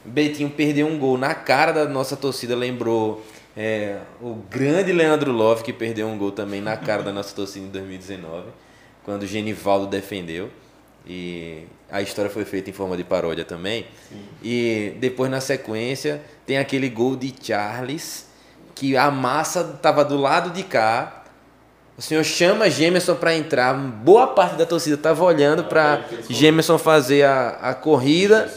[0.04, 3.24] Betinho perdeu um gol na cara da nossa torcida, lembrou
[3.56, 7.66] é, o grande Leandro Love, que perdeu um gol também na cara da nossa torcida
[7.66, 8.48] em 2019,
[9.04, 10.50] quando o Genivaldo defendeu.
[11.06, 13.85] E a história foi feita em forma de paródia também.
[14.43, 18.27] E depois, na sequência, tem aquele gol de Charles,
[18.74, 21.24] que a massa estava do lado de cá.
[21.98, 23.74] O senhor chama Gemerson para entrar.
[23.74, 26.01] Boa parte da torcida estava olhando para
[26.31, 28.51] Gemerson fazer a, a corrida.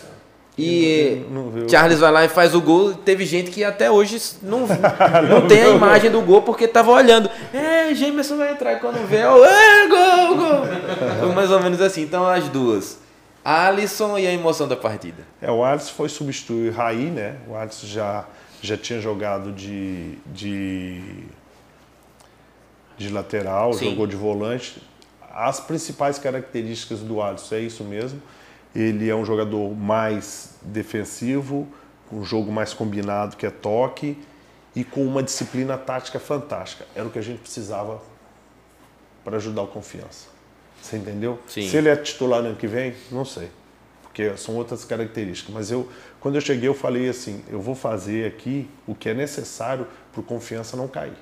[0.58, 1.68] E Não viu.
[1.68, 2.94] Charles vai lá e faz o gol.
[2.94, 4.62] Teve gente que até hoje não,
[5.30, 7.30] não tem a imagem do gol porque tava olhando.
[7.54, 10.62] É, Gemerson vai entrar e quando vê, é, gol, gol.
[11.20, 12.04] Foi mais ou menos assim.
[12.04, 13.04] Então as duas.
[13.46, 15.24] Alisson e a emoção da partida.
[15.40, 17.38] É, o Alisson foi substituir Raí, né?
[17.48, 18.26] O Alisson já,
[18.60, 21.28] já tinha jogado de, de,
[22.98, 23.92] de lateral, Sim.
[23.92, 24.82] jogou de volante.
[25.32, 28.20] As principais características do Alisson é isso mesmo.
[28.74, 31.68] Ele é um jogador mais defensivo,
[32.10, 34.18] com um jogo mais combinado, que é toque,
[34.76, 36.88] e com uma disciplina tática fantástica.
[36.96, 38.02] Era o que a gente precisava
[39.24, 40.35] para ajudar o confiança.
[40.86, 41.40] Você entendeu?
[41.48, 41.68] Sim.
[41.68, 43.50] Se ele é titular no ano que vem, não sei.
[44.04, 45.52] Porque são outras características.
[45.52, 45.90] Mas eu,
[46.20, 50.22] quando eu cheguei, eu falei assim: eu vou fazer aqui o que é necessário para
[50.22, 51.18] o confiança não cair.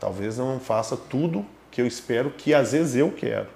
[0.00, 3.46] Talvez eu não faça tudo que eu espero, que às vezes eu quero.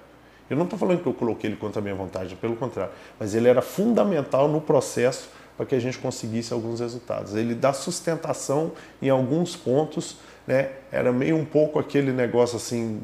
[0.49, 2.93] Eu não estou falando que eu coloquei ele contra a minha vontade, pelo contrário.
[3.19, 7.35] Mas ele era fundamental no processo para que a gente conseguisse alguns resultados.
[7.35, 8.71] Ele dá sustentação
[9.01, 10.17] em alguns pontos,
[10.47, 10.71] né?
[10.89, 13.01] Era meio um pouco aquele negócio assim,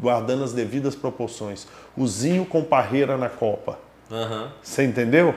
[0.00, 1.66] guardando as devidas proporções.
[1.96, 3.78] O Zinho com Parreira na Copa.
[4.10, 4.52] Aham.
[4.62, 5.34] Você entendeu?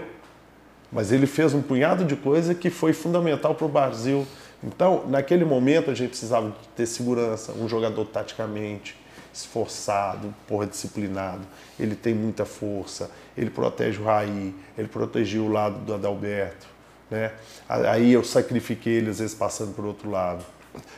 [0.91, 4.25] Mas ele fez um punhado de coisa que foi fundamental para o Brasil.
[4.63, 8.97] Então, naquele momento, a gente precisava ter segurança, um jogador taticamente
[9.33, 11.41] esforçado, porra, disciplinado.
[11.79, 16.67] Ele tem muita força, ele protege o Raí, ele protegia o lado do Adalberto.
[17.09, 17.31] Né?
[17.67, 20.43] Aí eu sacrifiquei ele, às vezes, passando por outro lado.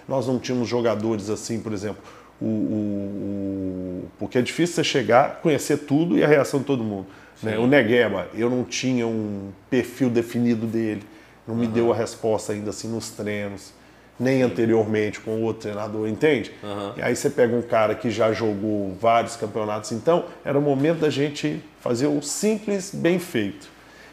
[0.07, 2.01] Nós não tínhamos jogadores assim, por exemplo,
[2.41, 6.83] o, o- o- porque é difícil você chegar, conhecer tudo e a reação de todo
[6.83, 7.07] mundo.
[7.43, 7.57] Né?
[7.57, 11.03] O Negueba, eu não tinha um perfil definido dele,
[11.47, 13.73] não me deu a resposta ainda assim nos treinos,
[14.19, 16.51] nem anteriormente com o outro treinador, entende?
[16.97, 20.99] E aí você pega um cara que já jogou vários campeonatos, então era o momento
[20.99, 23.67] da gente fazer o simples bem feito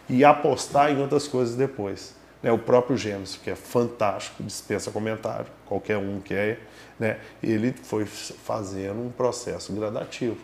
[0.08, 2.14] e apostar em outras coisas depois.
[2.42, 6.58] Né, o próprio Gêmeos, que é fantástico, dispensa comentário, qualquer um que é,
[6.98, 10.38] né, ele foi fazendo um processo gradativo.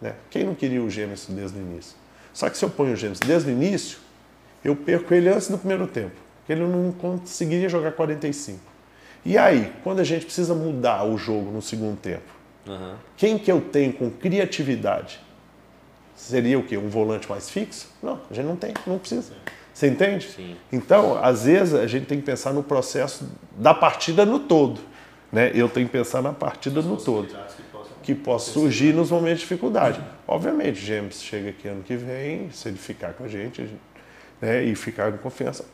[0.00, 0.14] Né?
[0.30, 1.96] Quem não queria o Gêmeos desde o início?
[2.32, 3.98] Só que se eu ponho o Gêmeos desde o início,
[4.64, 8.60] eu perco ele antes do primeiro tempo, porque ele não conseguiria jogar 45.
[9.24, 12.32] E aí, quando a gente precisa mudar o jogo no segundo tempo,
[12.66, 12.96] Aham.
[13.16, 15.20] quem que eu tenho com criatividade?
[16.14, 16.76] Seria o quê?
[16.76, 17.88] Um volante mais fixo?
[18.02, 19.32] Não, a gente não tem, não precisa.
[19.80, 20.28] Você entende?
[20.28, 20.56] Sim.
[20.70, 23.26] Então, às vezes, a gente tem que pensar no processo
[23.56, 24.78] da partida no todo.
[25.32, 25.52] Né?
[25.54, 27.34] Eu tenho que pensar na partida no todo.
[28.02, 29.98] Que possa surgir nos momentos de dificuldade.
[30.28, 33.80] Obviamente, James chega aqui ano que vem, se ele ficar com a gente, a gente,
[34.38, 35.64] né, e ficar com confiança.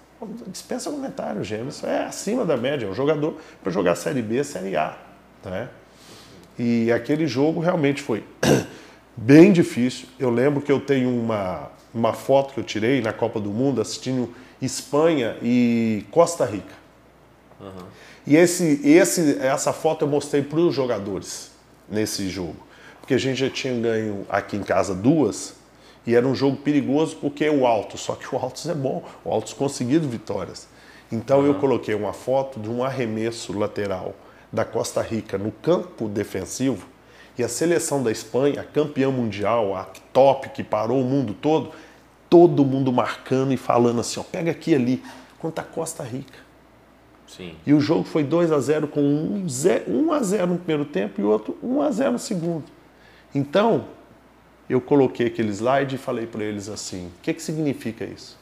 [0.47, 4.77] Dispensa comentário, James é acima da média, é um jogador para jogar Série B, Série
[4.77, 4.97] A.
[5.45, 5.69] Né?
[6.57, 8.23] E aquele jogo realmente foi
[9.17, 10.07] bem difícil.
[10.17, 13.81] Eu lembro que eu tenho uma, uma foto que eu tirei na Copa do Mundo
[13.81, 16.75] assistindo Espanha e Costa Rica.
[18.27, 21.51] E esse, esse, essa foto eu mostrei para os jogadores
[21.89, 22.57] nesse jogo.
[23.01, 25.55] Porque a gente já tinha ganho aqui em casa duas
[26.07, 29.31] E era um jogo perigoso porque o Altos, só que o Altos é bom, o
[29.31, 30.69] Altos conseguido vitórias.
[31.11, 31.47] Então uhum.
[31.47, 34.15] eu coloquei uma foto de um arremesso lateral
[34.53, 36.87] da Costa Rica no campo defensivo
[37.39, 41.71] e a seleção da Espanha, campeã mundial, a top que parou o mundo todo,
[42.29, 45.03] todo mundo marcando e falando assim, ó, pega aqui ali,
[45.39, 46.39] contra a Costa Rica.
[47.27, 47.57] Sim.
[47.67, 49.47] E o jogo foi 2 a 0 com 1
[49.89, 52.65] um, a 0 no primeiro tempo e outro 1 a 0 no segundo.
[53.35, 53.87] Então,
[54.69, 58.39] eu coloquei aquele slide e falei para eles assim: o que, que significa isso?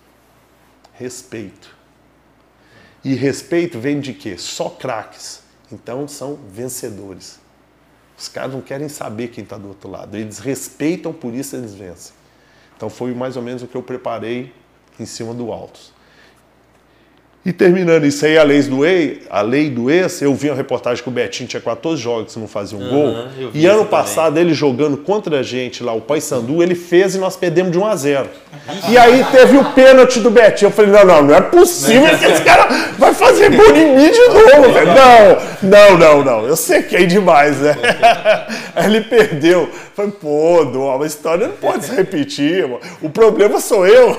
[0.93, 1.74] Respeito.
[3.02, 4.39] E respeito vem de quê?
[4.39, 5.43] Só craques.
[5.70, 7.40] Então são vencedores.
[8.16, 10.16] Os caras não querem saber quem está do outro lado.
[10.16, 12.15] Eles respeitam, por isso eles vencem.
[12.85, 14.52] Então foi mais ou menos o que eu preparei
[15.01, 15.94] em cima do Altos.
[17.47, 20.57] E terminando isso aí, a lei do ex, a lei do ex, eu vi uma
[20.57, 23.51] reportagem que o Betinho tinha 14 jogos e não fazia um uhum, gol.
[23.53, 24.45] E ano passado, também.
[24.45, 27.85] ele jogando contra a gente lá, o Paysandu, ele fez e nós perdemos de 1
[27.85, 28.29] a 0
[28.89, 30.69] E aí teve o pênalti do Betinho.
[30.69, 32.66] Eu falei, não, não, não é possível que esse cara
[32.99, 34.95] vai fazer gol em mim de novo, velho.
[34.95, 36.47] Não, não, não, não.
[36.47, 37.77] Eu sequei demais, né?
[38.75, 39.69] Aí ele perdeu.
[39.95, 42.81] Falei, pô, Dom, a história não pode se repetir, mano.
[43.03, 44.19] O problema sou eu.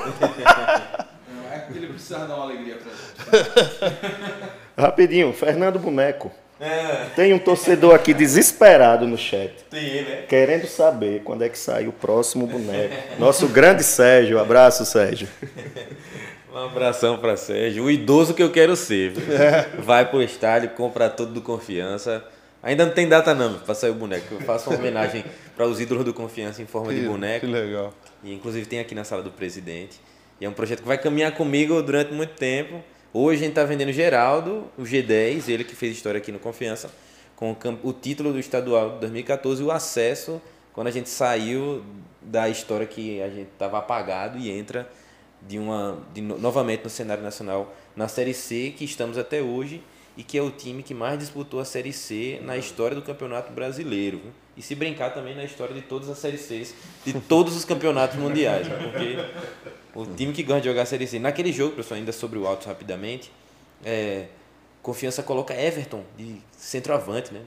[1.28, 2.85] Não, é que ele precisa dar uma alegria pra
[4.76, 6.30] Rapidinho, Fernando Boneco.
[6.58, 7.06] É.
[7.14, 9.52] Tem um torcedor aqui desesperado no chat.
[9.70, 10.24] Tem, né?
[10.28, 12.94] Querendo saber quando é que sai o próximo boneco.
[13.18, 14.38] Nosso grande Sérgio.
[14.38, 15.28] Abraço, Sérgio.
[16.56, 17.84] Um abração para Sérgio.
[17.84, 19.12] O idoso que eu quero ser.
[19.30, 19.78] É.
[19.78, 22.24] Vai pro estádio, compra tudo do confiança.
[22.62, 24.34] Ainda não tem data não para sair o boneco.
[24.34, 25.22] Eu faço uma homenagem
[25.54, 27.44] para os ídolos do confiança em forma que, de boneco.
[27.44, 27.92] Que legal.
[28.24, 30.00] E inclusive tem aqui na sala do presidente.
[30.40, 32.82] E é um projeto que vai caminhar comigo durante muito tempo.
[33.18, 36.90] Hoje a gente está vendendo Geraldo, o G10, ele que fez história aqui no Confiança,
[37.34, 40.38] com o título do estadual de 2014 e o acesso
[40.74, 41.82] quando a gente saiu
[42.20, 44.86] da história que a gente estava apagado e entra
[45.48, 49.82] de uma de, novamente no cenário nacional na Série C, que estamos até hoje
[50.14, 53.50] e que é o time que mais disputou a Série C na história do Campeonato
[53.50, 54.20] Brasileiro.
[54.54, 56.66] E se brincar também na história de todas as Séries C,
[57.06, 58.68] de todos os campeonatos mundiais.
[58.68, 58.76] Né?
[58.76, 59.16] Porque
[60.02, 61.18] o time que gosta de jogar a Série C.
[61.18, 63.30] Naquele jogo, pessoal, ainda sobre o alto rapidamente,
[63.84, 64.26] é,
[64.82, 67.40] Confiança coloca Everton de centroavante, né?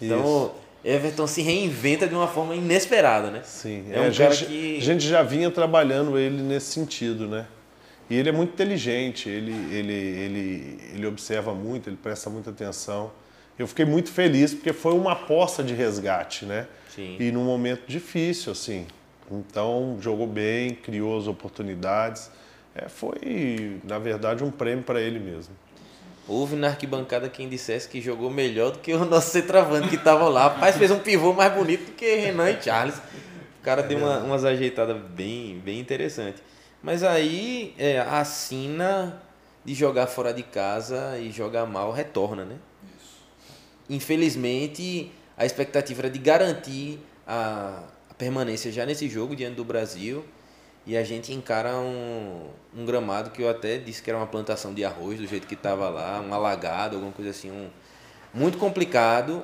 [0.00, 0.52] Então, Isso.
[0.84, 3.42] Everton se reinventa de uma forma inesperada, né?
[3.44, 4.76] Sim, é, é um a, gente, que...
[4.76, 7.46] a gente já vinha trabalhando ele nesse sentido, né?
[8.08, 13.10] E ele é muito inteligente, ele, ele, ele, ele observa muito, ele presta muita atenção.
[13.58, 16.68] Eu fiquei muito feliz porque foi uma aposta de resgate, né?
[16.94, 17.16] Sim.
[17.18, 18.86] E num momento difícil, assim.
[19.30, 22.30] Então, jogou bem, criou as oportunidades.
[22.74, 25.54] É, foi, na verdade, um prêmio para ele mesmo.
[26.26, 30.28] Houve na arquibancada quem dissesse que jogou melhor do que o nosso centroavante que estava
[30.28, 30.44] lá.
[30.44, 32.96] Rapaz, fez um pivô mais bonito do que Renan e Charles.
[33.60, 36.42] O cara deu uma, umas ajeitadas bem, bem interessantes.
[36.82, 39.22] Mas aí é, a sina
[39.64, 42.56] de jogar fora de casa e jogar mal retorna, né?
[43.88, 47.82] Infelizmente, a expectativa era de garantir a,
[48.18, 50.24] permanência já nesse jogo diante do Brasil.
[50.84, 54.72] E a gente encara um, um gramado que eu até disse que era uma plantação
[54.74, 57.50] de arroz, do jeito que estava lá, um alagado, alguma coisa assim.
[57.50, 57.68] Um,
[58.32, 59.42] muito complicado.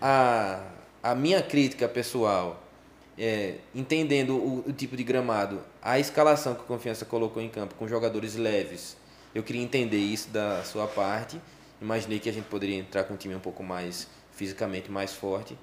[0.00, 0.62] A,
[1.02, 2.62] a minha crítica pessoal,
[3.16, 7.74] é, entendendo o, o, tipo de gramado, a escalação que a Confiança colocou em campo
[7.74, 8.96] com jogadores leves,
[9.34, 11.40] eu queria entender isso da sua parte.
[11.80, 15.56] Imaginei que a gente poderia entrar com um time um pouco mais fisicamente mais forte.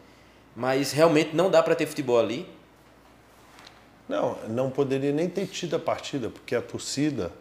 [0.55, 2.47] Mas realmente não dá para ter futebol ali?
[4.07, 7.31] Não, não poderia nem ter tido a partida, porque a torcida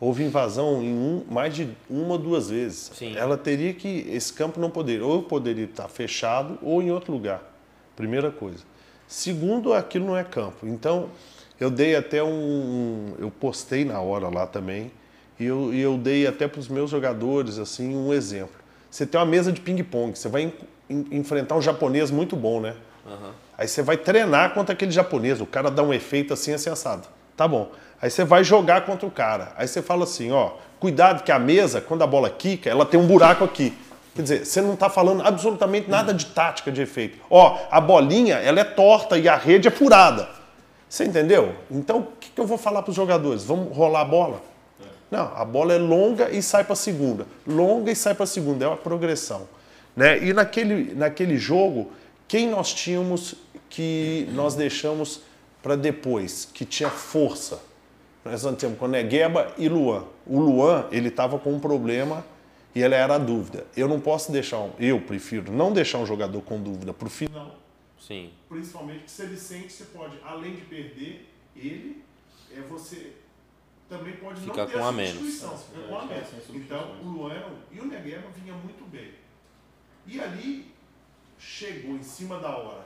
[0.00, 2.90] houve invasão em um, mais de uma ou duas vezes.
[2.94, 3.14] Sim.
[3.16, 4.06] Ela teria que.
[4.10, 5.04] Esse campo não poderia.
[5.04, 7.42] Ou poderia estar fechado ou em outro lugar.
[7.94, 8.64] Primeira coisa.
[9.06, 10.66] Segundo, aquilo não é campo.
[10.66, 11.10] Então,
[11.58, 13.14] eu dei até um.
[13.18, 14.90] Eu postei na hora lá também.
[15.38, 18.58] E eu, eu dei até para os meus jogadores assim um exemplo.
[18.90, 20.52] Você tem uma mesa de ping-pong, você vai
[21.10, 22.74] enfrentar um japonês muito bom, né?
[23.06, 23.30] Uhum.
[23.56, 27.06] Aí você vai treinar contra aquele japonês, o cara dá um efeito assim, assim, assado.
[27.36, 27.70] Tá bom.
[28.00, 29.52] Aí você vai jogar contra o cara.
[29.56, 32.98] Aí você fala assim, ó, cuidado que a mesa, quando a bola quica, ela tem
[32.98, 33.76] um buraco aqui.
[34.14, 37.18] Quer dizer, você não está falando absolutamente nada de tática de efeito.
[37.30, 40.28] Ó, a bolinha, ela é torta e a rede é furada.
[40.88, 41.54] Você entendeu?
[41.70, 43.44] Então, o que, que eu vou falar para os jogadores?
[43.44, 44.42] Vamos rolar a bola?
[45.10, 47.26] Não, a bola é longa e sai para segunda.
[47.46, 48.64] Longa e sai para segunda.
[48.64, 49.42] É uma progressão.
[49.96, 50.24] Né?
[50.24, 51.90] E naquele, naquele jogo,
[52.28, 53.34] quem nós tínhamos
[53.68, 55.22] que nós deixamos
[55.62, 57.62] para depois, que tinha força?
[58.24, 60.04] Nós não temos Negueba e Luan.
[60.26, 62.24] O Luan, ele estava com um problema
[62.74, 63.66] e ele era a dúvida.
[63.76, 67.10] Eu não posso deixar, um, eu prefiro não deixar um jogador com dúvida para o
[67.10, 67.56] final.
[67.98, 68.30] Sim.
[68.48, 72.02] Principalmente que se ele sente, você pode, além de perder, ele
[72.56, 73.12] é você
[73.88, 75.12] também pode Fica não ter com a a menos.
[75.12, 76.28] substituição, fica com a menos.
[76.54, 77.42] Então o Luan
[77.72, 79.10] e o Negueba vinha muito bem.
[80.10, 80.74] E ali
[81.38, 82.84] chegou em cima da hora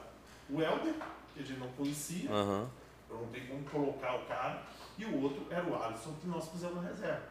[0.51, 0.95] o Helder,
[1.33, 2.71] que a gente não conhecia, Aham.
[3.09, 4.63] eu não tem como colocar o cara,
[4.99, 7.27] e o outro era o Alisson que nós pusemos na reserva.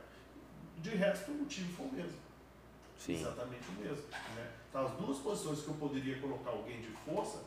[0.79, 2.17] De resto, o time foi o mesmo.
[2.97, 3.21] Sim.
[3.21, 4.03] Exatamente o mesmo.
[4.35, 4.51] Né?
[4.67, 7.43] Então, as duas posições que eu poderia colocar alguém de força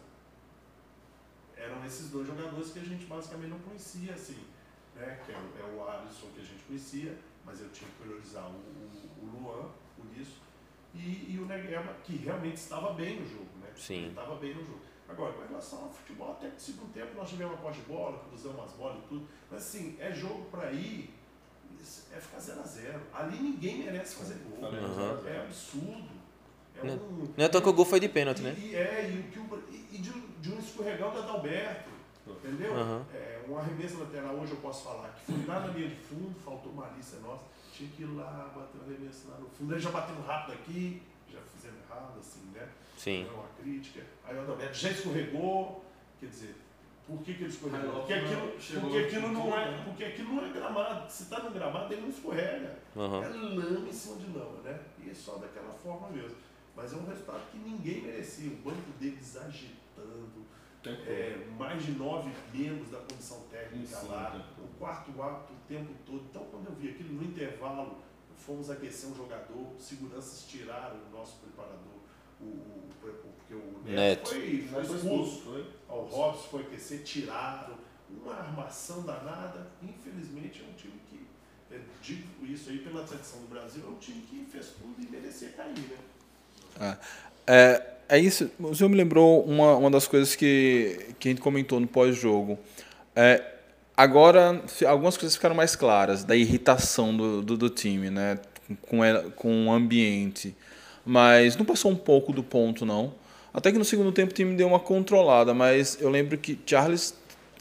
[1.57, 4.39] eram esses dois jogadores que a gente basicamente não conhecia, assim,
[4.95, 5.21] né?
[5.27, 8.47] Que é o, é o Alisson que a gente conhecia, mas eu tinha que priorizar
[8.47, 10.46] o, o, o Luan, por isso,
[10.97, 13.69] e, e o Negueba, que realmente estava bem no jogo, né?
[13.77, 13.95] Sim.
[14.01, 14.81] Ele estava bem no jogo.
[15.09, 17.87] Agora, com relação ao futebol, até que no segundo tempo nós tivemos uma posse de
[17.87, 21.15] bola, cruzamos umas bolas e tudo, mas assim, é jogo para ir,
[22.13, 24.69] é ficar 0 a 0 Ali ninguém merece fazer gol.
[24.69, 25.23] Aham.
[25.27, 26.09] É absurdo.
[26.83, 28.55] É Não- um, Não é toa que o gol foi de pênalti, né?
[28.59, 31.89] e, e é, e, o que o- e- de, um- de um escorregão do Adalberto,
[32.27, 32.75] entendeu?
[32.77, 33.07] Aham.
[33.15, 36.35] É, um arremesso lateral, hoje eu posso falar, que foi lá na linha de fundo,
[36.45, 37.45] faltou malícia nossa,
[37.77, 41.03] tinha que ir lá, bater o arremesso lá no fundo, aí já batemos rápido aqui,
[41.31, 42.69] já fizemos errado, assim, né?
[42.97, 43.27] Sim.
[43.29, 44.03] É uma crítica.
[44.25, 45.85] Aí o Adalberto já escorregou,
[46.19, 46.55] quer dizer,
[47.07, 47.93] por que, que ele escorregou?
[47.93, 49.83] Porque aquilo, porque aquilo não é, né?
[49.85, 51.13] porque aquilo não é gramado.
[51.13, 52.79] Se está no gramado, ele não escorrega.
[52.97, 53.23] Aham.
[53.23, 54.81] É lama em cima de lama, né?
[55.05, 56.37] E é só daquela forma mesmo.
[56.75, 58.51] Mas é um resultado que ninguém merecia.
[58.51, 60.45] O banco deles agitando,
[60.85, 64.45] é, mais de nove membros da comissão técnica Sim, lá.
[64.79, 66.23] Quarto ato o tempo todo.
[66.31, 67.99] Então, quando eu vi aquilo no intervalo,
[68.39, 71.79] fomos aquecer um jogador, seguranças tiraram o nosso preparador,
[72.41, 74.29] o, o- o- porque o Neto.
[74.31, 75.41] foi, foi Foi expulso.
[75.43, 75.67] foi?
[75.89, 77.75] O Robson foi aquecer, tiraram.
[78.09, 79.67] Uma armação danada.
[79.83, 81.27] Infelizmente, é um time que,
[81.75, 85.11] é, digo isso aí pela tradição do Brasil, é um time que fez tudo e
[85.11, 85.75] merecia cair,
[86.79, 86.97] né?
[87.47, 88.49] É, é isso.
[88.61, 92.57] O senhor me lembrou uma, uma das coisas que, que a gente comentou no pós-jogo.
[93.15, 93.56] É,
[93.97, 98.39] agora, algumas coisas ficaram mais claras da irritação do, do, do time, né?
[98.83, 98.99] Com,
[99.35, 100.55] com o ambiente.
[101.05, 103.15] Mas não passou um pouco do ponto, não.
[103.55, 107.15] Até que no segundo tempo o time deu uma controlada, mas eu lembro que Charles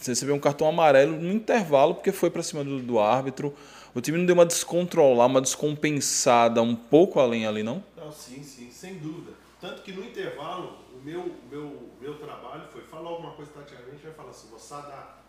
[0.06, 3.56] recebeu um cartão amarelo no intervalo porque foi para cima do, do árbitro.
[3.94, 7.82] O time não deu uma descontrolada, uma descompensada um pouco além ali, não?
[7.96, 9.32] Não, sim, sim, sem dúvida.
[9.62, 14.14] Tanto que no intervalo, o meu, meu, meu trabalho foi falar alguma coisa taticamente, vai
[14.14, 15.25] falar assim, você dá.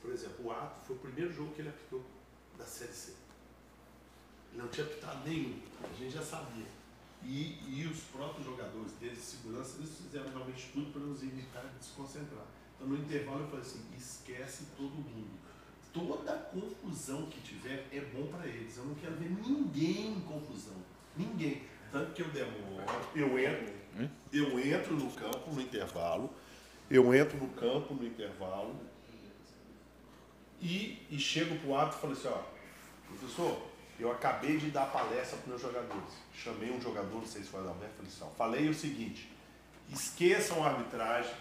[0.00, 2.04] Por exemplo, o Ato foi o primeiro jogo que ele apitou
[2.58, 3.12] da Série C.
[4.52, 6.66] Ele não tinha apitado nenhum, a gente já sabia.
[7.22, 11.62] E, e os próprios jogadores deles de segurança, eles fizeram realmente tudo para nos evitar
[11.62, 12.46] de desconcentrar.
[12.76, 15.30] Então no intervalo eu falei assim, esquece todo mundo.
[15.92, 18.76] Toda confusão que tiver é bom para eles.
[18.76, 20.76] Eu não quero ver ninguém em confusão.
[21.16, 21.62] Ninguém.
[21.90, 22.84] Tanto que eu demoro,
[23.14, 23.72] eu entro,
[24.32, 26.30] eu entro no campo no intervalo,
[26.90, 28.76] eu entro no campo no intervalo
[30.66, 33.62] e, e chego pro árbitro e falo assim, ó, professor,
[33.98, 36.12] eu acabei de dar palestra para meus jogadores.
[36.34, 39.30] Chamei um jogador, não sei se foi da Alberto, falei assim, ó, falei o seguinte,
[39.92, 41.32] esqueçam a arbitragem,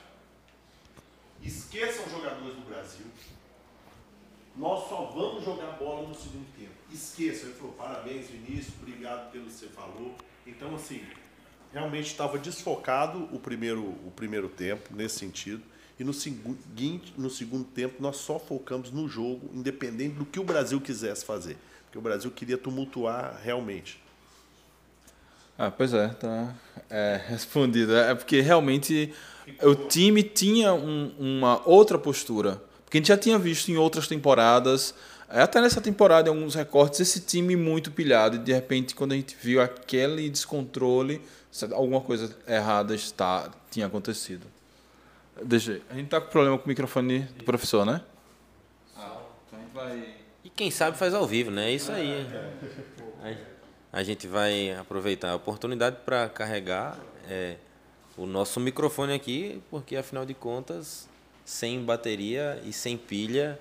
[1.41, 3.05] esqueçam os jogadores do Brasil,
[4.55, 6.71] nós só vamos jogar bola no segundo tempo.
[6.89, 7.49] Esqueçam.
[7.49, 10.15] Ele falou, parabéns, Vinícius, obrigado pelo que você falou.
[10.47, 11.05] Então, assim,
[11.73, 15.61] realmente estava desfocado o primeiro, o primeiro tempo, nesse sentido.
[15.99, 20.43] E no seguinte, no segundo tempo, nós só focamos no jogo, independente do que o
[20.43, 21.57] Brasil quisesse fazer.
[21.85, 24.01] Porque o Brasil queria tumultuar realmente.
[25.57, 26.53] Ah, pois é, tá
[26.89, 27.95] é, respondido.
[27.95, 29.13] É porque realmente
[29.63, 32.61] o time tinha um- uma outra postura.
[32.83, 34.93] Porque a gente já tinha visto em outras temporadas,
[35.29, 38.35] é, até nessa temporada, em alguns recortes, esse time muito pilhado.
[38.35, 41.21] E de repente, quando a gente viu aquele descontrole,
[41.71, 44.45] alguma coisa errada está, tinha acontecido.
[45.43, 48.01] Deixa, a gente tá com problema com o microfone do professor, né?
[49.47, 50.15] Então a gente vai.
[50.43, 51.69] E quem sabe faz ao vivo, né?
[51.69, 51.91] É isso.
[51.91, 52.25] Aí
[53.91, 56.99] A gente vai aproveitar a oportunidade para carregar
[57.29, 57.55] é,
[58.17, 61.07] o nosso microfone aqui, porque afinal de contas,
[61.43, 63.59] sem bateria e sem pilha,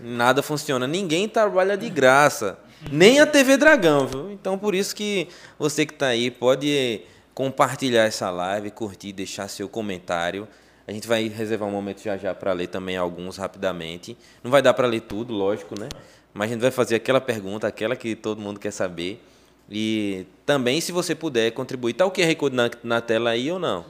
[0.00, 0.86] nada funciona.
[0.86, 2.58] Ninguém trabalha de graça,
[2.90, 4.32] nem a TV Dragão, viu?
[4.32, 7.02] Então por isso que você que está aí pode
[7.34, 10.46] compartilhar essa live, curtir, deixar seu comentário.
[10.90, 14.16] A gente vai reservar um momento já já para ler também alguns rapidamente.
[14.42, 15.88] Não vai dar para ler tudo, lógico, né?
[16.34, 19.22] Mas a gente vai fazer aquela pergunta, aquela que todo mundo quer saber.
[19.70, 23.60] E também, se você puder contribuir, tá o QR Code na, na tela aí ou
[23.60, 23.86] não?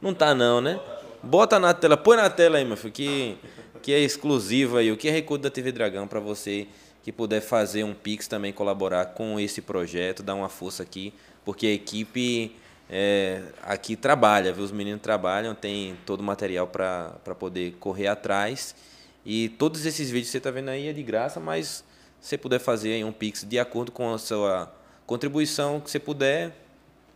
[0.00, 0.80] Não tá não, né?
[1.22, 3.38] Bota na tela, põe na tela aí, meu filho, que,
[3.80, 4.90] que é exclusivo aí.
[4.90, 6.66] O QR Code da TV Dragão para você
[7.04, 11.14] que puder fazer um Pix também, colaborar com esse projeto, dar uma força aqui,
[11.44, 12.56] porque a equipe
[12.94, 14.62] é, aqui trabalha, viu?
[14.62, 18.74] Os meninos trabalham, tem todo o material para poder correr atrás.
[19.24, 21.82] E todos esses vídeos que você está vendo aí é de graça, mas
[22.20, 24.70] se você puder fazer aí um Pix de acordo com a sua
[25.06, 26.54] contribuição que você puder,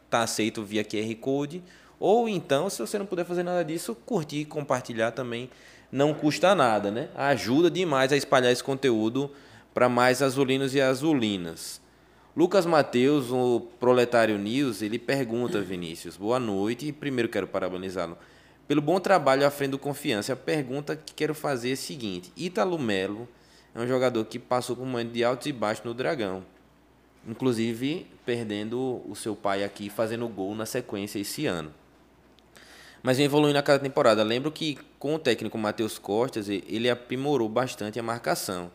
[0.09, 1.63] tá aceito via QR Code.
[2.01, 5.51] Ou então, se você não puder fazer nada disso, curtir e compartilhar também
[5.93, 7.11] não custa nada, né?
[7.15, 9.31] Ajuda demais a espalhar esse conteúdo
[9.75, 11.83] para mais azulinos e azulinas.
[12.37, 16.93] Lucas Mateus, o Proletário News, ele pergunta, Vinícius, boa noite.
[16.93, 18.19] Primeiro quero parabenizá-lo
[18.69, 20.35] pelo bom trabalho à frente do Confiança.
[20.35, 23.27] A pergunta que quero fazer é a seguinte: Ítalo Melo
[23.75, 26.45] é um jogador que passou por um momento de altos e baixos no Dragão.
[27.27, 31.73] Inclusive perdendo o seu pai aqui fazendo gol na sequência esse ano.
[33.03, 34.23] Mas vem evoluindo a cada temporada.
[34.23, 38.71] Lembro que com o técnico Matheus Costas, ele aprimorou bastante a marcação.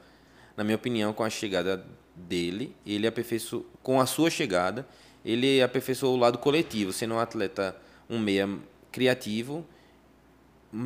[0.57, 1.85] Na minha opinião, com a chegada
[2.27, 4.87] dele, ele aperfeiçoou, com a sua chegada,
[5.23, 7.75] ele aperfeiçoou o lado coletivo, sendo um atleta
[8.09, 8.49] um meia
[8.91, 9.65] criativo,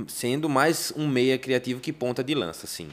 [0.07, 2.89] sendo mais um meia criativo que ponta de lança, sim.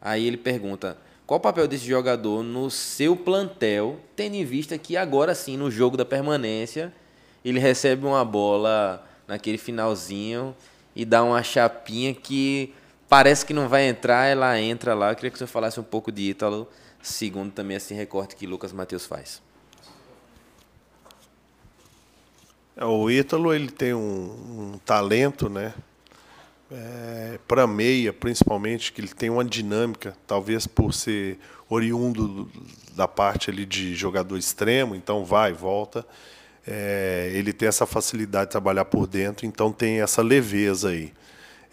[0.00, 0.96] Aí ele pergunta:
[1.26, 5.70] qual o papel desse jogador no seu plantel, tendo em vista que agora sim, no
[5.70, 6.92] jogo da permanência,
[7.44, 10.56] ele recebe uma bola naquele finalzinho
[10.96, 12.72] e dá uma chapinha que
[13.08, 15.10] parece que não vai entrar, ela entra lá.
[15.10, 16.68] Eu queria que você falasse um pouco de Ítalo
[17.02, 19.42] segundo também esse recorte que Lucas Matheus faz.
[22.76, 25.74] É, o Ítalo ele tem um, um talento, né?
[26.70, 31.38] É, para meia, principalmente, que ele tem uma dinâmica, talvez por ser
[31.68, 32.50] oriundo
[32.94, 36.06] da parte ali de jogador extremo, então vai, volta.
[36.66, 41.12] É, ele tem essa facilidade de trabalhar por dentro, então tem essa leveza aí.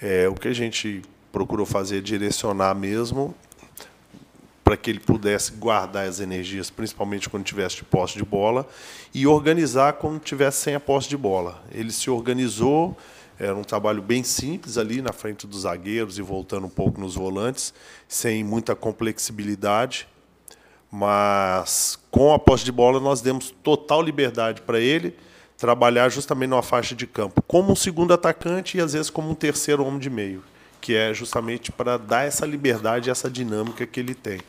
[0.01, 3.35] É, o que a gente procurou fazer é direcionar mesmo
[4.65, 8.67] para que ele pudesse guardar as energias, principalmente quando tivesse de posse de bola,
[9.13, 11.63] e organizar quando tivesse sem a posse de bola.
[11.71, 12.97] Ele se organizou,
[13.37, 17.13] era um trabalho bem simples ali na frente dos zagueiros e voltando um pouco nos
[17.13, 17.75] volantes,
[18.07, 20.07] sem muita complexibilidade,
[20.89, 25.15] mas com a posse de bola nós demos total liberdade para ele
[25.57, 29.35] trabalhar justamente numa faixa de campo, como um segundo atacante e às vezes como um
[29.35, 30.43] terceiro homem de meio
[30.85, 34.39] que é justamente para dar essa liberdade, essa dinâmica que ele tem.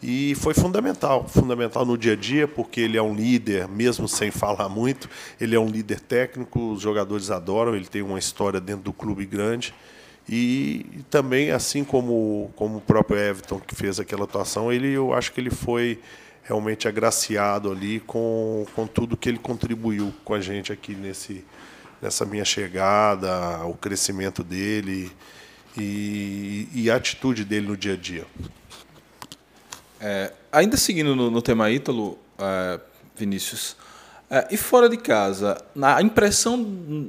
[0.00, 4.30] E foi fundamental, fundamental no dia a dia, porque ele é um líder, mesmo sem
[4.30, 5.10] falar muito,
[5.40, 9.26] ele é um líder técnico, os jogadores adoram, ele tem uma história dentro do clube
[9.26, 9.74] grande.
[10.28, 15.32] E, também, assim como, como o próprio Everton, que fez aquela atuação, ele, eu acho
[15.32, 15.98] que ele foi
[16.44, 21.44] realmente agraciado ali com, com tudo que ele contribuiu com a gente aqui nesse,
[22.00, 25.10] nessa minha chegada, o crescimento dele
[25.76, 28.26] e, e a atitude dele no dia a dia.
[30.00, 32.80] É, ainda seguindo no, no tema Ítalo, é,
[33.16, 33.76] Vinícius,
[34.28, 36.56] é, e fora de casa, a impressão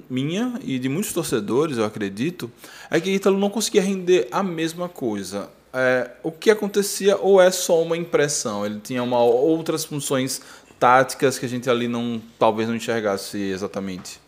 [0.10, 2.52] minha e de muitos torcedores, eu acredito,
[2.92, 5.50] é que Ítalo não conseguia render a mesma coisa.
[5.74, 8.66] É, o que acontecia ou é só uma impressão?
[8.66, 10.42] Ele tinha uma, outras funções
[10.78, 14.20] táticas que a gente ali não talvez não enxergasse exatamente.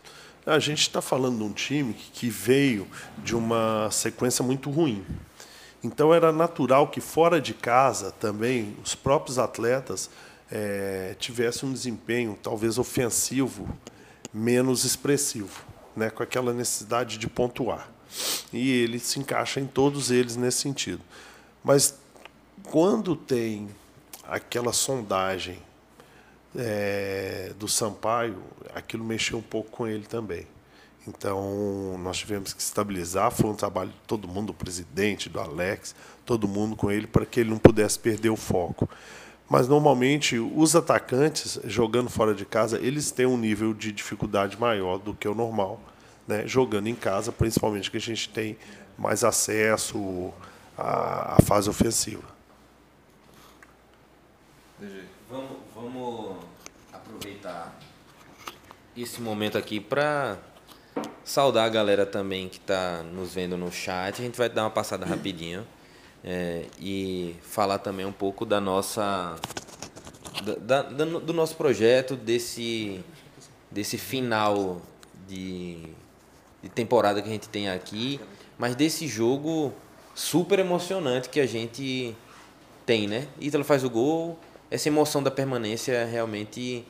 [0.46, 2.86] A gente está falando de um time que veio
[3.18, 5.04] de uma sequência muito ruim.
[5.82, 10.08] Então era natural que fora de casa também os próprios atletas
[10.48, 13.68] é, tivessem um desempenho talvez ofensivo
[14.32, 15.64] menos expressivo,
[15.96, 17.90] né, com aquela necessidade de pontuar.
[18.52, 21.02] E ele se encaixa em todos eles nesse sentido.
[21.64, 21.98] Mas
[22.62, 23.68] quando tem
[24.28, 25.58] aquela sondagem
[26.58, 28.42] é, do Sampaio,
[28.74, 30.46] aquilo mexeu um pouco com ele também.
[31.06, 33.30] Então, nós tivemos que estabilizar.
[33.30, 37.24] Foi um trabalho de todo mundo, do presidente, do Alex, todo mundo com ele, para
[37.24, 38.88] que ele não pudesse perder o foco.
[39.48, 44.98] Mas, normalmente, os atacantes, jogando fora de casa, eles têm um nível de dificuldade maior
[44.98, 45.80] do que o normal.
[46.26, 46.44] Né?
[46.46, 48.58] Jogando em casa, principalmente, que a gente tem
[48.98, 50.32] mais acesso
[50.76, 52.24] à, à fase ofensiva.
[55.30, 56.38] Vamos, vamos
[56.92, 57.78] aproveitar
[58.96, 60.36] esse momento aqui para
[61.24, 64.20] saudar a galera também que está nos vendo no chat.
[64.20, 65.64] A gente vai dar uma passada rapidinho
[66.24, 69.36] é, e falar também um pouco da nossa
[70.60, 73.04] da, da, do nosso projeto desse
[73.70, 74.82] desse final
[75.28, 75.88] de,
[76.62, 78.20] de temporada que a gente tem aqui,
[78.58, 79.72] mas desse jogo
[80.16, 82.16] super emocionante que a gente
[82.84, 83.28] tem, né?
[83.38, 84.38] Ítalo faz o gol,
[84.70, 86.86] essa emoção da permanência realmente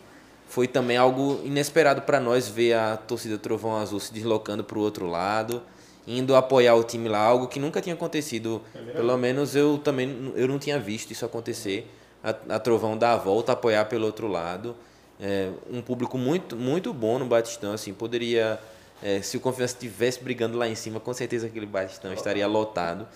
[0.49, 4.81] foi também algo inesperado para nós ver a torcida Trovão Azul se deslocando para o
[4.81, 5.63] outro lado,
[6.07, 8.63] indo apoiar o time lá, algo que nunca tinha acontecido.
[8.93, 11.91] Pelo menos eu também eu não tinha visto isso acontecer.
[12.23, 14.75] A, a Trovão dar a volta, apoiar pelo outro lado.
[15.21, 18.61] É, um público muito muito bom no Batistão, assim, poderia
[19.03, 23.07] é, se o Confiança estivesse brigando lá em cima, com certeza aquele Batistão estaria lotado.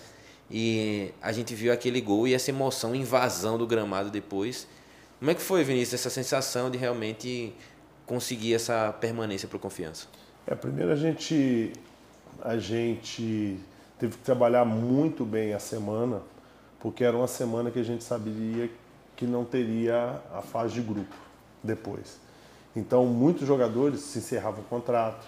[0.51, 4.67] E a gente viu aquele gol e essa emoção, invasão do gramado depois.
[5.17, 7.53] Como é que foi, Vinícius, essa sensação de realmente
[8.05, 10.07] conseguir essa permanência para o Confiança?
[10.45, 11.71] É, primeiro a gente,
[12.41, 13.57] a gente
[13.97, 16.21] teve que trabalhar muito bem a semana,
[16.79, 18.69] porque era uma semana que a gente sabia
[19.15, 21.15] que não teria a fase de grupo
[21.63, 22.19] depois.
[22.75, 25.25] Então, muitos jogadores se encerravam o contrato,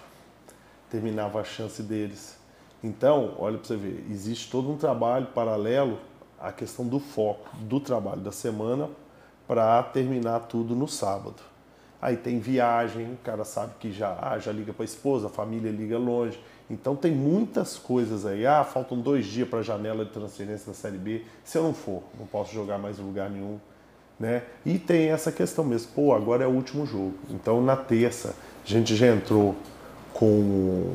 [0.90, 2.36] terminava a chance deles.
[2.84, 5.98] Então, olha para você ver, existe todo um trabalho paralelo
[6.38, 8.90] à questão do foco do trabalho da semana
[9.48, 11.36] para terminar tudo no sábado.
[12.00, 15.30] Aí tem viagem, o cara sabe que já, ah, já liga para a esposa, a
[15.30, 16.38] família liga longe.
[16.68, 18.46] Então tem muitas coisas aí.
[18.46, 21.22] Ah, faltam dois dias para a janela de transferência da Série B.
[21.42, 23.58] Se eu não for, não posso jogar mais em lugar nenhum.
[24.20, 24.42] Né?
[24.66, 27.14] E tem essa questão mesmo, pô, agora é o último jogo.
[27.30, 29.54] Então na terça a gente já entrou
[30.12, 30.94] com,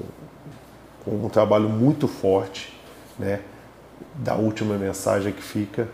[1.03, 2.77] com um trabalho muito forte,
[3.17, 3.41] né?
[4.15, 5.87] Da última mensagem que fica,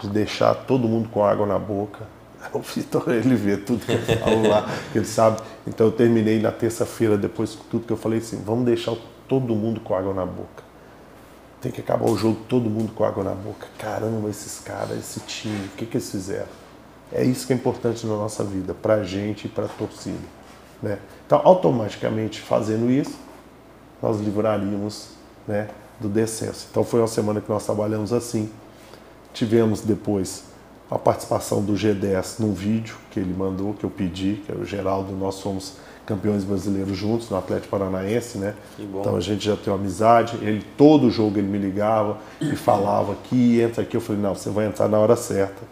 [0.00, 2.06] de deixar todo mundo com água na boca.
[2.52, 5.40] O Vitor, ele vê tudo que eu falo lá, ele sabe.
[5.66, 8.94] Então eu terminei na terça-feira, depois de tudo que eu falei assim, vamos deixar
[9.26, 10.62] todo mundo com água na boca.
[11.60, 13.66] Tem que acabar o jogo, todo mundo com água na boca.
[13.76, 16.46] Caramba, esses caras, esse time, o que, que eles fizeram?
[17.12, 20.16] É isso que é importante na nossa vida, pra gente e pra torcida.
[20.80, 20.98] Né?
[21.26, 23.18] Então, automaticamente fazendo isso,
[24.02, 25.08] nós livraríamos
[25.46, 25.68] né,
[26.00, 26.68] do descenso.
[26.70, 28.50] Então, foi uma semana que nós trabalhamos assim.
[29.32, 30.44] Tivemos depois
[30.90, 34.64] a participação do G10 num vídeo que ele mandou, que eu pedi, que é o
[34.64, 35.74] Geraldo, nós somos
[36.06, 38.54] campeões brasileiros juntos no Atlético Paranaense, né?
[38.78, 40.38] Então a gente já tem uma amizade.
[40.40, 43.94] Ele todo jogo ele me ligava e falava que entra aqui.
[43.94, 45.62] Eu falei não, você vai entrar na hora certa.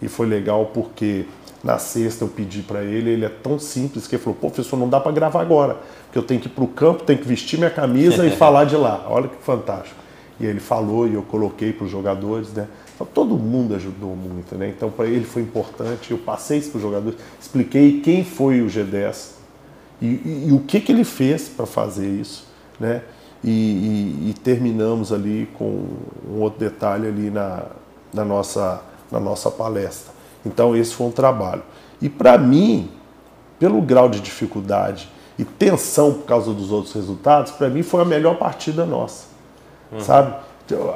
[0.00, 1.26] E foi legal porque
[1.66, 4.88] na sexta eu pedi para ele, ele é tão simples que ele falou: professor, não
[4.88, 7.58] dá para gravar agora, porque eu tenho que ir para o campo, tenho que vestir
[7.58, 9.04] minha camisa e falar de lá.
[9.08, 9.96] Olha que fantástico.
[10.38, 12.68] E ele falou e eu coloquei para os jogadores, né?
[12.94, 14.68] Então, todo mundo ajudou muito, né?
[14.68, 16.12] Então para ele foi importante.
[16.12, 19.32] Eu passei isso para os jogadores, expliquei quem foi o G10
[20.00, 22.46] e, e, e o que, que ele fez para fazer isso,
[22.78, 23.02] né?
[23.42, 25.86] E, e, terminamos ali com
[26.28, 27.64] um outro detalhe ali na,
[28.12, 30.15] na, nossa, na nossa palestra.
[30.46, 31.62] Então esse foi um trabalho.
[32.00, 32.90] E para mim,
[33.58, 35.08] pelo grau de dificuldade
[35.38, 39.26] e tensão por causa dos outros resultados, para mim foi a melhor partida nossa,
[39.92, 40.00] uhum.
[40.00, 40.34] sabe?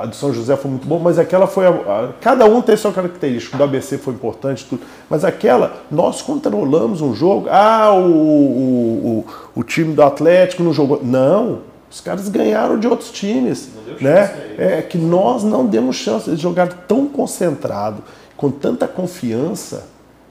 [0.01, 1.65] A de São José foi muito boa, mas aquela foi.
[1.65, 3.55] A, a, cada um tem sua característica.
[3.55, 4.83] O do ABC foi importante, tudo.
[5.09, 7.47] Mas aquela, nós controlamos um jogo.
[7.49, 9.25] Ah, o, o,
[9.55, 11.01] o, o time do Atlético não jogou.
[11.05, 13.69] Não, os caras ganharam de outros times.
[14.01, 14.55] né?
[14.59, 16.29] É que nós não demos chance.
[16.31, 18.03] Eles jogaram tão concentrado,
[18.41, 19.87] com tanta confiança,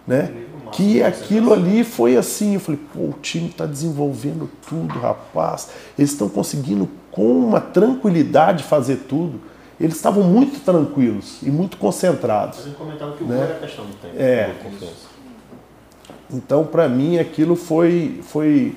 [0.07, 0.34] né?
[0.72, 2.56] Que aquilo ali foi assim.
[2.56, 5.69] Eu falei, pô, o time está desenvolvendo tudo, rapaz.
[5.95, 9.40] Eles estão conseguindo com uma tranquilidade fazer tudo.
[9.80, 12.61] Eles estavam muito tranquilos e muito concentrados.
[12.61, 13.41] Você comentava que o né?
[13.41, 14.15] era questão do tempo.
[14.18, 14.56] É.
[16.34, 18.76] Então, para mim, aquilo foi, foi,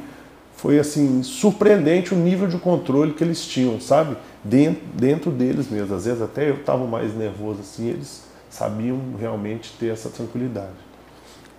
[0.54, 4.14] foi assim surpreendente o nível de controle que eles tinham, sabe?
[4.44, 5.96] Dentro, dentro deles mesmo.
[5.96, 10.76] Às vezes até eu estava mais nervoso assim, eles sabiam realmente ter essa tranquilidade.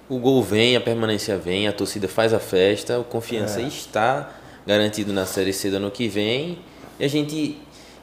[0.08, 3.64] O gol vem, a permanência vem, a torcida faz a festa, o confiança é.
[3.64, 4.30] está
[4.66, 6.60] garantido na Série C do ano que vem.
[7.00, 7.58] E a gente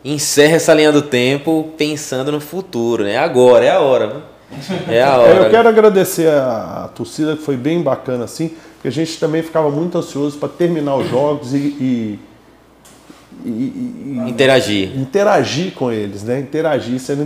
[0.05, 3.17] encerra essa linha do tempo pensando no futuro, né?
[3.17, 4.25] Agora, é a hora.
[4.89, 5.45] É a hora.
[5.45, 9.43] Eu quero agradecer a, a torcida, que foi bem bacana assim, porque a gente também
[9.43, 12.19] ficava muito ansioso para terminar os jogos e, e
[13.45, 14.99] e, e, interagir.
[14.99, 16.41] Interagir com eles, né?
[16.41, 17.17] Interagir, isso é,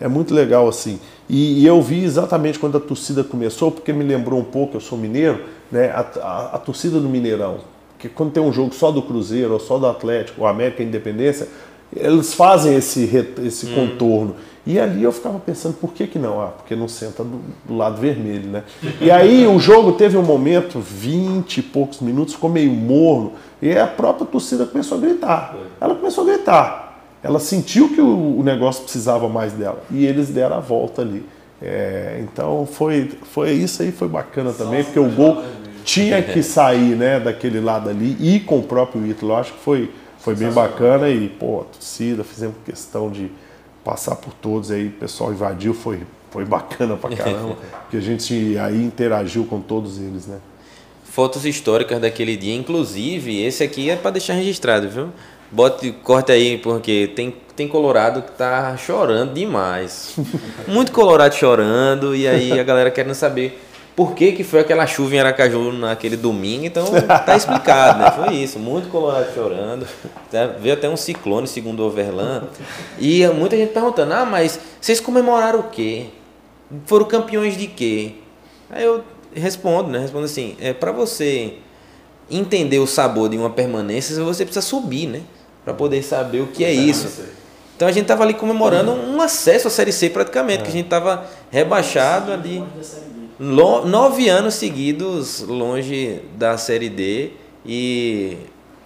[0.00, 0.98] é muito legal assim.
[1.28, 4.80] E, e, eu vi exatamente quando a torcida começou, porque me lembrou um pouco, eu
[4.80, 5.90] sou mineiro, né?
[5.90, 7.58] A, a, a torcida do Mineirão
[8.00, 11.46] que quando tem um jogo só do Cruzeiro, ou só do Atlético, ou América Independência,
[11.94, 13.04] eles fazem esse,
[13.44, 13.74] esse hum.
[13.74, 14.36] contorno.
[14.66, 16.40] E ali eu ficava pensando, por que, que não?
[16.40, 18.64] Ah, porque não senta do, do, lado vermelho, né?
[19.00, 23.32] E aí o jogo teve um momento, 20 e poucos minutos, ficou meio morno,
[23.62, 25.56] e a própria torcida começou a gritar.
[25.80, 27.02] Ela começou a gritar.
[27.22, 29.82] Ela sentiu que o, o negócio precisava mais dela.
[29.90, 31.24] E eles deram a volta ali.
[31.62, 35.42] É, então foi, foi isso aí, foi bacana também, porque o gol,
[35.84, 39.34] tinha que sair né, daquele lado ali e com o próprio Ítalo.
[39.34, 43.30] Acho que foi, foi bem bacana e, pô, torcida, fizemos questão de
[43.84, 46.00] passar por todos aí, o pessoal invadiu, foi,
[46.30, 47.56] foi bacana pra caramba,
[47.90, 50.38] que a gente aí interagiu com todos eles, né?
[51.04, 55.08] Fotos históricas daquele dia, inclusive, esse aqui é para deixar registrado, viu?
[55.50, 60.14] Bote, corte aí, porque tem, tem Colorado que tá chorando demais.
[60.68, 63.60] Muito Colorado chorando, e aí a galera querendo saber
[63.96, 66.86] por que, que foi aquela chuva em Aracaju naquele domingo, então
[67.26, 68.10] tá explicado, né?
[68.10, 69.86] Foi isso, muito colorado chorando.
[70.30, 70.46] Tá?
[70.46, 72.46] Veio até um ciclone, segundo o Overland.
[73.00, 76.06] E muita gente perguntando, ah, mas vocês comemoraram o quê?
[76.86, 78.12] Foram campeões de quê?
[78.70, 79.02] Aí eu
[79.34, 79.98] respondo, né?
[79.98, 81.54] Respondo assim, é para você
[82.30, 85.22] entender o sabor de uma permanência, você precisa subir, né?
[85.64, 87.24] Para poder saber o que é isso.
[87.74, 90.88] Então a gente tava ali comemorando um acesso à Série C praticamente, que a gente
[90.88, 92.62] tava rebaixado ali
[93.40, 97.30] nove anos seguidos longe da Série D
[97.64, 98.36] e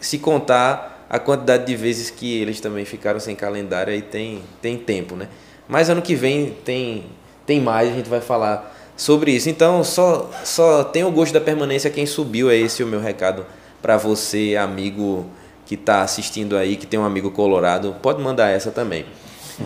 [0.00, 4.76] se contar a quantidade de vezes que eles também ficaram sem calendário aí tem, tem
[4.76, 5.28] tempo, né?
[5.68, 7.06] Mas ano que vem tem,
[7.44, 9.48] tem mais, a gente vai falar sobre isso.
[9.50, 13.44] Então só, só tem o gosto da permanência quem subiu, é esse o meu recado
[13.82, 15.26] para você, amigo
[15.66, 19.04] que está assistindo aí, que tem um amigo colorado, pode mandar essa também.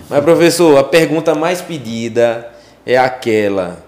[0.09, 2.51] Mas professor, a pergunta mais pedida
[2.86, 3.88] é aquela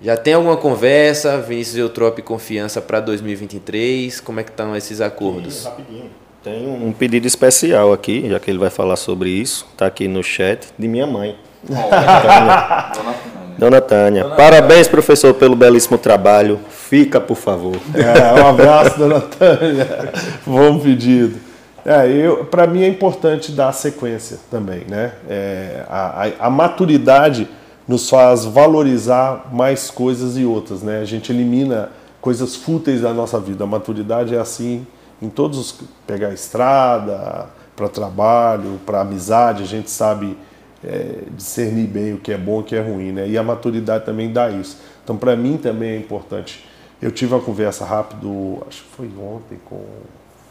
[0.00, 4.20] já tem alguma conversa, Vinícius Eutrope confiança para 2023?
[4.20, 5.54] Como é que estão esses acordos?
[5.54, 6.10] Sim, rapidinho.
[6.44, 10.22] Tem um pedido especial aqui, já que ele vai falar sobre isso, está aqui no
[10.22, 11.36] chat, de minha mãe.
[11.66, 13.14] Dona Tânia.
[13.58, 14.24] Dona Tânia.
[14.36, 16.60] Parabéns, professor, pelo belíssimo trabalho.
[16.68, 17.76] Fica, por favor.
[17.94, 20.12] É, um abraço, dona Tânia.
[20.46, 21.40] Bom pedido.
[21.84, 25.12] É, eu, para mim é importante dar sequência também, né?
[25.28, 27.48] É, a, a, a maturidade
[27.86, 31.00] nos faz valorizar mais coisas e outras, né?
[31.00, 31.90] A gente elimina
[32.20, 33.64] coisas fúteis da nossa vida.
[33.64, 34.86] A maturidade é assim
[35.22, 40.36] em todos os pegar a estrada, para trabalho, para amizade, a gente sabe
[40.84, 43.28] é, discernir bem o que é bom e o que é ruim, né?
[43.28, 44.78] E a maturidade também dá isso.
[45.04, 46.66] Então, para mim também é importante.
[47.00, 48.26] Eu tive uma conversa rápida,
[48.66, 49.84] acho que foi ontem com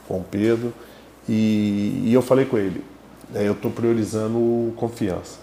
[0.07, 0.74] com o Pedro,
[1.28, 2.84] e, e eu falei com ele,
[3.34, 5.40] é, eu estou priorizando confiança.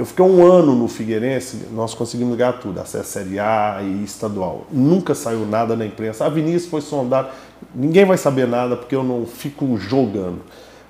[0.00, 4.64] Eu fiquei um ano no Figueirense, nós conseguimos ganhar tudo, acesso Série A e estadual.
[4.72, 6.24] Nunca saiu nada na imprensa.
[6.24, 7.28] A Vinícius foi sondado,
[7.74, 10.40] ninguém vai saber nada porque eu não fico jogando.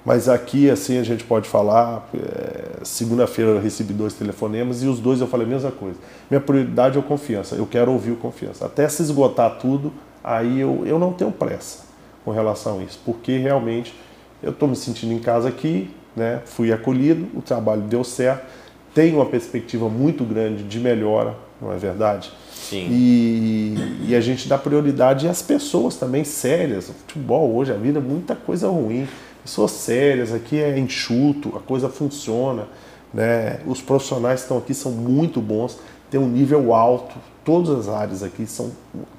[0.04, 2.08] Mas aqui, assim, a gente pode falar.
[2.14, 5.98] É, Segunda-feira eu recebi dois telefonemas e os dois eu falei a mesma coisa.
[6.30, 8.64] Minha prioridade é o confiança, eu quero ouvir o confiança.
[8.64, 9.92] Até se esgotar tudo,
[10.22, 11.80] aí eu, eu não tenho pressa
[12.24, 13.92] com relação a isso, porque realmente
[14.40, 16.42] eu estou me sentindo em casa aqui, né?
[16.44, 18.59] fui acolhido, o trabalho deu certo
[18.94, 22.32] tem uma perspectiva muito grande de melhora, não é verdade?
[22.52, 22.86] Sim.
[22.90, 26.88] E, e a gente dá prioridade às pessoas também sérias.
[26.88, 29.08] O futebol hoje, a vida é muita coisa ruim.
[29.42, 32.66] Pessoas sérias, aqui é enxuto, a coisa funciona.
[33.12, 33.60] Né?
[33.66, 35.78] Os profissionais que estão aqui são muito bons,
[36.10, 38.70] tem um nível alto, todas as áreas aqui são,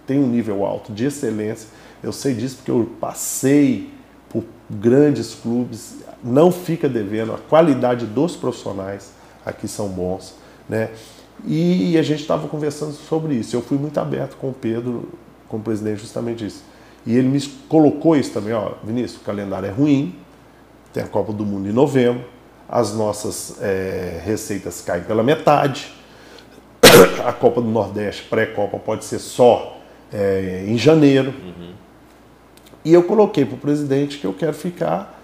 [0.05, 1.67] têm um nível alto de excelência.
[2.03, 3.89] Eu sei disso porque eu passei
[4.29, 10.35] por grandes clubes, não fica devendo a qualidade dos profissionais aqui são bons,
[10.67, 10.89] né?
[11.45, 13.55] E a gente estava conversando sobre isso.
[13.55, 15.09] Eu fui muito aberto com o Pedro,
[15.47, 16.63] com o presidente, justamente isso.
[17.05, 20.15] E ele me colocou isso também, ó, Vinícius, o calendário é ruim,
[20.93, 22.23] tem a Copa do Mundo em novembro,
[22.69, 25.91] as nossas é, receitas caem pela metade,
[27.25, 29.79] a Copa do Nordeste, pré-Copa, pode ser só
[30.13, 31.33] é, em janeiro.
[31.43, 31.73] Uhum.
[32.85, 35.19] E eu coloquei para o presidente que eu quero ficar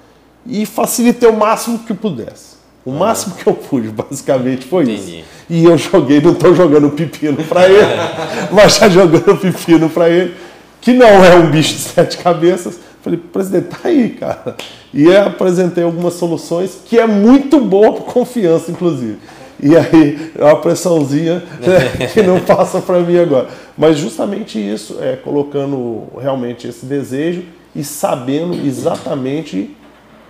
[0.45, 2.56] e facilitei o máximo que pudesse.
[2.87, 5.19] O máximo que eu pude, basicamente, foi Entendi.
[5.19, 5.23] isso.
[5.49, 7.85] E eu joguei, não estou jogando pepino para ele,
[8.49, 10.33] mas já jogando pepino para ele,
[10.79, 12.79] que não é um bicho de sete cabeças.
[13.01, 14.55] Falei, presidente, tá aí, cara.
[14.93, 19.17] E apresentei algumas soluções que é muito boa para confiança, inclusive.
[19.61, 23.49] E aí, é uma pressãozinha né, que não passa para mim agora.
[23.77, 27.43] Mas justamente isso, é colocando realmente esse desejo
[27.75, 29.75] e sabendo exatamente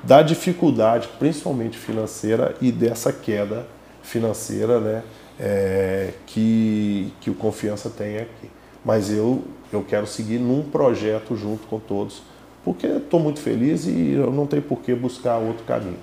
[0.04, 3.66] da dificuldade, principalmente financeira, e dessa queda
[4.02, 5.04] financeira né,
[5.40, 8.50] é, que, que o Confiança tem aqui.
[8.84, 12.22] Mas eu, eu quero seguir num projeto junto com todos,
[12.64, 15.98] porque estou muito feliz e eu não tenho por que buscar outro caminho.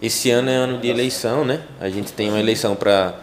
[0.00, 1.62] Esse ano é ano de eleição, né?
[1.80, 3.14] A gente tem uma eleição para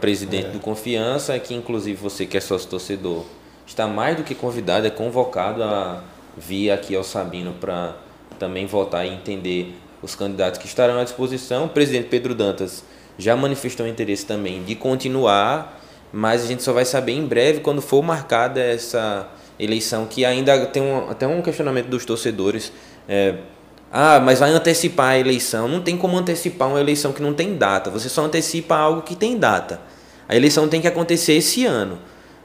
[0.00, 0.50] presidente é.
[0.50, 3.24] do Confiança, que inclusive você que é sócio torcedor
[3.66, 6.02] está mais do que convidado, é convocado a
[6.36, 7.96] vir aqui ao Sabino para
[8.38, 11.64] também votar e entender os candidatos que estarão à disposição.
[11.66, 12.84] O presidente Pedro Dantas
[13.18, 15.80] já manifestou interesse também de continuar,
[16.12, 19.28] mas a gente só vai saber em breve quando for marcada essa
[19.58, 22.72] eleição, que ainda tem um, até um questionamento dos torcedores.
[23.08, 23.36] É,
[23.92, 25.68] ah, mas vai antecipar a eleição.
[25.68, 27.90] Não tem como antecipar uma eleição que não tem data.
[27.90, 29.80] Você só antecipa algo que tem data.
[30.28, 31.98] A eleição tem que acontecer esse ano.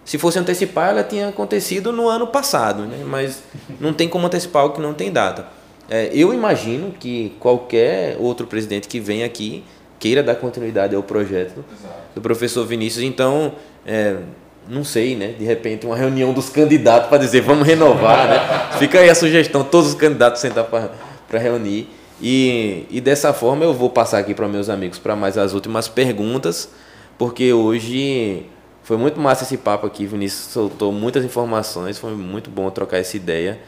[0.05, 3.03] Se fosse antecipar, ela tinha acontecido no ano passado, né?
[3.05, 3.43] mas
[3.79, 5.47] não tem como antecipar algo que não tem data.
[5.89, 9.63] É, eu imagino que qualquer outro presidente que vem aqui
[9.99, 11.95] queira dar continuidade ao projeto Exato.
[12.15, 13.03] do professor Vinícius.
[13.03, 13.53] Então,
[13.85, 14.17] é,
[14.67, 15.33] não sei, né?
[15.37, 18.39] De repente, uma reunião dos candidatos para dizer vamos renovar, né?
[18.77, 21.89] Fica aí a sugestão, todos os candidatos sentar para reunir.
[22.21, 25.87] E, e dessa forma eu vou passar aqui para meus amigos para mais as últimas
[25.87, 26.69] perguntas,
[27.17, 28.45] porque hoje
[28.83, 30.05] foi muito massa esse papo aqui.
[30.05, 33.59] Vinícius soltou muitas informações, foi muito bom trocar essa ideia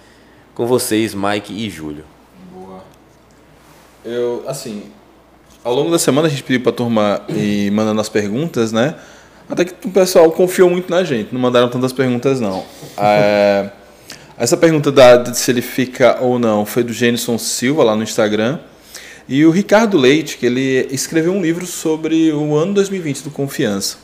[0.54, 2.04] com vocês, Mike e Júlio.
[4.04, 4.84] Eu, assim,
[5.64, 8.96] ao longo da semana a gente pediu pra turma ir mandando as perguntas, né?
[9.50, 12.64] Até que o pessoal confiou muito na gente, não mandaram tantas perguntas, não.
[12.98, 13.70] É,
[14.38, 18.04] essa pergunta da, de se ele fica ou não foi do Jenison Silva, lá no
[18.04, 18.60] Instagram.
[19.28, 23.98] E o Ricardo Leite, que ele escreveu um livro sobre o ano 2020 do Confiança.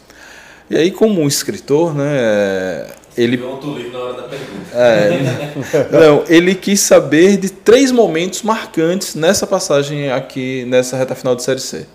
[0.69, 2.87] E aí, como um escritor, né,
[3.17, 4.69] ele livro na hora da pergunta.
[4.73, 11.35] é, não, ele quis saber de três momentos marcantes nessa passagem aqui, nessa reta final
[11.35, 11.87] de Série C.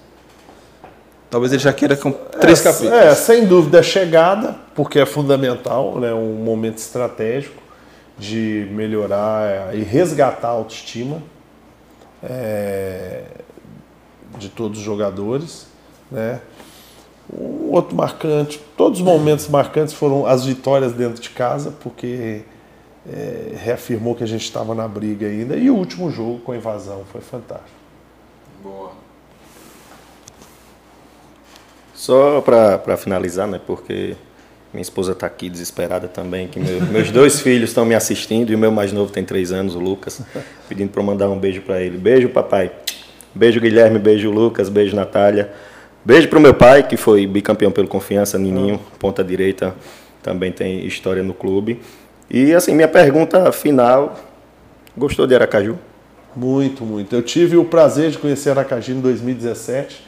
[1.31, 2.93] Talvez ele já queira com três é, capítulos.
[2.93, 7.63] É, sem dúvida a chegada, porque é fundamental, né, um momento estratégico
[8.19, 11.23] de melhorar e resgatar a autoestima
[12.23, 13.23] é,
[14.39, 15.67] de todos os jogadores.
[16.11, 16.41] Né.
[17.33, 22.43] Um outro marcante, todos os momentos marcantes foram as vitórias dentro de casa, porque
[23.11, 25.57] é, reafirmou que a gente estava na briga ainda.
[25.57, 27.71] E o último jogo com a invasão foi fantástico.
[28.63, 28.93] Boa.
[31.95, 33.61] Só para finalizar, né?
[33.67, 34.15] Porque
[34.73, 38.55] minha esposa está aqui desesperada também, que meu- meus dois filhos estão me assistindo e
[38.55, 40.21] o meu mais novo tem três anos, o Lucas,
[40.69, 41.97] pedindo para eu mandar um beijo para ele.
[41.97, 42.73] Beijo, papai.
[43.35, 43.99] Beijo, Guilherme.
[43.99, 44.69] Beijo, Lucas.
[44.69, 45.53] Beijo, Natália.
[46.05, 49.73] Beijo para o meu pai, que foi bicampeão pelo Confiança, Nininho, ponta direita,
[50.21, 51.81] também tem história no clube.
[52.29, 54.19] E assim, minha pergunta final:
[54.97, 55.79] gostou de Aracaju?
[56.35, 57.15] Muito, muito.
[57.15, 60.05] Eu tive o prazer de conhecer Aracaju em 2017,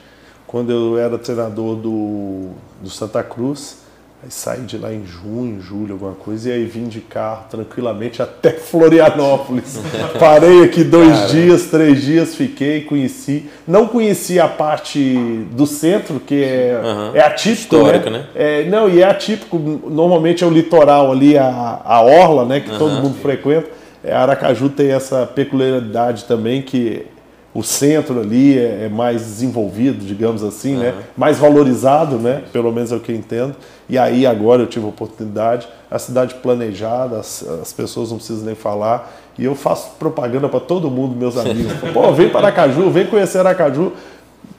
[0.49, 2.51] quando eu era treinador do,
[2.83, 3.84] do Santa Cruz.
[4.25, 8.23] Aí saí de lá em junho, julho, alguma coisa, e aí vim de carro tranquilamente
[8.23, 9.79] até Florianópolis.
[10.19, 13.51] Parei aqui dois dias, três dias, fiquei, conheci.
[13.69, 17.11] Não conheci a parte do centro, que é, Aham.
[17.13, 18.19] é atípico, Histórica, né?
[18.21, 18.27] né?
[18.35, 19.59] É, não, e é atípico.
[19.59, 22.61] Normalmente é o litoral ali, a, a orla, né?
[22.61, 23.69] Que todo mundo frequenta.
[24.03, 27.07] É, Aracaju tem essa peculiaridade também que
[27.55, 30.93] o centro ali é, é mais desenvolvido, digamos assim, né?
[31.17, 32.43] Mais valorizado, né?
[32.53, 33.55] Pelo menos é o que eu entendo.
[33.89, 38.45] E aí agora eu tive a oportunidade, a cidade planejada, as, as pessoas não precisam
[38.45, 39.15] nem falar.
[39.39, 41.73] E eu faço propaganda para todo mundo, meus amigos.
[41.95, 43.93] Pô, vem para Aracaju, vem conhecer Aracaju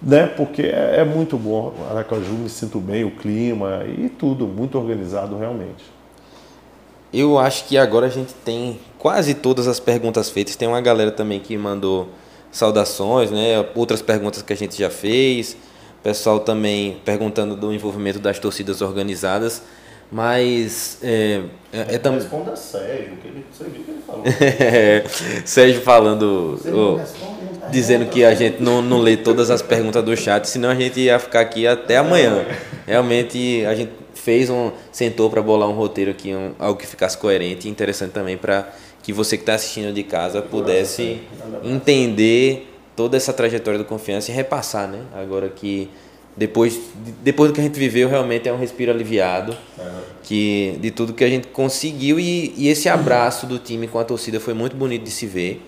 [0.01, 0.27] né?
[0.27, 1.73] Porque é, é muito bom.
[1.89, 5.83] Aracaju me sinto bem, o clima e tudo, muito organizado realmente.
[7.11, 10.55] Eu acho que agora a gente tem quase todas as perguntas feitas.
[10.55, 12.09] Tem uma galera também que mandou
[12.55, 13.65] saudações, né?
[13.75, 15.57] Outras perguntas que a gente já fez.
[16.01, 19.61] Pessoal também perguntando do envolvimento das torcidas organizadas.
[20.09, 21.41] Mas é,
[21.73, 22.09] é, é.
[22.09, 24.23] Responda Sérgio, que ele, você viu que ele falou.
[25.43, 26.57] Sérgio falando,
[27.71, 30.99] dizendo que a gente não, não lê todas as perguntas do chat, senão a gente
[31.01, 32.45] ia ficar aqui até amanhã.
[32.87, 37.17] Realmente a gente fez um, sentou para bolar um roteiro aqui, um, algo que ficasse
[37.17, 38.71] coerente e interessante também para
[39.05, 41.21] que você que está assistindo de casa pudesse
[41.63, 44.99] entender toda essa trajetória do confiança e repassar, né?
[45.13, 45.87] Agora que
[46.35, 46.79] depois,
[47.21, 49.55] depois do que a gente viveu, realmente é um respiro aliviado
[50.23, 54.03] que de tudo que a gente conseguiu e, e esse abraço do time com a
[54.03, 55.61] torcida foi muito bonito de se ver.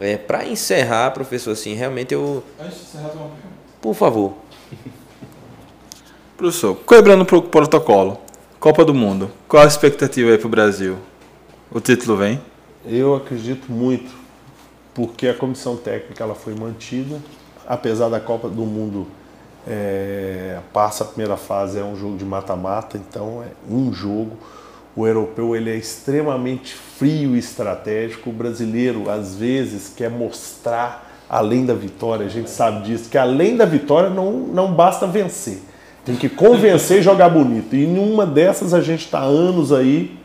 [0.00, 3.54] É, para encerrar, professor, assim, realmente eu, Antes de encerrar, uma pergunta.
[3.80, 4.34] por favor,
[6.36, 8.18] Professor, quebrando o protocolo.
[8.58, 9.30] Copa do Mundo.
[9.46, 10.96] Qual a expectativa aí pro Brasil?
[11.70, 12.40] O título vem?
[12.84, 14.10] Eu acredito muito,
[14.94, 17.20] porque a comissão técnica ela foi mantida,
[17.66, 19.06] apesar da Copa do Mundo
[19.68, 24.36] é, passa a primeira fase é um jogo de mata-mata, então é um jogo.
[24.96, 28.30] O europeu ele é extremamente frio e estratégico.
[28.30, 32.26] O brasileiro às vezes quer mostrar além da vitória.
[32.26, 35.58] A gente sabe disso que além da vitória não, não basta vencer.
[36.04, 37.76] Tem que convencer e jogar bonito.
[37.76, 40.18] E em uma dessas a gente está anos aí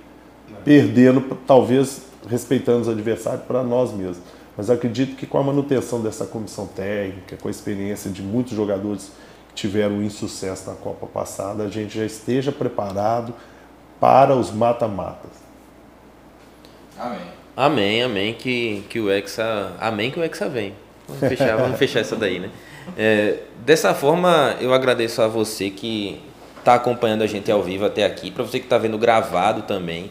[0.63, 4.19] perdendo, talvez respeitando os adversários para nós mesmos.
[4.57, 9.11] Mas acredito que com a manutenção dessa comissão técnica, com a experiência de muitos jogadores
[9.49, 13.33] que tiveram insucesso na Copa passada, a gente já esteja preparado
[13.99, 15.31] para os mata-matas.
[16.97, 17.19] Amém.
[17.57, 20.73] amém, amém, que, que o Hexa, amém que o Hexa vem.
[21.07, 22.49] Vamos fechar, vamos fechar essa daí, né?
[22.97, 26.21] É, dessa forma, eu agradeço a você que
[26.59, 30.09] está acompanhando a gente ao vivo até aqui, para você que está vendo gravado também,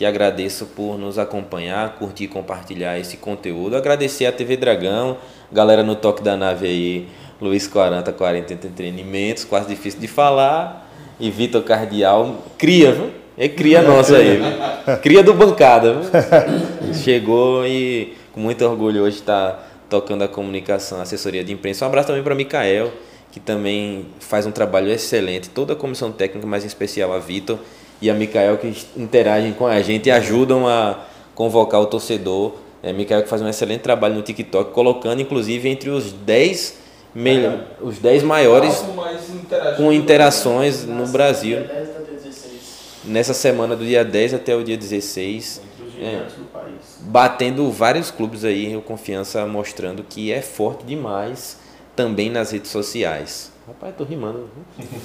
[0.00, 3.76] te agradeço por nos acompanhar, curtir e compartilhar esse conteúdo.
[3.76, 5.18] Agradecer a TV Dragão,
[5.52, 7.08] galera no Toque da Nave aí,
[7.38, 10.90] Luiz 40, 40 Entretenimentos, quase difícil de falar.
[11.20, 13.10] E Vitor Cardial, cria, viu?
[13.36, 14.96] É cria nossa aí, viu?
[15.02, 16.94] Cria do bancada, viu?
[16.94, 19.58] Chegou e com muito orgulho hoje está
[19.90, 21.84] tocando a comunicação, a assessoria de imprensa.
[21.84, 22.90] Um abraço também para Mikael,
[23.30, 25.50] que também faz um trabalho excelente.
[25.50, 27.58] Toda a comissão técnica, mas em especial a Vitor
[28.00, 31.04] e a Mikael, que interagem com a gente e ajudam a
[31.34, 32.54] convocar o torcedor.
[32.82, 36.78] É, Mikael que faz um excelente trabalho no TikTok, colocando inclusive entre os 10
[37.14, 38.84] melhor, os 10 maiores
[39.76, 41.58] com interações no Brasil.
[43.04, 45.62] Nessa semana do dia 10 até o dia 16.
[46.02, 46.22] É,
[47.00, 51.58] batendo vários clubes aí, o Confiança mostrando que é forte demais
[51.94, 53.49] também nas redes sociais.
[53.70, 54.50] Rapaz, tô rimando,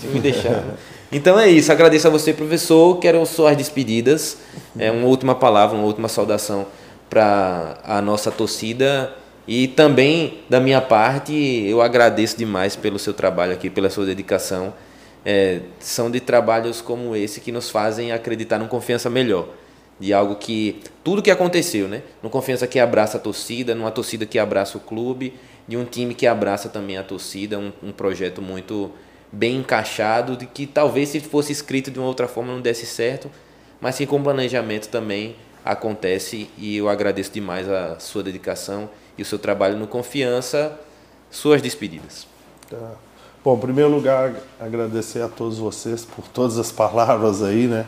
[0.01, 0.63] se me deixar.
[1.11, 2.97] Então é isso, agradeço a você, professor.
[2.97, 4.39] Quero suas despedidas.
[4.79, 6.65] É uma última palavra, uma última saudação
[7.07, 9.13] para a nossa torcida
[9.47, 14.73] e também, da minha parte, eu agradeço demais pelo seu trabalho aqui, pela sua dedicação.
[15.23, 19.47] É, são de trabalhos como esse que nos fazem acreditar numa confiança melhor.
[19.99, 20.81] De algo que.
[21.03, 22.01] Tudo que aconteceu, né?
[22.23, 25.35] Numa confiança que abraça a torcida, numa torcida que abraça o clube,
[25.67, 28.91] de um time que abraça também a torcida, um, um projeto muito
[29.31, 33.29] bem encaixado, de que talvez se fosse escrito de uma outra forma não desse certo,
[33.81, 39.25] mas que com planejamento também acontece e eu agradeço demais a sua dedicação e o
[39.25, 40.79] seu trabalho no Confiança.
[41.31, 42.27] Suas despedidas.
[42.69, 42.91] Tá.
[43.43, 47.85] Bom, em primeiro lugar, agradecer a todos vocês por todas as palavras aí, né?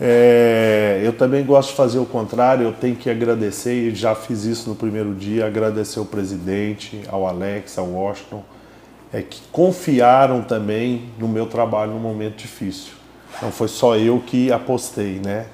[0.00, 4.44] É, eu também gosto de fazer o contrário, eu tenho que agradecer, e já fiz
[4.44, 8.42] isso no primeiro dia, agradecer ao presidente, ao Alex, ao Washington,
[9.12, 12.92] é, que confiaram também no meu trabalho num momento difícil.
[13.40, 15.46] Não foi só eu que apostei, né?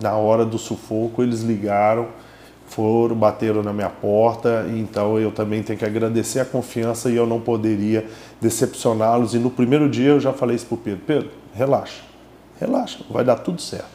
[0.00, 2.08] Na hora do sufoco, eles ligaram
[2.66, 7.26] foram, bateram na minha porta, então eu também tenho que agradecer a confiança e eu
[7.26, 8.06] não poderia
[8.40, 9.34] decepcioná-los.
[9.34, 12.02] E no primeiro dia eu já falei isso para o Pedro: Pedro, relaxa,
[12.58, 13.88] relaxa, vai dar tudo certo.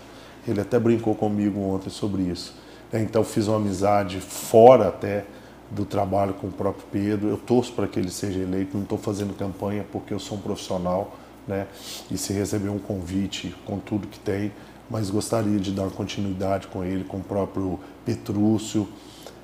[0.48, 2.56] Ele até brincou comigo ontem sobre isso.
[2.92, 5.26] Então fiz uma amizade fora até
[5.70, 7.30] do trabalho com o próprio Pedro.
[7.30, 10.42] Eu torço para que ele seja eleito, não estou fazendo campanha porque eu sou um
[10.42, 11.16] profissional,
[11.48, 11.68] né?
[12.10, 14.52] E se receber um convite com tudo que tem,
[14.90, 18.88] mas gostaria de dar continuidade com ele, com o próprio Petrúcio,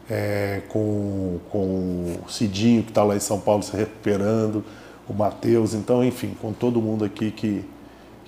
[0.10, 4.64] é, com, com o Cidinho, que está lá em São Paulo se recuperando,
[5.08, 7.64] o Matheus, então, enfim, com todo mundo aqui que,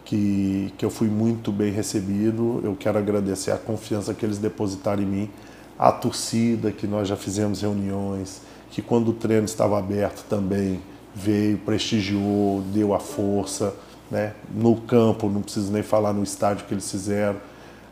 [0.08, 2.62] que, que eu fui muito bem recebido.
[2.64, 5.30] Eu quero agradecer a confiança que eles depositaram em mim,
[5.78, 10.80] a torcida, que nós já fizemos reuniões, que quando o treino estava aberto também
[11.14, 13.76] veio, prestigiou, deu a força
[14.10, 14.32] né?
[14.50, 17.36] no campo, não preciso nem falar no estádio que eles fizeram.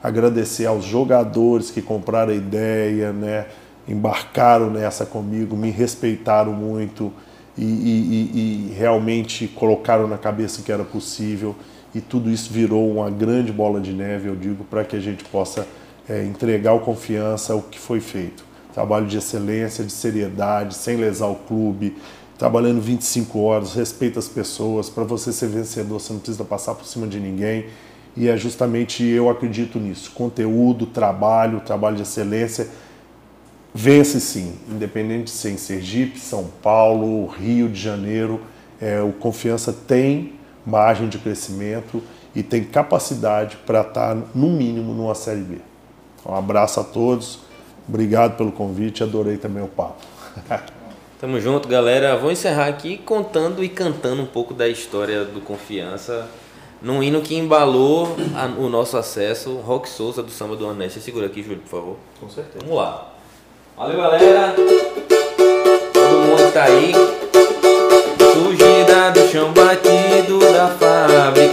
[0.02, 3.48] Agradecer aos jogadores que compraram a ideia, né?
[3.86, 7.12] embarcaram nessa comigo, me respeitaram muito
[7.58, 11.56] e, e, e, realmente colocaram na cabeça que era possível.
[11.96, 15.24] E tudo isso virou uma grande bola de neve, eu digo, para que a gente
[15.24, 15.66] possa
[16.10, 18.44] é, entregar o confiança o que foi feito.
[18.74, 21.96] Trabalho de excelência, de seriedade, sem lesar o clube,
[22.38, 24.90] trabalhando 25 horas, respeita as pessoas.
[24.90, 27.68] Para você ser vencedor, você não precisa passar por cima de ninguém.
[28.18, 30.12] E é justamente eu acredito nisso.
[30.12, 32.68] Conteúdo, trabalho, trabalho de excelência.
[33.74, 38.42] Vence sim, independente de ser em Sergipe, São Paulo, Rio de Janeiro.
[38.82, 40.35] É, o Confiança tem
[40.66, 42.02] margem de crescimento
[42.36, 45.58] e tem capacidade para estar, no mínimo, numa Série B.
[46.26, 47.40] Um abraço a todos,
[47.88, 50.04] obrigado pelo convite, adorei também o papo.
[51.20, 52.18] Tamo junto, galera.
[52.18, 56.28] Vou encerrar aqui contando e cantando um pouco da história do Confiança.
[56.82, 61.00] Num hino que embalou a, o nosso acesso, Rock Souza do Samba do Aneste.
[61.00, 61.98] Segura aqui, Júlio, por favor.
[62.20, 62.60] Com certeza.
[62.60, 63.14] Vamos lá.
[63.78, 64.54] Valeu, galera.
[64.56, 66.92] Todo mundo tá aí.
[68.34, 69.85] Surgida do chão batido da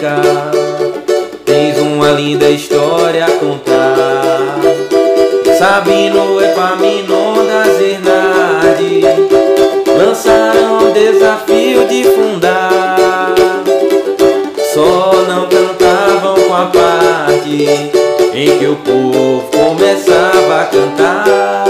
[0.02, 0.20] fábrica.
[1.44, 4.58] Tens uma linda história a contar.
[5.58, 9.04] Sabino Epaminondas das Hernandes
[9.86, 13.34] lançaram o desafio de fundar.
[14.74, 17.68] Só não cantavam com a parte
[18.34, 21.64] em que o povo começava a cantar.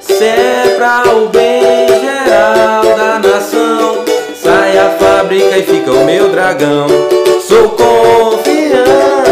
[0.00, 1.51] Se é pra o bem
[5.32, 6.86] a fábrica e fica o meu dragão.
[7.40, 9.31] Sou confiança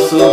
[0.00, 0.27] そう